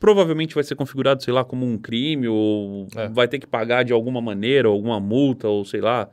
provavelmente 0.00 0.54
vai 0.54 0.64
ser 0.64 0.74
configurado, 0.74 1.22
sei 1.22 1.34
lá, 1.34 1.44
como 1.44 1.66
um 1.66 1.76
crime, 1.76 2.28
ou 2.28 2.86
é. 2.96 3.08
vai 3.08 3.28
ter 3.28 3.38
que 3.38 3.46
pagar 3.46 3.84
de 3.84 3.92
alguma 3.92 4.22
maneira, 4.22 4.68
alguma 4.68 4.98
multa, 4.98 5.48
ou 5.48 5.66
sei 5.66 5.82
lá. 5.82 6.08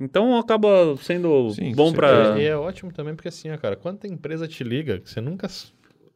Então 0.00 0.38
acaba 0.38 0.96
sendo 0.96 1.50
Sim, 1.50 1.74
bom 1.74 1.92
para. 1.92 2.40
E 2.40 2.46
é 2.46 2.56
ótimo 2.56 2.90
também, 2.90 3.14
porque 3.14 3.28
assim, 3.28 3.54
cara, 3.58 3.76
quanta 3.76 4.08
empresa 4.08 4.48
te 4.48 4.64
liga 4.64 4.98
que 4.98 5.10
você 5.10 5.20
nunca 5.20 5.46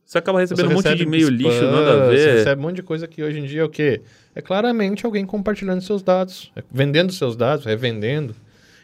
você 0.09 0.17
acaba 0.17 0.41
recebendo 0.41 0.69
você 0.69 0.73
um 0.73 0.77
monte 0.77 0.95
de 0.95 1.03
e-mail 1.03 1.29
lixo, 1.29 1.65
nada 1.65 1.93
a 1.93 2.09
ver. 2.09 2.19
Você 2.19 2.33
recebe 2.39 2.59
um 2.59 2.65
monte 2.65 2.77
de 2.77 2.83
coisa 2.83 3.07
que 3.07 3.23
hoje 3.23 3.41
em 3.41 3.45
dia 3.45 3.61
é 3.61 3.65
o 3.65 3.69
quê? 3.69 4.01
É 4.35 4.41
claramente 4.41 5.05
alguém 5.05 5.27
compartilhando 5.27 5.83
seus 5.83 6.03
dados, 6.03 6.51
é 6.57 6.63
vendendo 6.73 7.13
seus 7.13 7.37
dados, 7.37 7.67
revendendo. 7.67 8.35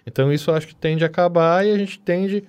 Então 0.07 0.31
isso 0.31 0.51
eu 0.51 0.55
acho 0.55 0.67
que 0.67 0.75
tende 0.75 1.03
a 1.03 1.07
acabar 1.07 1.67
e 1.67 1.73
a 1.73 1.79
gente 1.79 1.99
tende 1.99 2.45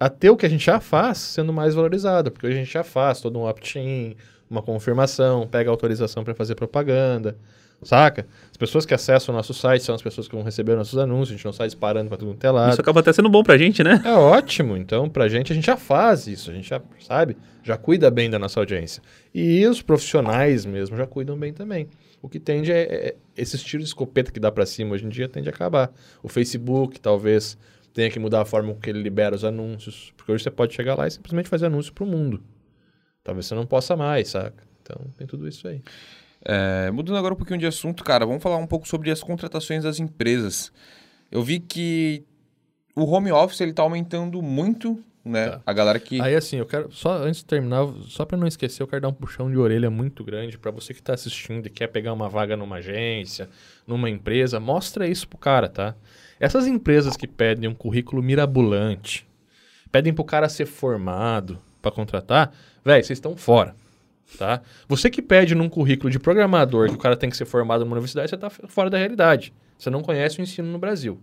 a 0.00 0.08
ter 0.08 0.30
o 0.30 0.38
que 0.38 0.46
a 0.46 0.48
gente 0.48 0.64
já 0.64 0.80
faz 0.80 1.18
sendo 1.18 1.52
mais 1.52 1.74
valorizado, 1.74 2.30
porque 2.30 2.46
hoje 2.46 2.56
a 2.56 2.60
gente 2.60 2.72
já 2.72 2.82
faz 2.82 3.20
todo 3.20 3.38
um 3.38 3.46
opt-in, 3.46 4.16
uma 4.48 4.62
confirmação, 4.62 5.46
pega 5.46 5.68
autorização 5.68 6.24
para 6.24 6.34
fazer 6.34 6.54
propaganda. 6.54 7.36
Saca? 7.84 8.26
As 8.50 8.56
pessoas 8.56 8.86
que 8.86 8.94
acessam 8.94 9.34
o 9.34 9.36
nosso 9.36 9.52
site 9.52 9.82
são 9.82 9.94
as 9.94 10.02
pessoas 10.02 10.26
que 10.26 10.34
vão 10.34 10.42
receber 10.42 10.74
nossos 10.74 10.98
anúncios, 10.98 11.30
a 11.30 11.36
gente 11.36 11.44
não 11.44 11.52
sai 11.52 11.66
disparando 11.66 12.08
para 12.08 12.16
tudo 12.16 12.32
quanto 12.32 12.44
é 12.44 12.50
lado. 12.50 12.72
Isso 12.72 12.80
acaba 12.80 13.00
até 13.00 13.12
sendo 13.12 13.28
bom 13.28 13.42
pra 13.42 13.58
gente, 13.58 13.84
né? 13.84 14.02
É 14.04 14.12
ótimo. 14.12 14.76
Então, 14.76 15.08
pra 15.08 15.28
gente, 15.28 15.52
a 15.52 15.54
gente 15.54 15.66
já 15.66 15.76
faz 15.76 16.26
isso, 16.26 16.50
a 16.50 16.54
gente 16.54 16.68
já, 16.68 16.80
sabe, 17.00 17.36
já 17.62 17.76
cuida 17.76 18.10
bem 18.10 18.30
da 18.30 18.38
nossa 18.38 18.58
audiência. 18.58 19.02
E 19.34 19.66
os 19.66 19.82
profissionais 19.82 20.64
mesmo 20.64 20.96
já 20.96 21.06
cuidam 21.06 21.36
bem 21.36 21.52
também. 21.52 21.88
O 22.22 22.28
que 22.28 22.40
tende 22.40 22.72
é, 22.72 22.82
é 22.82 23.16
esses 23.36 23.62
tiros 23.62 23.84
de 23.84 23.90
escopeta 23.90 24.32
que 24.32 24.40
dá 24.40 24.50
para 24.50 24.64
cima 24.64 24.94
hoje 24.94 25.04
em 25.04 25.10
dia 25.10 25.28
tende 25.28 25.48
a 25.48 25.52
acabar. 25.52 25.92
O 26.22 26.28
Facebook, 26.28 26.98
talvez, 26.98 27.58
tenha 27.92 28.10
que 28.10 28.18
mudar 28.18 28.40
a 28.40 28.44
forma 28.44 28.72
com 28.72 28.80
que 28.80 28.88
ele 28.88 29.02
libera 29.02 29.34
os 29.34 29.44
anúncios, 29.44 30.12
porque 30.16 30.32
hoje 30.32 30.42
você 30.42 30.50
pode 30.50 30.74
chegar 30.74 30.96
lá 30.96 31.06
e 31.06 31.10
simplesmente 31.10 31.48
fazer 31.48 31.66
anúncio 31.66 31.92
pro 31.92 32.06
mundo. 32.06 32.42
Talvez 33.22 33.46
você 33.46 33.54
não 33.54 33.66
possa 33.66 33.96
mais, 33.96 34.28
saca? 34.28 34.64
Então, 34.82 35.00
tem 35.16 35.26
tudo 35.26 35.48
isso 35.48 35.66
aí. 35.66 35.82
É, 36.44 36.90
mudando 36.90 37.16
agora 37.16 37.34
um 37.34 37.36
pouquinho 37.36 37.58
de 37.58 37.66
assunto, 37.66 38.04
cara, 38.04 38.26
vamos 38.26 38.42
falar 38.42 38.58
um 38.58 38.66
pouco 38.66 38.86
sobre 38.86 39.10
as 39.10 39.22
contratações 39.22 39.84
das 39.84 39.98
empresas. 39.98 40.72
Eu 41.30 41.42
vi 41.42 41.58
que 41.58 42.24
o 42.94 43.04
home 43.04 43.32
office 43.32 43.60
ele 43.60 43.70
está 43.70 43.82
aumentando 43.82 44.40
muito 44.42 45.02
né? 45.24 45.48
Tá. 45.48 45.62
A 45.64 45.72
galera 45.72 45.98
que. 45.98 46.20
Aí 46.20 46.36
assim, 46.36 46.58
eu 46.58 46.66
quero 46.66 46.92
só 46.92 47.16
antes 47.16 47.38
de 47.40 47.46
terminar, 47.46 47.86
só 48.06 48.26
pra 48.26 48.36
não 48.36 48.46
esquecer, 48.46 48.82
eu 48.82 48.86
quero 48.86 49.02
dar 49.02 49.08
um 49.08 49.12
puxão 49.14 49.50
de 49.50 49.56
orelha 49.56 49.88
muito 49.90 50.22
grande 50.22 50.58
pra 50.58 50.70
você 50.70 50.92
que 50.92 51.02
tá 51.02 51.14
assistindo 51.14 51.66
e 51.66 51.70
quer 51.70 51.86
pegar 51.86 52.12
uma 52.12 52.28
vaga 52.28 52.56
numa 52.56 52.76
agência, 52.76 53.48
numa 53.86 54.10
empresa, 54.10 54.60
mostra 54.60 55.08
isso 55.08 55.26
pro 55.26 55.38
cara, 55.38 55.68
tá? 55.68 55.94
Essas 56.38 56.66
empresas 56.66 57.16
que 57.16 57.26
pedem 57.26 57.70
um 57.70 57.74
currículo 57.74 58.22
mirabolante, 58.22 59.26
pedem 59.90 60.12
pro 60.12 60.24
cara 60.24 60.48
ser 60.48 60.66
formado 60.66 61.58
pra 61.80 61.90
contratar, 61.90 62.52
velho, 62.84 63.02
vocês 63.02 63.16
estão 63.16 63.34
fora. 63.34 63.74
Tá? 64.38 64.60
Você 64.88 65.08
que 65.10 65.22
pede 65.22 65.54
num 65.54 65.68
currículo 65.68 66.10
de 66.10 66.18
programador 66.18 66.88
que 66.88 66.94
o 66.94 66.98
cara 66.98 67.16
tem 67.16 67.30
que 67.30 67.36
ser 67.36 67.44
formado 67.44 67.84
numa 67.84 67.92
universidade, 67.92 68.30
você 68.30 68.36
tá 68.36 68.48
f- 68.48 68.62
fora 68.66 68.90
da 68.90 68.98
realidade. 68.98 69.52
Você 69.78 69.90
não 69.90 70.00
conhece 70.02 70.40
o 70.40 70.42
ensino 70.42 70.66
no 70.68 70.78
Brasil. 70.78 71.18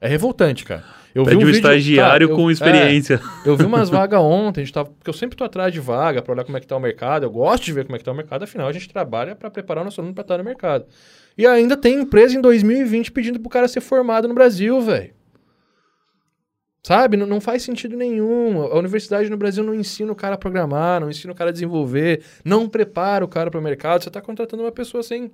É 0.00 0.08
revoltante, 0.08 0.64
cara. 0.64 0.82
Eu 1.14 1.24
Pede 1.24 1.36
um, 1.36 1.40
vídeo- 1.40 1.56
estagiário 1.56 2.10
cara, 2.10 2.24
eu- 2.24 2.36
com 2.36 2.48
é, 2.48 2.52
experiência. 2.52 3.20
eu 3.44 3.56
vi 3.56 3.64
umas 3.66 3.88
vagas 3.90 4.18
ontem, 4.20 4.62
a 4.62 4.64
gente 4.64 4.72
tava, 4.72 4.88
porque 4.90 5.10
eu 5.10 5.14
sempre 5.14 5.36
tô 5.36 5.44
atrás 5.44 5.72
de 5.72 5.78
vaga 5.78 6.22
para 6.22 6.32
olhar 6.32 6.44
como 6.44 6.56
é 6.56 6.60
que 6.60 6.66
tá 6.66 6.76
o 6.76 6.80
mercado. 6.80 7.24
Eu 7.24 7.30
gosto 7.30 7.64
de 7.64 7.72
ver 7.72 7.84
como 7.84 7.94
é 7.96 7.98
que 7.98 8.04
tá 8.04 8.10
o 8.10 8.14
mercado, 8.14 8.42
afinal 8.42 8.66
a 8.68 8.72
gente 8.72 8.88
trabalha 8.88 9.36
para 9.36 9.50
preparar 9.50 9.82
o 9.82 9.84
nosso 9.84 10.00
aluno 10.00 10.14
para 10.14 10.22
estar 10.22 10.38
no 10.38 10.44
mercado. 10.44 10.86
E 11.36 11.46
ainda 11.46 11.76
tem 11.76 12.00
empresa 12.00 12.36
em 12.36 12.40
2020 12.40 13.12
pedindo 13.12 13.38
pro 13.38 13.50
cara 13.50 13.68
ser 13.68 13.80
formado 13.82 14.26
no 14.26 14.34
Brasil, 14.34 14.80
velho. 14.80 15.12
Sabe? 16.82 17.16
Não, 17.16 17.26
não 17.26 17.40
faz 17.40 17.62
sentido 17.62 17.96
nenhum. 17.96 18.62
A 18.62 18.78
universidade 18.78 19.28
no 19.28 19.36
Brasil 19.36 19.62
não 19.62 19.74
ensina 19.74 20.10
o 20.10 20.14
cara 20.16 20.34
a 20.34 20.38
programar, 20.38 21.00
não 21.00 21.10
ensina 21.10 21.32
o 21.32 21.36
cara 21.36 21.50
a 21.50 21.52
desenvolver, 21.52 22.22
não 22.44 22.68
prepara 22.68 23.24
o 23.24 23.28
cara 23.28 23.50
para 23.50 23.60
o 23.60 23.62
mercado. 23.62 24.02
Você 24.02 24.10
tá 24.10 24.20
contratando 24.20 24.62
uma 24.62 24.72
pessoa 24.72 25.02
sem. 25.02 25.30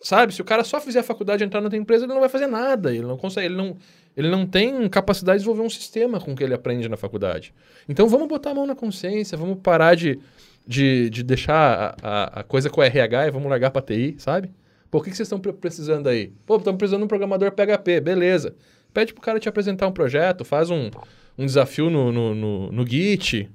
Sabe? 0.00 0.34
Se 0.34 0.40
o 0.40 0.44
cara 0.44 0.64
só 0.64 0.80
fizer 0.80 1.00
a 1.00 1.02
faculdade 1.02 1.42
e 1.42 1.46
entrar 1.46 1.60
na 1.60 1.68
tua 1.70 1.78
empresa, 1.78 2.04
ele 2.04 2.12
não 2.12 2.20
vai 2.20 2.28
fazer 2.28 2.46
nada. 2.46 2.90
Ele 2.94 3.06
não 3.06 3.16
consegue, 3.16 3.46
ele 3.46 3.56
não, 3.56 3.76
ele 4.16 4.28
não 4.28 4.46
tem 4.46 4.86
capacidade 4.88 5.38
de 5.38 5.44
desenvolver 5.44 5.66
um 5.66 5.70
sistema 5.70 6.20
com 6.20 6.32
o 6.32 6.36
que 6.36 6.44
ele 6.44 6.54
aprende 6.54 6.88
na 6.88 6.96
faculdade. 6.96 7.54
Então 7.88 8.08
vamos 8.08 8.28
botar 8.28 8.50
a 8.50 8.54
mão 8.54 8.66
na 8.66 8.74
consciência, 8.74 9.36
vamos 9.38 9.58
parar 9.62 9.94
de, 9.94 10.18
de, 10.66 11.08
de 11.10 11.22
deixar 11.22 11.96
a, 12.02 12.08
a, 12.08 12.40
a 12.40 12.42
coisa 12.42 12.68
com 12.68 12.80
o 12.80 12.84
RH 12.84 13.28
e 13.28 13.30
vamos 13.30 13.48
largar 13.48 13.70
pra 13.70 13.80
TI, 13.80 14.14
sabe? 14.18 14.50
Pô, 14.90 14.98
o 14.98 15.02
que, 15.02 15.10
que 15.10 15.16
vocês 15.16 15.26
estão 15.26 15.38
pre- 15.40 15.52
precisando 15.54 16.06
aí? 16.06 16.32
Pô, 16.46 16.56
estamos 16.56 16.78
precisando 16.78 17.00
de 17.00 17.04
um 17.06 17.08
programador 17.08 17.50
PHP, 17.52 18.00
beleza. 18.00 18.54
Pede 18.94 19.12
pro 19.12 19.20
cara 19.20 19.40
te 19.40 19.48
apresentar 19.48 19.88
um 19.88 19.92
projeto, 19.92 20.44
faz 20.44 20.70
um, 20.70 20.88
um 21.36 21.44
desafio 21.44 21.90
no, 21.90 22.12
no, 22.12 22.34
no, 22.34 22.72
no 22.72 22.86
Git. 22.86 23.50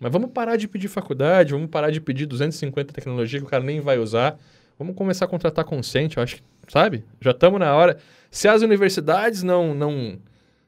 Mas 0.00 0.10
vamos 0.10 0.30
parar 0.32 0.56
de 0.56 0.66
pedir 0.66 0.88
faculdade, 0.88 1.52
vamos 1.52 1.70
parar 1.70 1.90
de 1.90 2.00
pedir 2.00 2.26
250 2.26 2.92
tecnologia 2.92 3.38
que 3.38 3.46
o 3.46 3.48
cara 3.48 3.62
nem 3.62 3.80
vai 3.80 3.98
usar. 3.98 4.36
Vamos 4.76 4.96
começar 4.96 5.26
a 5.26 5.28
contratar 5.28 5.64
consciente, 5.64 6.16
eu 6.16 6.22
acho 6.22 6.36
que, 6.36 6.42
sabe? 6.66 7.04
Já 7.20 7.30
estamos 7.30 7.60
na 7.60 7.72
hora. 7.72 7.98
Se 8.30 8.48
as 8.48 8.62
universidades 8.62 9.42
não, 9.44 9.74
não, 9.74 10.18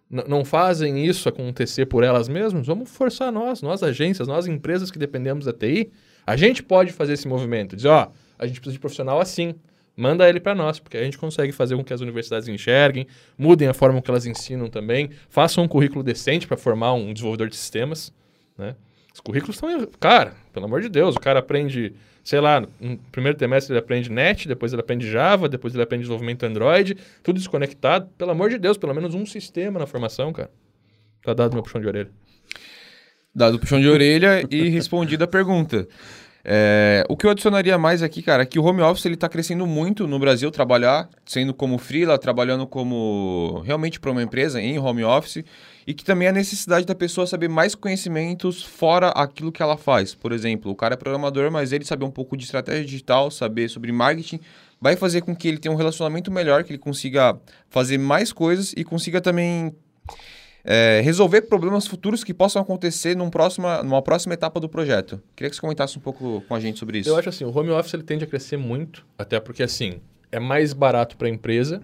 não 0.09 0.45
fazem 0.45 1.05
isso 1.05 1.29
acontecer 1.29 1.87
por 1.87 2.05
elas 2.05 2.29
mesmas, 2.29 2.66
vamos 2.66 2.91
forçar 2.91 3.33
nós, 3.33 3.61
nós 3.61 3.83
agências, 3.83 4.29
nós 4.29 4.47
empresas 4.47 4.91
que 4.91 4.99
dependemos 4.99 5.47
da 5.47 5.53
TI, 5.53 5.91
a 6.25 6.37
gente 6.37 6.62
pode 6.62 6.93
fazer 6.93 7.14
esse 7.14 7.27
movimento. 7.27 7.75
Dizer, 7.75 7.89
ó, 7.89 8.09
a 8.39 8.47
gente 8.47 8.61
precisa 8.61 8.75
de 8.75 8.79
profissional 8.79 9.20
assim. 9.20 9.55
Manda 9.97 10.28
ele 10.28 10.40
para 10.40 10.55
nós, 10.55 10.78
porque 10.78 10.97
a 10.97 11.05
gente 11.05 11.18
consegue 11.18 11.53
fazer 11.53 11.76
com 11.76 11.84
que 11.84 11.93
as 11.93 12.01
universidades 12.01 12.49
enxerguem, 12.49 13.07
mudem 13.36 13.68
a 13.68 13.74
forma 13.74 14.01
que 14.01 14.11
elas 14.11 14.24
ensinam 14.24 14.68
também, 14.68 15.11
façam 15.28 15.64
um 15.64 15.68
currículo 15.68 16.03
decente 16.03 16.47
para 16.47 16.57
formar 16.57 16.95
um 16.95 17.12
desenvolvedor 17.12 17.49
de 17.49 17.57
sistemas, 17.57 18.12
né? 18.57 18.74
Os 19.12 19.20
currículos 19.20 19.57
estão. 19.57 19.86
Cara, 20.01 20.34
pelo 20.53 20.64
amor 20.64 20.80
de 20.80 20.88
Deus, 20.88 21.14
o 21.14 21.20
cara 21.20 21.40
aprende, 21.40 21.93
sei 22.24 22.40
lá, 22.40 22.61
no 22.80 22.97
primeiro 23.11 23.36
trimestre 23.36 23.72
ele 23.72 23.78
aprende 23.78 24.11
NET, 24.11 24.49
depois 24.49 24.72
ele 24.72 24.80
aprende 24.80 25.11
Java, 25.11 25.49
depois 25.49 25.74
ele 25.74 25.82
aprende 25.82 26.05
desenvolvimento 26.05 26.45
Android, 26.45 26.97
tudo 27.22 27.36
desconectado. 27.36 28.09
Pelo 28.16 28.30
amor 28.30 28.49
de 28.49 28.59
Deus, 28.59 28.78
pelo 28.78 28.95
menos 28.95 29.14
um 29.14 29.26
sistema 29.26 29.78
na 29.78 29.86
formação, 29.86 30.32
cara. 30.32 30.51
Tá 31.22 31.34
dado 31.34 31.53
meu 31.53 31.62
puxão 31.62 31.80
de 31.80 31.86
orelha. 31.86 32.11
Dado 33.34 33.57
o 33.57 33.59
puxão 33.61 33.80
de 33.80 33.88
orelha 33.88 34.47
e 34.51 34.68
respondida 34.70 35.24
a 35.24 35.28
pergunta. 35.28 35.86
É, 36.45 37.05
o 37.09 37.16
que 37.16 37.24
eu 37.24 37.30
adicionaria 37.30 37.78
mais 37.78 38.03
aqui, 38.03 38.20
cara, 38.20 38.43
é 38.43 38.47
que 38.47 38.59
o 38.59 38.64
home 38.64 38.82
office 38.82 39.07
ele 39.07 39.16
tá 39.16 39.28
crescendo 39.28 39.66
muito 39.66 40.07
no 40.09 40.18
Brasil, 40.18 40.51
trabalhar, 40.51 41.09
sendo 41.24 41.55
como 41.55 41.78
freela, 41.78 42.18
trabalhando 42.18 42.66
como 42.66 43.62
realmente 43.64 44.01
para 44.01 44.11
uma 44.11 44.22
empresa 44.22 44.61
em 44.61 44.78
home 44.78 45.05
office, 45.05 45.45
e 45.86 45.95
que 45.95 46.05
também 46.05 46.26
a 46.26 46.32
necessidade 46.32 46.84
da 46.84 46.95
pessoa 46.95 47.26
saber 47.26 47.49
mais 47.49 47.74
conhecimentos 47.74 48.62
fora 48.62 49.09
aquilo 49.11 49.53
que 49.53 49.62
ela 49.62 49.76
faz. 49.76 50.14
Por 50.14 50.32
exemplo, 50.32 50.70
o 50.70 50.74
cara 50.74 50.95
é 50.95 50.97
programador, 50.97 51.51
mas 51.51 51.72
ele 51.72 51.84
saber 51.84 52.05
um 52.05 52.11
pouco 52.11 52.36
de 52.36 52.45
estratégia 52.45 52.84
digital, 52.84 53.30
saber 53.30 53.68
sobre 53.68 53.93
marketing, 53.93 54.40
vai 54.80 54.97
fazer 54.97 55.20
com 55.20 55.34
que 55.34 55.47
ele 55.47 55.59
tenha 55.59 55.72
um 55.72 55.76
relacionamento 55.76 56.30
melhor, 56.30 56.64
que 56.64 56.72
ele 56.72 56.78
consiga 56.78 57.38
fazer 57.70 57.99
mais 57.99 58.32
coisas 58.32 58.74
e 58.76 58.82
consiga 58.82 59.20
também 59.20 59.72
é, 60.65 61.01
resolver 61.03 61.43
problemas 61.43 61.87
futuros 61.87 62.23
que 62.23 62.33
possam 62.33 62.63
acontecer 62.63 63.17
num 63.17 63.29
próxima, 63.31 63.83
numa 63.83 64.01
próxima 64.03 64.35
etapa 64.35 64.61
do 64.61 64.69
projeto. 64.69 65.21
Queria 65.35 65.51
que 65.51 65.57
você 65.57 65.61
comentasse 65.61 65.99
um 65.99 66.01
pouco 66.01 66.43
com 66.49 66.55
a 66.55 66.61
gente 66.61 66.79
sobre 66.79 66.99
isso. 66.99 67.09
Eu 67.09 67.17
acho 67.17 67.29
assim, 67.29 67.45
o 67.45 67.57
home 67.57 67.71
office 67.71 67.95
ele 67.95 68.03
tende 68.05 68.25
a 68.25 68.27
crescer 68.27 68.57
muito, 68.57 69.05
até 69.19 69.41
porque 69.41 69.63
assim, 69.63 70.01
é 70.31 70.39
mais 70.39 70.73
barato 70.73 71.17
para 71.17 71.27
a 71.27 71.31
empresa 71.31 71.83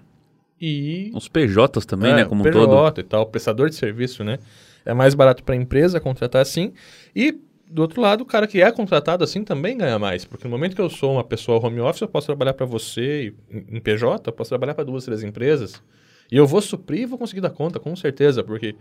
e 0.60 1.10
Os 1.14 1.28
PJs 1.28 1.86
também, 1.86 2.12
É, 2.12 2.16
né? 2.16 2.24
Como 2.24 2.40
um 2.40 2.44
PJ 2.44 2.66
todo. 2.66 3.00
e 3.00 3.02
tal, 3.04 3.26
prestador 3.26 3.68
de 3.68 3.74
serviço, 3.76 4.24
né? 4.24 4.38
É 4.84 4.94
mais 4.94 5.14
barato 5.14 5.42
para 5.44 5.54
a 5.54 5.58
empresa 5.58 6.00
contratar 6.00 6.40
assim. 6.42 6.72
E, 7.14 7.36
do 7.70 7.82
outro 7.82 8.00
lado, 8.00 8.22
o 8.22 8.24
cara 8.24 8.46
que 8.46 8.62
é 8.62 8.70
contratado 8.72 9.22
assim 9.22 9.44
também 9.44 9.76
ganha 9.76 9.98
mais. 9.98 10.24
Porque 10.24 10.44
no 10.44 10.50
momento 10.50 10.74
que 10.74 10.80
eu 10.80 10.88
sou 10.88 11.12
uma 11.12 11.24
pessoa 11.24 11.64
home 11.64 11.80
office, 11.80 12.00
eu 12.00 12.08
posso 12.08 12.26
trabalhar 12.26 12.54
para 12.54 12.64
você 12.66 13.34
e- 13.50 13.56
em 13.56 13.76
em 13.76 13.80
PJ, 13.80 14.28
eu 14.28 14.32
posso 14.32 14.48
trabalhar 14.48 14.74
para 14.74 14.84
duas, 14.84 15.04
três 15.04 15.22
empresas. 15.22 15.82
E 16.30 16.36
eu 16.36 16.46
vou 16.46 16.60
suprir 16.60 17.02
e 17.02 17.06
vou 17.06 17.18
conseguir 17.18 17.40
dar 17.40 17.50
conta, 17.50 17.78
com 17.80 17.94
certeza. 17.96 18.42
Porque 18.42 18.76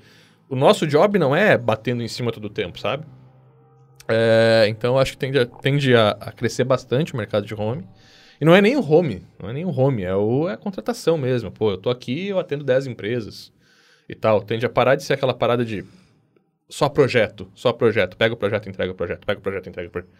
o 0.50 0.56
nosso 0.56 0.86
job 0.86 1.18
não 1.18 1.36
é 1.36 1.58
batendo 1.58 2.02
em 2.04 2.08
cima 2.08 2.32
todo 2.32 2.46
o 2.46 2.50
tempo, 2.50 2.80
sabe? 2.80 3.06
É, 4.08 4.66
então, 4.70 4.98
acho 4.98 5.14
que 5.14 5.18
tende, 5.18 5.40
a, 5.40 5.46
tende 5.46 5.96
a, 5.96 6.12
a 6.12 6.32
crescer 6.32 6.64
bastante 6.64 7.14
o 7.14 7.18
mercado 7.18 7.46
de 7.46 7.54
home. 7.54 7.86
E 8.40 8.46
não 8.46 8.56
é 8.56 8.62
nem 8.62 8.76
o 8.76 8.82
home, 8.82 9.26
não 9.42 9.50
é 9.50 9.54
nem 9.54 9.66
o 9.66 9.72
home, 9.72 10.04
é, 10.04 10.16
o, 10.16 10.48
é 10.48 10.54
a 10.54 10.58
contratação 10.58 11.18
mesmo. 11.18 11.52
Pô, 11.52 11.72
eu 11.72 11.78
tô 11.78 11.90
aqui, 11.90 12.28
eu 12.28 12.40
atendo 12.40 12.64
10 12.64 12.88
empresas 12.88 13.52
e 14.08 14.14
tal. 14.14 14.42
Tende 14.42 14.66
a 14.66 14.70
parar 14.70 14.96
de 14.96 15.04
ser 15.04 15.14
aquela 15.14 15.34
parada 15.34 15.66
de 15.66 15.84
só 16.70 16.88
projeto, 16.88 17.52
só 17.56 17.74
projeto. 17.74 18.16
Pega 18.16 18.34
o 18.34 18.38
projeto, 18.38 18.70
entrega 18.70 18.92
o 18.92 18.96
projeto, 18.96 19.26
pega 19.26 19.40
o 19.40 19.42
projeto, 19.42 19.70
entrega 19.70 19.90
o 19.90 19.92
projeto. 19.92 20.12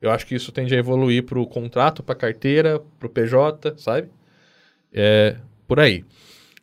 Eu 0.00 0.10
acho 0.10 0.26
que 0.26 0.34
isso 0.34 0.52
tende 0.52 0.74
a 0.74 0.78
evoluir 0.78 1.24
pro 1.24 1.46
contrato, 1.46 2.02
pra 2.02 2.14
carteira, 2.14 2.80
pro 2.98 3.08
PJ, 3.08 3.74
sabe? 3.78 4.10
É, 4.92 5.36
por 5.66 5.80
aí. 5.80 6.04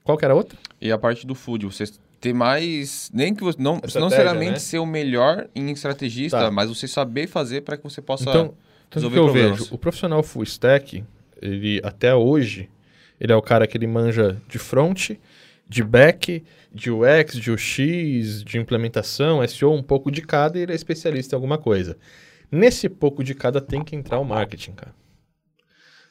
Qual 0.09 0.17
que 0.17 0.25
era 0.25 0.33
a 0.33 0.37
outra? 0.37 0.57
E 0.81 0.91
a 0.91 0.97
parte 0.97 1.27
do 1.27 1.35
food, 1.35 1.67
você 1.67 1.83
ter 2.19 2.33
mais. 2.33 3.11
Nem 3.13 3.31
que 3.35 3.43
você. 3.43 3.61
Não, 3.61 3.75
não 3.75 3.81
necessariamente 3.81 4.53
né? 4.53 4.57
ser 4.59 4.79
o 4.79 4.85
melhor 4.85 5.47
em 5.55 5.69
estrategista, 5.71 6.37
Tá. 6.39 6.51
mas 6.51 6.67
você 6.67 6.87
saber 6.87 7.27
fazer 7.27 7.61
para 7.61 7.77
que 7.77 7.83
você 7.83 8.01
possa. 8.01 8.23
Então, 8.23 8.47
tanto 8.47 8.55
resolver 8.91 9.15
que 9.15 9.19
eu 9.19 9.23
problemas. 9.25 9.59
vejo, 9.59 9.75
o 9.75 9.77
profissional 9.77 10.23
full 10.23 10.41
stack, 10.43 11.03
ele 11.39 11.79
até 11.83 12.15
hoje, 12.15 12.67
ele 13.21 13.31
é 13.31 13.35
o 13.35 13.41
cara 13.41 13.67
que 13.67 13.77
ele 13.77 13.85
manja 13.85 14.35
de 14.47 14.57
front, 14.57 15.11
de 15.67 15.83
back, 15.83 16.43
de 16.73 16.89
UX, 16.89 17.35
de 17.35 17.51
UX, 17.51 18.43
de 18.43 18.57
implementação, 18.57 19.47
SEO, 19.47 19.73
um 19.73 19.83
pouco 19.83 20.09
de 20.09 20.23
cada 20.23 20.57
e 20.57 20.63
ele 20.63 20.71
é 20.71 20.75
especialista 20.75 21.35
em 21.35 21.37
alguma 21.37 21.59
coisa. 21.59 21.95
Nesse 22.51 22.89
pouco 22.89 23.23
de 23.23 23.35
cada 23.35 23.61
tem 23.61 23.83
que 23.83 23.95
entrar 23.95 24.17
o 24.17 24.25
marketing, 24.25 24.71
cara. 24.71 24.93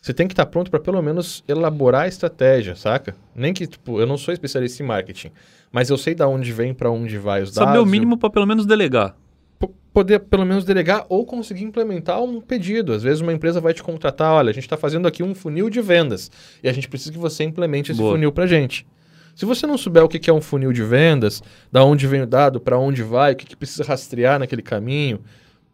Você 0.01 0.15
tem 0.15 0.27
que 0.29 0.33
estar 0.33 0.47
pronto 0.47 0.71
para 0.71 0.79
pelo 0.81 1.03
menos 1.03 1.43
elaborar 1.49 2.03
a 2.03 2.09
estratégia, 2.09 2.75
saca? 2.77 3.17
Nem 3.35 3.53
que, 3.53 3.67
tipo, 3.67 4.01
eu 4.01 4.07
não 4.07 4.17
sou 4.17 4.33
especialista 4.33 4.83
em 4.83 4.87
marketing, 4.87 5.31
mas 5.73 5.91
eu 5.91 5.99
sei 5.99 6.15
da 6.15 6.27
onde 6.29 6.53
vem, 6.53 6.73
para 6.73 6.91
onde 6.91 7.19
vai 7.19 7.43
os 7.43 7.53
dados. 7.53 7.69
Saber 7.73 7.79
o 7.81 7.87
mínimo 7.87 8.17
para 8.17 8.31
pelo 8.31 8.47
menos 8.47 8.65
delegar. 8.65 9.17
po- 9.59 9.75
poder 9.93 10.21
pelo 10.21 10.47
menos 10.47 10.65
delegar 10.65 11.05
ou 11.09 11.27
conseguir 11.27 11.65
implementar 11.65 12.23
um 12.23 12.41
pedido. 12.41 12.93
Às 12.93 13.03
vezes 13.03 13.21
uma 13.21 13.33
empresa 13.33 13.61
vai 13.61 13.75
te 13.75 13.83
contratar, 13.83 14.33
olha, 14.35 14.51
a 14.51 14.55
gente 14.55 14.63
está 14.65 14.77
fazendo 14.77 15.09
aqui 15.09 15.23
um 15.25 15.35
funil 15.35 15.69
de 15.69 15.81
vendas 15.81 16.31
e 16.63 16.69
a 16.69 16.73
gente 16.73 16.89
precisa 16.89 17.11
que 17.11 17.19
você 17.19 17.43
implemente 17.43 17.91
esse 17.91 18.01
Boa. 18.01 18.13
funil 18.15 18.31
para 18.31 18.47
gente. 18.47 18.87
Se 19.35 19.45
você 19.45 19.67
não 19.67 19.77
souber 19.79 20.03
o 20.05 20.09
que 20.09 20.31
é 20.31 20.33
um 20.33 20.41
funil 20.41 20.73
de 20.73 20.83
vendas, 20.85 21.43
da 21.71 21.85
onde 21.85 22.07
vem 22.07 22.23
o 22.23 22.27
dado, 22.27 22.61
para 22.61 22.79
onde 22.79 23.03
vai, 23.03 23.33
o 23.33 23.37
que 23.37 23.57
precisa 23.57 23.85
rastrear 23.85 24.39
naquele 24.39 24.63
caminho, 24.63 25.21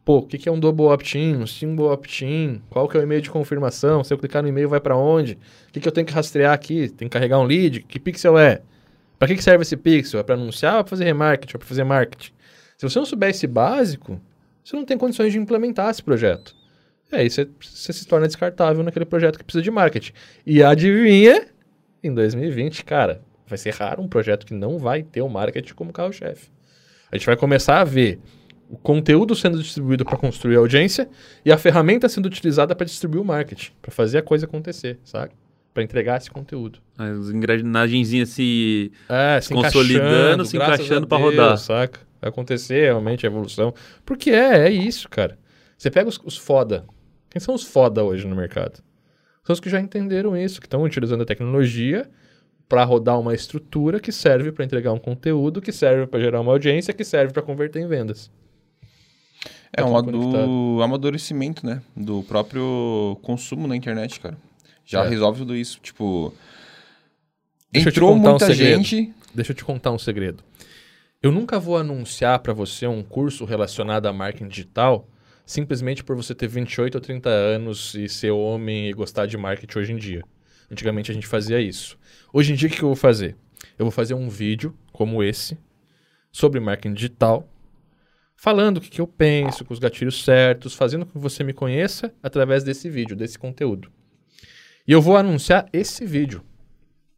pô, 0.05 0.18
o 0.18 0.22
que, 0.26 0.48
é 0.48 0.52
um 0.52 0.61
double 0.61 0.86
opt-in, 0.86 1.36
um 1.36 1.46
single 1.46 1.90
opt-in, 1.90 2.61
qual 2.68 2.86
que 2.88 2.96
é 2.96 3.00
o 3.00 3.02
e-mail 3.02 3.22
de 3.22 3.30
confirmação, 3.30 4.05
se 4.05 4.12
eu 4.12 4.18
clicar 4.18 4.42
no 4.42 4.48
e-mail 4.48 4.68
vai 4.68 4.80
para 4.80 4.96
onde, 4.96 5.38
o 5.68 5.72
que, 5.72 5.80
que 5.80 5.88
eu 5.88 5.92
tenho 5.92 6.07
que 6.07 6.12
rastrear 6.12 6.52
aqui, 6.52 6.88
tem 6.90 7.09
que 7.09 7.12
carregar 7.12 7.38
um 7.38 7.44
lead, 7.44 7.82
que 7.82 7.98
pixel 7.98 8.38
é? 8.38 8.61
Para 9.18 9.28
que, 9.28 9.36
que 9.36 9.42
serve 9.42 9.62
esse 9.62 9.76
pixel? 9.76 10.20
É 10.20 10.22
para 10.22 10.34
anunciar 10.34 10.76
ou 10.76 10.84
para 10.84 10.90
fazer 10.90 11.05
remarketing, 11.05 11.55
ou 11.55 11.59
para 11.59 11.68
fazer 11.68 11.84
marketing? 11.84 12.32
Se 12.76 12.88
você 12.88 12.98
não 12.98 13.07
souber 13.07 13.30
esse 13.30 13.46
básico, 13.46 14.20
você 14.62 14.76
não 14.76 14.84
tem 14.84 14.98
condições 14.98 15.32
de 15.32 15.38
implementar 15.38 15.90
esse 15.90 16.02
projeto. 16.02 16.55
E 17.11 17.16
aí 17.16 17.30
você, 17.30 17.48
você 17.61 17.92
se 17.92 18.07
torna 18.07 18.26
descartável 18.26 18.82
naquele 18.82 19.05
projeto 19.05 19.38
que 19.38 19.44
precisa 19.44 19.62
de 19.62 19.70
marketing. 19.70 20.12
E 20.44 20.62
adivinha, 20.62 21.46
em 22.02 22.12
2020, 22.12 22.84
cara, 22.84 23.22
vai 23.46 23.57
ser 23.57 23.72
raro 23.72 24.02
um 24.02 24.09
projeto 24.09 24.44
que 24.44 24.52
não 24.52 24.78
vai 24.78 25.02
ter 25.02 25.22
o 25.22 25.28
marketing 25.28 25.74
como 25.74 25.92
carro-chefe. 25.92 26.50
A 27.11 27.16
gente 27.16 27.26
vai 27.26 27.36
começar 27.36 27.80
a 27.80 27.84
ver 27.84 28.20
o 28.74 28.76
conteúdo 28.76 29.36
sendo 29.36 29.62
distribuído 29.62 30.04
para 30.04 30.16
construir 30.16 30.56
a 30.56 30.58
audiência 30.58 31.08
e 31.44 31.52
a 31.52 31.56
ferramenta 31.56 32.08
sendo 32.08 32.26
utilizada 32.26 32.74
para 32.74 32.84
distribuir 32.84 33.22
o 33.22 33.24
marketing, 33.24 33.70
para 33.80 33.92
fazer 33.92 34.18
a 34.18 34.22
coisa 34.22 34.46
acontecer, 34.46 34.98
sabe? 35.04 35.32
Para 35.72 35.84
entregar 35.84 36.18
esse 36.18 36.28
conteúdo. 36.28 36.80
As 36.98 37.28
engrenagenzinhas 37.28 38.30
se. 38.30 38.92
É, 39.08 39.40
se 39.40 39.54
Consolidando, 39.54 40.08
encaixando, 40.08 40.44
se 40.44 40.56
encaixando 40.56 41.04
a 41.04 41.08
pra 41.08 41.18
Deus, 41.18 41.30
rodar. 41.30 41.58
Saca? 41.58 42.00
Vai 42.20 42.30
acontecer 42.30 42.82
realmente 42.84 43.24
a 43.24 43.30
evolução. 43.30 43.72
Porque 44.04 44.30
é, 44.30 44.66
é 44.66 44.70
isso, 44.70 45.08
cara. 45.08 45.38
Você 45.78 45.90
pega 45.90 46.08
os, 46.08 46.20
os 46.24 46.36
foda. 46.36 46.84
Quem 47.30 47.40
são 47.40 47.54
os 47.54 47.64
foda 47.64 48.02
hoje 48.02 48.26
no 48.26 48.34
mercado? 48.34 48.82
São 49.44 49.52
os 49.52 49.60
que 49.60 49.70
já 49.70 49.80
entenderam 49.80 50.36
isso, 50.36 50.60
que 50.60 50.66
estão 50.66 50.82
utilizando 50.82 51.22
a 51.22 51.26
tecnologia 51.26 52.08
para 52.68 52.82
rodar 52.82 53.20
uma 53.20 53.34
estrutura 53.34 54.00
que 54.00 54.10
serve 54.10 54.50
para 54.50 54.64
entregar 54.64 54.92
um 54.92 54.98
conteúdo, 54.98 55.60
que 55.60 55.70
serve 55.70 56.06
para 56.06 56.20
gerar 56.20 56.40
uma 56.40 56.52
audiência, 56.52 56.94
que 56.94 57.04
serve 57.04 57.32
para 57.32 57.42
converter 57.42 57.80
em 57.80 57.86
vendas. 57.86 58.30
É 59.76 59.82
Tá 59.82 59.86
um 59.86 59.96
adu- 59.96 60.12
conectado. 60.12 60.82
amadurecimento, 60.82 61.66
né? 61.66 61.82
Do 61.96 62.22
próprio 62.22 63.18
consumo 63.22 63.66
na 63.66 63.74
internet, 63.76 64.20
cara. 64.20 64.36
Já 64.84 65.04
É. 65.04 65.08
resolve 65.08 65.40
tudo 65.40 65.56
isso. 65.56 65.80
Tipo. 65.82 66.32
Deixa 67.72 67.88
entrou 67.88 68.12
um 68.12 68.18
muita 68.18 68.46
segredo. 68.46 68.82
gente. 68.82 69.12
Deixa 69.34 69.50
eu 69.52 69.56
te 69.56 69.64
contar 69.64 69.90
um 69.90 69.98
segredo. 69.98 70.44
Eu 71.20 71.32
nunca 71.32 71.58
vou 71.58 71.76
anunciar 71.76 72.38
para 72.38 72.52
você 72.52 72.86
um 72.86 73.02
curso 73.02 73.44
relacionado 73.44 74.06
a 74.06 74.12
marketing 74.12 74.48
digital 74.48 75.08
simplesmente 75.46 76.02
por 76.04 76.14
você 76.16 76.34
ter 76.34 76.46
28 76.46 76.94
ou 76.94 77.00
30 77.00 77.28
anos 77.28 77.94
e 77.94 78.08
ser 78.08 78.30
homem 78.30 78.88
e 78.88 78.92
gostar 78.92 79.26
de 79.26 79.36
marketing 79.36 79.78
hoje 79.78 79.92
em 79.92 79.96
dia. 79.96 80.22
Antigamente 80.70 81.10
a 81.10 81.14
gente 81.14 81.26
fazia 81.26 81.60
isso. 81.60 81.98
Hoje 82.32 82.52
em 82.52 82.56
dia 82.56 82.68
o 82.68 82.72
que 82.72 82.80
eu 82.82 82.88
vou 82.88 82.96
fazer? 82.96 83.36
Eu 83.78 83.84
vou 83.84 83.90
fazer 83.90 84.14
um 84.14 84.28
vídeo 84.28 84.74
como 84.92 85.22
esse 85.22 85.58
sobre 86.32 86.60
marketing 86.60 86.94
digital, 86.94 87.46
falando 88.45 88.76
o 88.76 88.80
que, 88.82 88.90
que 88.90 89.01
eu 89.01 89.07
penso, 89.07 89.64
com 89.64 89.72
os 89.72 89.78
gatilhos 89.78 90.22
certos, 90.22 90.74
fazendo 90.74 91.07
com 91.07 91.12
que 91.12 91.18
você 91.18 91.42
me 91.42 91.55
conheça 91.55 92.12
através 92.22 92.62
desse 92.62 92.90
vídeo, 92.90 93.16
desse 93.16 93.38
conteúdo. 93.38 93.90
E 94.86 94.92
eu 94.92 95.01
vou 95.01 95.16
anunciar 95.16 95.66
esse 95.72 96.05
vídeo 96.05 96.42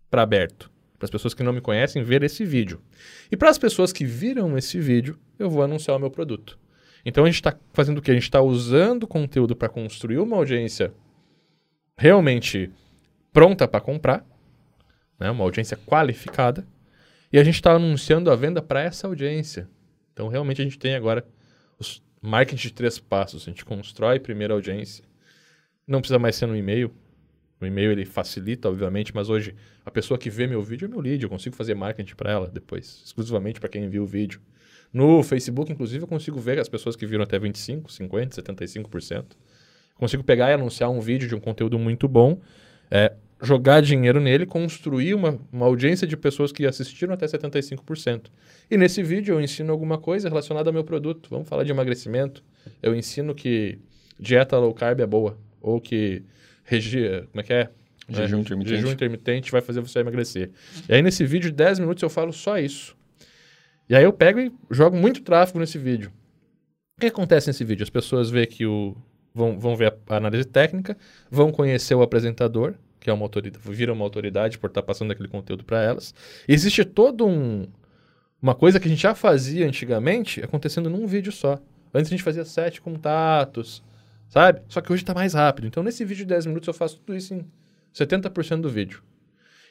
para 0.09 0.23
aberto, 0.23 0.71
para 0.97 1.07
as 1.07 1.11
pessoas 1.11 1.35
que 1.35 1.43
não 1.43 1.53
me 1.53 1.61
conhecem 1.61 2.01
ver 2.05 2.23
esse 2.23 2.45
vídeo. 2.45 2.81
E 3.29 3.37
para 3.37 3.51
as 3.51 3.59
pessoas 3.59 3.93
que 3.93 4.05
viram 4.05 4.57
esse 4.57 4.79
vídeo, 4.79 5.19
eu 5.37 5.51
vou 5.51 5.65
anunciar 5.65 5.97
o 5.97 5.99
meu 5.99 6.13
produto. 6.13 6.57
Então 7.05 7.25
a 7.25 7.27
gente 7.27 7.41
está 7.41 7.57
fazendo 7.73 7.99
o 7.99 8.03
quê? 8.03 8.13
A 8.13 8.15
gente 8.15 8.23
está 8.23 8.41
usando 8.41 9.03
o 9.03 9.09
conteúdo 9.09 9.57
para 9.57 9.69
construir 9.69 10.19
uma 10.19 10.37
audiência 10.37 10.95
realmente 11.99 12.71
pronta 13.33 13.67
para 13.67 13.81
comprar, 13.81 14.25
né? 15.19 15.29
uma 15.29 15.43
audiência 15.43 15.77
qualificada, 15.77 16.65
e 17.33 17.39
a 17.41 17.43
gente 17.43 17.57
está 17.57 17.73
anunciando 17.73 18.31
a 18.31 18.37
venda 18.37 18.63
para 18.63 18.81
essa 18.81 19.09
audiência. 19.09 19.69
Então 20.17 20.29
realmente 20.29 20.63
a 20.63 20.65
gente 20.65 20.79
tem 20.79 20.95
agora 20.95 21.23
os 21.79 22.03
marketing 22.23 22.69
de 22.69 22.73
três 22.73 22.99
passos. 22.99 23.43
A 23.43 23.51
gente 23.51 23.67
constrói 23.67 24.19
primeiro 24.19 24.55
a 24.55 24.57
audiência, 24.57 25.05
não 25.87 26.01
precisa 26.01 26.19
mais 26.19 26.37
ser 26.37 26.47
no 26.47 26.57
e-mail. 26.57 26.91
O 27.61 27.67
e-mail 27.67 27.93
ele 27.93 28.07
facilita, 28.07 28.67
obviamente, 28.67 29.15
mas 29.15 29.29
hoje 29.29 29.55
a 29.85 29.91
pessoa 29.91 30.17
que 30.17 30.31
vê 30.31 30.47
meu 30.47 30.63
vídeo 30.63 30.87
é 30.87 30.89
meu 30.89 31.01
lead, 31.01 31.23
eu 31.23 31.29
consigo 31.29 31.55
fazer 31.55 31.75
marketing 31.75 32.15
para 32.15 32.31
ela 32.31 32.49
depois, 32.49 33.03
exclusivamente 33.05 33.61
para 33.61 33.69
quem 33.69 33.89
viu 33.91 34.05
o 34.05 34.07
vídeo. 34.07 34.41
No 34.91 35.23
Facebook, 35.23 35.71
inclusive, 35.71 36.05
eu 36.05 36.09
consigo 36.09 36.41
ver 36.41 36.59
as 36.59 36.69
pessoas 36.69 36.97
que 36.97 37.07
viram 37.07 37.25
até 37.25 37.39
25, 37.39 37.93
50, 37.93 38.43
75%. 38.43 39.25
Consigo 39.95 40.25
pegar 40.25 40.51
e 40.51 40.55
anunciar 40.55 40.91
um 40.91 41.01
vídeo 41.01 41.29
de 41.29 41.35
um 41.35 41.41
conteúdo 41.41 41.79
muito 41.79 42.09
bom, 42.09 42.41
é, 42.91 43.13
jogar 43.43 43.83
dinheiro 43.83 44.21
nele, 44.21 44.47
construir 44.47 45.15
uma, 45.15 45.39
uma 45.53 45.67
audiência 45.67 46.07
de 46.07 46.17
pessoas 46.17 46.53
que 46.53 46.67
assistiram 46.67 47.15
até 47.15 47.27
75%. 47.27 48.27
E 48.71 48.77
nesse 48.77 49.03
vídeo 49.03 49.35
eu 49.35 49.41
ensino 49.41 49.73
alguma 49.73 49.99
coisa 49.99 50.29
relacionada 50.29 50.69
ao 50.71 50.73
meu 50.73 50.85
produto. 50.85 51.29
Vamos 51.31 51.49
falar 51.49 51.65
de 51.65 51.71
emagrecimento. 51.71 52.43
Eu 52.83 52.95
ensino 52.95 53.35
que 53.35 53.79
dieta 54.19 54.59
low 54.59 54.73
carb 54.73 55.01
é 55.01 55.07
boa. 55.07 55.39
Ou 55.61 55.81
que 55.81 56.23
regi... 56.65 57.27
como 57.31 57.41
é 57.41 57.43
que 57.43 57.53
é? 57.53 57.71
Jejum 58.09 58.39
É, 58.39 58.41
intermitente. 58.41 58.77
Jejum 58.77 58.93
intermitente 58.93 59.53
vai 59.53 59.61
fazer 59.61 59.81
você 59.81 59.99
emagrecer. 59.99 60.51
E 60.89 60.95
aí 60.95 61.03
nesse 61.03 61.25
vídeo 61.25 61.51
de 61.51 61.57
10 61.57 61.81
minutos 61.81 62.03
eu 62.03 62.11
falo 62.11 62.33
só 62.33 62.59
isso. 62.59 62.97
E 63.89 63.95
aí 63.95 64.05
eu 64.05 64.13
pego 64.13 64.41
e 64.41 64.53
jogo 64.71 64.97
muito 64.97 65.23
tráfego 65.23 65.59
nesse 65.59 65.79
vídeo. 65.79 66.11
O 66.97 67.01
que 67.01 67.07
acontece 67.07 67.49
nesse 67.49 67.65
vídeo? 67.65 67.83
As 67.83 67.91
pessoas 67.91 68.31
vê 68.31 68.47
que 68.47 68.65
o 68.65 68.97
vão, 69.37 69.59
vão 69.59 69.77
ver 69.77 69.95
a 70.09 70.17
análise 70.17 70.45
técnica, 70.45 70.97
vão 71.31 71.53
conhecer 71.53 71.95
o 71.95 72.01
apresentador, 72.01 72.75
que 73.07 73.11
é 73.11 73.13
uma 73.13 73.25
autoridade, 73.25 73.65
vira 73.71 73.93
uma 73.93 74.05
autoridade 74.05 74.59
por 74.59 74.67
estar 74.67 74.83
passando 74.83 75.13
aquele 75.13 75.29
conteúdo 75.29 75.63
para 75.63 75.81
elas. 75.81 76.13
Existe 76.49 76.85
todo 76.85 77.25
um 77.25 77.65
uma 78.43 78.53
coisa 78.53 78.81
que 78.81 78.89
a 78.89 78.91
gente 78.91 79.01
já 79.01 79.15
fazia 79.15 79.65
antigamente 79.65 80.43
acontecendo 80.43 80.91
num 80.91 81.07
vídeo 81.07 81.31
só. 81.31 81.57
Antes 81.95 82.09
a 82.09 82.17
gente 82.17 82.25
fazia 82.25 82.45
sete 82.45 82.81
contatos, 82.81 83.81
sabe? 84.29 84.61
Só 84.69 84.81
que 84.81 84.93
hoje 84.93 85.05
está 85.05 85.15
mais 85.15 85.35
rápido. 85.35 85.69
Então 85.69 85.85
nesse 85.85 86.05
vídeo 86.05 86.25
de 86.25 86.31
10 86.31 86.47
minutos 86.47 86.67
eu 86.67 86.75
faço 86.75 86.99
tudo 86.99 87.17
isso 87.17 87.33
em 87.33 87.47
70% 87.95 88.61
do 88.61 88.69
vídeo. 88.69 89.05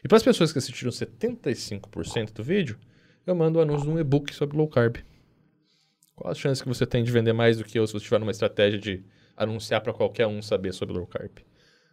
E 0.01 0.07
para 0.07 0.15
as 0.15 0.23
pessoas 0.23 0.53
que 0.53 0.57
assistiram 0.57 0.91
75% 0.91 2.31
do 2.31 2.41
vídeo, 2.41 2.79
eu 3.27 3.35
mando 3.35 3.59
o 3.59 3.61
anúncio 3.61 3.85
de 3.85 3.91
um 3.91 3.99
e-book 3.99 4.33
sobre 4.33 4.55
low 4.55 4.69
carb. 4.69 4.95
Qual 6.15 6.31
a 6.31 6.33
chance 6.33 6.63
que 6.63 6.69
você 6.69 6.85
tem 6.85 7.03
de 7.03 7.11
vender 7.11 7.33
mais 7.33 7.57
do 7.57 7.65
que 7.65 7.77
eu 7.77 7.85
se 7.85 7.91
você 7.91 8.05
tiver 8.05 8.19
numa 8.19 8.31
estratégia 8.31 8.79
de 8.79 9.03
anunciar 9.35 9.81
para 9.81 9.91
qualquer 9.91 10.25
um 10.25 10.41
saber 10.41 10.73
sobre 10.73 10.95
low 10.95 11.05
carb? 11.05 11.39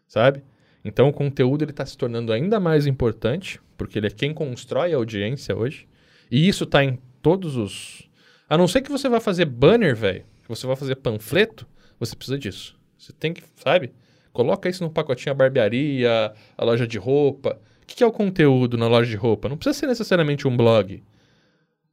Sabe? 0.06 0.44
Então 0.84 1.08
o 1.08 1.12
conteúdo 1.12 1.64
está 1.64 1.86
se 1.86 1.96
tornando 1.96 2.32
ainda 2.32 2.58
mais 2.58 2.86
importante, 2.86 3.60
porque 3.76 3.98
ele 3.98 4.08
é 4.08 4.10
quem 4.10 4.34
constrói 4.34 4.92
a 4.92 4.96
audiência 4.96 5.56
hoje. 5.56 5.86
E 6.30 6.48
isso 6.48 6.64
está 6.64 6.82
em 6.82 6.98
todos 7.20 7.56
os. 7.56 8.08
A 8.48 8.58
não 8.58 8.66
ser 8.66 8.82
que 8.82 8.90
você 8.90 9.08
vá 9.08 9.20
fazer 9.20 9.44
banner, 9.44 9.94
velho, 9.94 10.24
que 10.42 10.48
você 10.48 10.66
vai 10.66 10.76
fazer 10.76 10.96
panfleto, 10.96 11.66
você 11.98 12.16
precisa 12.16 12.38
disso. 12.38 12.78
Você 12.98 13.12
tem 13.12 13.32
que, 13.32 13.42
sabe? 13.56 13.92
Coloca 14.32 14.68
isso 14.68 14.82
num 14.82 14.90
pacotinho 14.90 15.32
a 15.32 15.34
barbearia, 15.34 16.32
a 16.56 16.64
loja 16.64 16.86
de 16.86 16.98
roupa. 16.98 17.60
O 17.82 17.86
que 17.86 18.02
é 18.02 18.06
o 18.06 18.12
conteúdo 18.12 18.76
na 18.76 18.88
loja 18.88 19.10
de 19.10 19.16
roupa? 19.16 19.48
Não 19.48 19.56
precisa 19.56 19.80
ser 19.80 19.86
necessariamente 19.86 20.48
um 20.48 20.56
blog. 20.56 21.02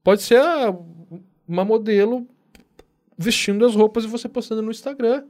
Pode 0.03 0.21
ser 0.21 0.39
ah, 0.39 0.75
uma 1.47 1.65
modelo 1.65 2.27
vestindo 3.17 3.65
as 3.65 3.75
roupas 3.75 4.05
e 4.05 4.07
você 4.07 4.29
postando 4.29 4.61
no 4.61 4.71
Instagram. 4.71 5.25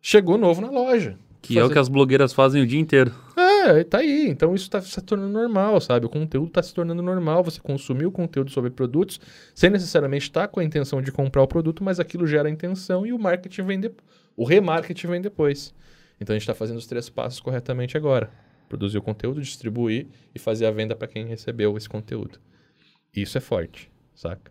Chegou 0.00 0.38
novo 0.38 0.60
na 0.62 0.70
loja. 0.70 1.18
Que 1.40 1.56
é 1.56 1.60
o 1.60 1.64
Fazer- 1.64 1.72
que 1.74 1.78
as 1.78 1.88
blogueiras 1.88 2.32
fazem 2.32 2.62
o 2.62 2.66
dia 2.66 2.80
inteiro. 2.80 3.12
é, 3.36 3.84
tá 3.84 3.98
aí. 3.98 4.26
Então 4.28 4.54
isso 4.54 4.68
tá 4.68 4.80
se 4.80 5.00
tornando 5.02 5.32
normal, 5.32 5.80
sabe? 5.80 6.06
O 6.06 6.08
conteúdo 6.08 6.50
tá 6.50 6.62
se 6.62 6.74
tornando 6.74 7.02
normal. 7.02 7.44
Você 7.44 7.60
consumir 7.60 8.06
o 8.06 8.10
conteúdo 8.12 8.50
sobre 8.50 8.70
produtos 8.70 9.20
sem 9.54 9.70
necessariamente 9.70 10.24
estar 10.24 10.48
com 10.48 10.60
a 10.60 10.64
intenção 10.64 11.00
de 11.00 11.12
comprar 11.12 11.42
o 11.42 11.46
produto, 11.48 11.82
mas 11.84 12.00
aquilo 12.00 12.26
gera 12.26 12.50
intenção 12.50 13.06
e 13.06 13.12
o 13.12 13.18
marketing 13.18 13.62
vem 13.62 13.80
depois. 13.80 14.08
O 14.36 14.44
remarketing 14.44 15.06
vem 15.08 15.20
depois. 15.20 15.74
Então 16.20 16.34
a 16.34 16.36
gente 16.38 16.42
está 16.42 16.54
fazendo 16.54 16.76
os 16.78 16.86
três 16.86 17.08
passos 17.08 17.40
corretamente 17.40 17.96
agora: 17.96 18.30
produzir 18.68 18.98
o 18.98 19.02
conteúdo, 19.02 19.40
distribuir 19.40 20.06
e 20.34 20.38
fazer 20.38 20.66
a 20.66 20.70
venda 20.70 20.94
para 20.96 21.06
quem 21.08 21.26
recebeu 21.26 21.76
esse 21.76 21.88
conteúdo. 21.88 22.38
Isso 23.14 23.38
é 23.38 23.40
forte, 23.40 23.90
saca? 24.14 24.50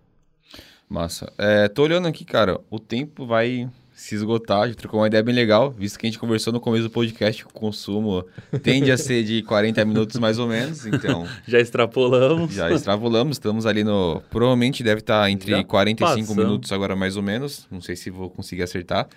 Massa. 0.89 1.31
É, 1.37 1.67
tô 1.67 1.83
olhando 1.83 2.07
aqui, 2.07 2.23
cara. 2.23 2.59
O 2.69 2.79
tempo 2.79 3.25
vai 3.25 3.69
se 3.97 4.13
esgotar. 4.13 4.61
A 4.61 4.67
gente 4.67 4.77
trocou 4.77 4.99
uma 4.99 5.07
ideia 5.07 5.23
bem 5.23 5.33
legal, 5.33 5.71
visto 5.71 5.97
que 5.97 6.05
a 6.05 6.09
gente 6.09 6.19
conversou 6.19 6.53
no 6.53 6.59
começo 6.59 6.83
do 6.83 6.89
podcast 6.91 7.43
que 7.43 7.49
o 7.49 7.53
consumo 7.53 8.23
tende 8.61 8.91
a 8.91 8.97
ser 8.97 9.23
de 9.23 9.41
40 9.41 9.83
minutos 9.85 10.19
mais 10.19 10.37
ou 10.37 10.47
menos. 10.47 10.85
Então, 10.85 11.27
Já 11.47 11.59
extrapolamos. 11.59 12.53
já 12.53 12.71
extrapolamos. 12.71 13.37
Estamos 13.37 13.65
ali 13.65 13.83
no. 13.83 14.21
Provavelmente 14.29 14.83
deve 14.83 14.99
estar 15.01 15.27
entre 15.31 15.49
Já 15.49 15.63
45 15.63 16.27
passamos. 16.27 16.35
minutos 16.45 16.71
agora, 16.71 16.95
mais 16.95 17.17
ou 17.17 17.23
menos. 17.23 17.67
Não 17.71 17.81
sei 17.81 17.95
se 17.95 18.11
vou 18.11 18.29
conseguir 18.29 18.61
acertar. 18.61 19.07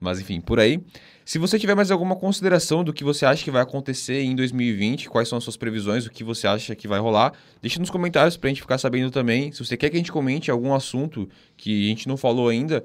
Mas 0.00 0.18
enfim, 0.18 0.40
por 0.40 0.58
aí. 0.58 0.80
Se 1.24 1.38
você 1.38 1.58
tiver 1.58 1.76
mais 1.76 1.90
alguma 1.90 2.16
consideração 2.16 2.82
do 2.82 2.92
que 2.92 3.04
você 3.04 3.24
acha 3.24 3.44
que 3.44 3.50
vai 3.50 3.62
acontecer 3.62 4.22
em 4.22 4.34
2020, 4.34 5.08
quais 5.08 5.28
são 5.28 5.38
as 5.38 5.44
suas 5.44 5.56
previsões, 5.56 6.06
o 6.06 6.10
que 6.10 6.24
você 6.24 6.48
acha 6.48 6.74
que 6.74 6.88
vai 6.88 6.98
rolar, 6.98 7.32
deixa 7.60 7.78
nos 7.78 7.90
comentários 7.90 8.36
pra 8.36 8.48
gente 8.48 8.60
ficar 8.62 8.78
sabendo 8.78 9.10
também. 9.10 9.52
Se 9.52 9.64
você 9.64 9.76
quer 9.76 9.90
que 9.90 9.96
a 9.96 9.98
gente 10.00 10.10
comente 10.10 10.50
algum 10.50 10.74
assunto 10.74 11.28
que 11.56 11.84
a 11.86 11.88
gente 11.90 12.08
não 12.08 12.16
falou 12.16 12.48
ainda, 12.48 12.82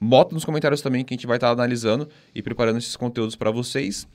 bota 0.00 0.34
nos 0.34 0.44
comentários 0.44 0.80
também 0.80 1.04
que 1.04 1.12
a 1.12 1.16
gente 1.16 1.26
vai 1.26 1.36
estar 1.36 1.50
analisando 1.50 2.08
e 2.34 2.40
preparando 2.42 2.78
esses 2.78 2.96
conteúdos 2.96 3.36
para 3.36 3.50
vocês. 3.50 4.06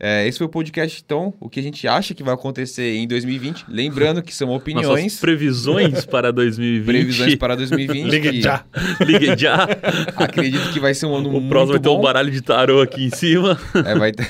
É, 0.00 0.28
esse 0.28 0.38
foi 0.38 0.46
o 0.46 0.50
podcast, 0.50 1.02
então, 1.04 1.34
o 1.40 1.50
que 1.50 1.58
a 1.58 1.62
gente 1.62 1.88
acha 1.88 2.14
que 2.14 2.22
vai 2.22 2.32
acontecer 2.32 2.94
em 2.94 3.08
2020. 3.08 3.64
Lembrando 3.68 4.22
que 4.22 4.32
são 4.32 4.46
Nossas 4.46 4.62
opiniões, 4.62 5.18
previsões 5.18 6.06
para 6.06 6.32
2020. 6.32 6.84
previsões 6.86 7.34
para 7.34 7.56
2020. 7.56 8.06
Ligue 8.08 8.30
que 8.30 8.40
já! 8.40 8.64
Ligue 9.00 9.36
já. 9.36 9.64
Acredito 10.16 10.72
que 10.72 10.78
vai 10.78 10.94
ser 10.94 11.06
um 11.06 11.16
ano 11.16 11.28
O 11.30 11.32
muito 11.32 11.48
próximo 11.48 11.72
vai 11.72 11.80
ter 11.80 11.88
um 11.88 11.96
bom. 11.96 12.02
baralho 12.02 12.30
de 12.30 12.40
tarô 12.40 12.80
aqui 12.80 13.06
em 13.06 13.10
cima. 13.10 13.58
É, 13.84 13.94
vai 13.96 14.12
ter. 14.12 14.28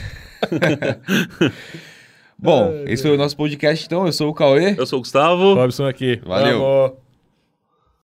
Bom, 2.40 2.84
esse 2.86 3.02
foi 3.02 3.12
o 3.12 3.18
nosso 3.18 3.36
podcast, 3.36 3.84
então. 3.84 4.06
Eu 4.06 4.12
sou 4.12 4.30
o 4.30 4.34
Cauê. 4.34 4.74
Eu 4.78 4.86
sou 4.86 5.00
o 5.00 5.02
Gustavo. 5.02 5.54
Robson 5.54 5.86
aqui. 5.86 6.18
Valeu. 6.24 6.60
Vamos. 6.60 7.07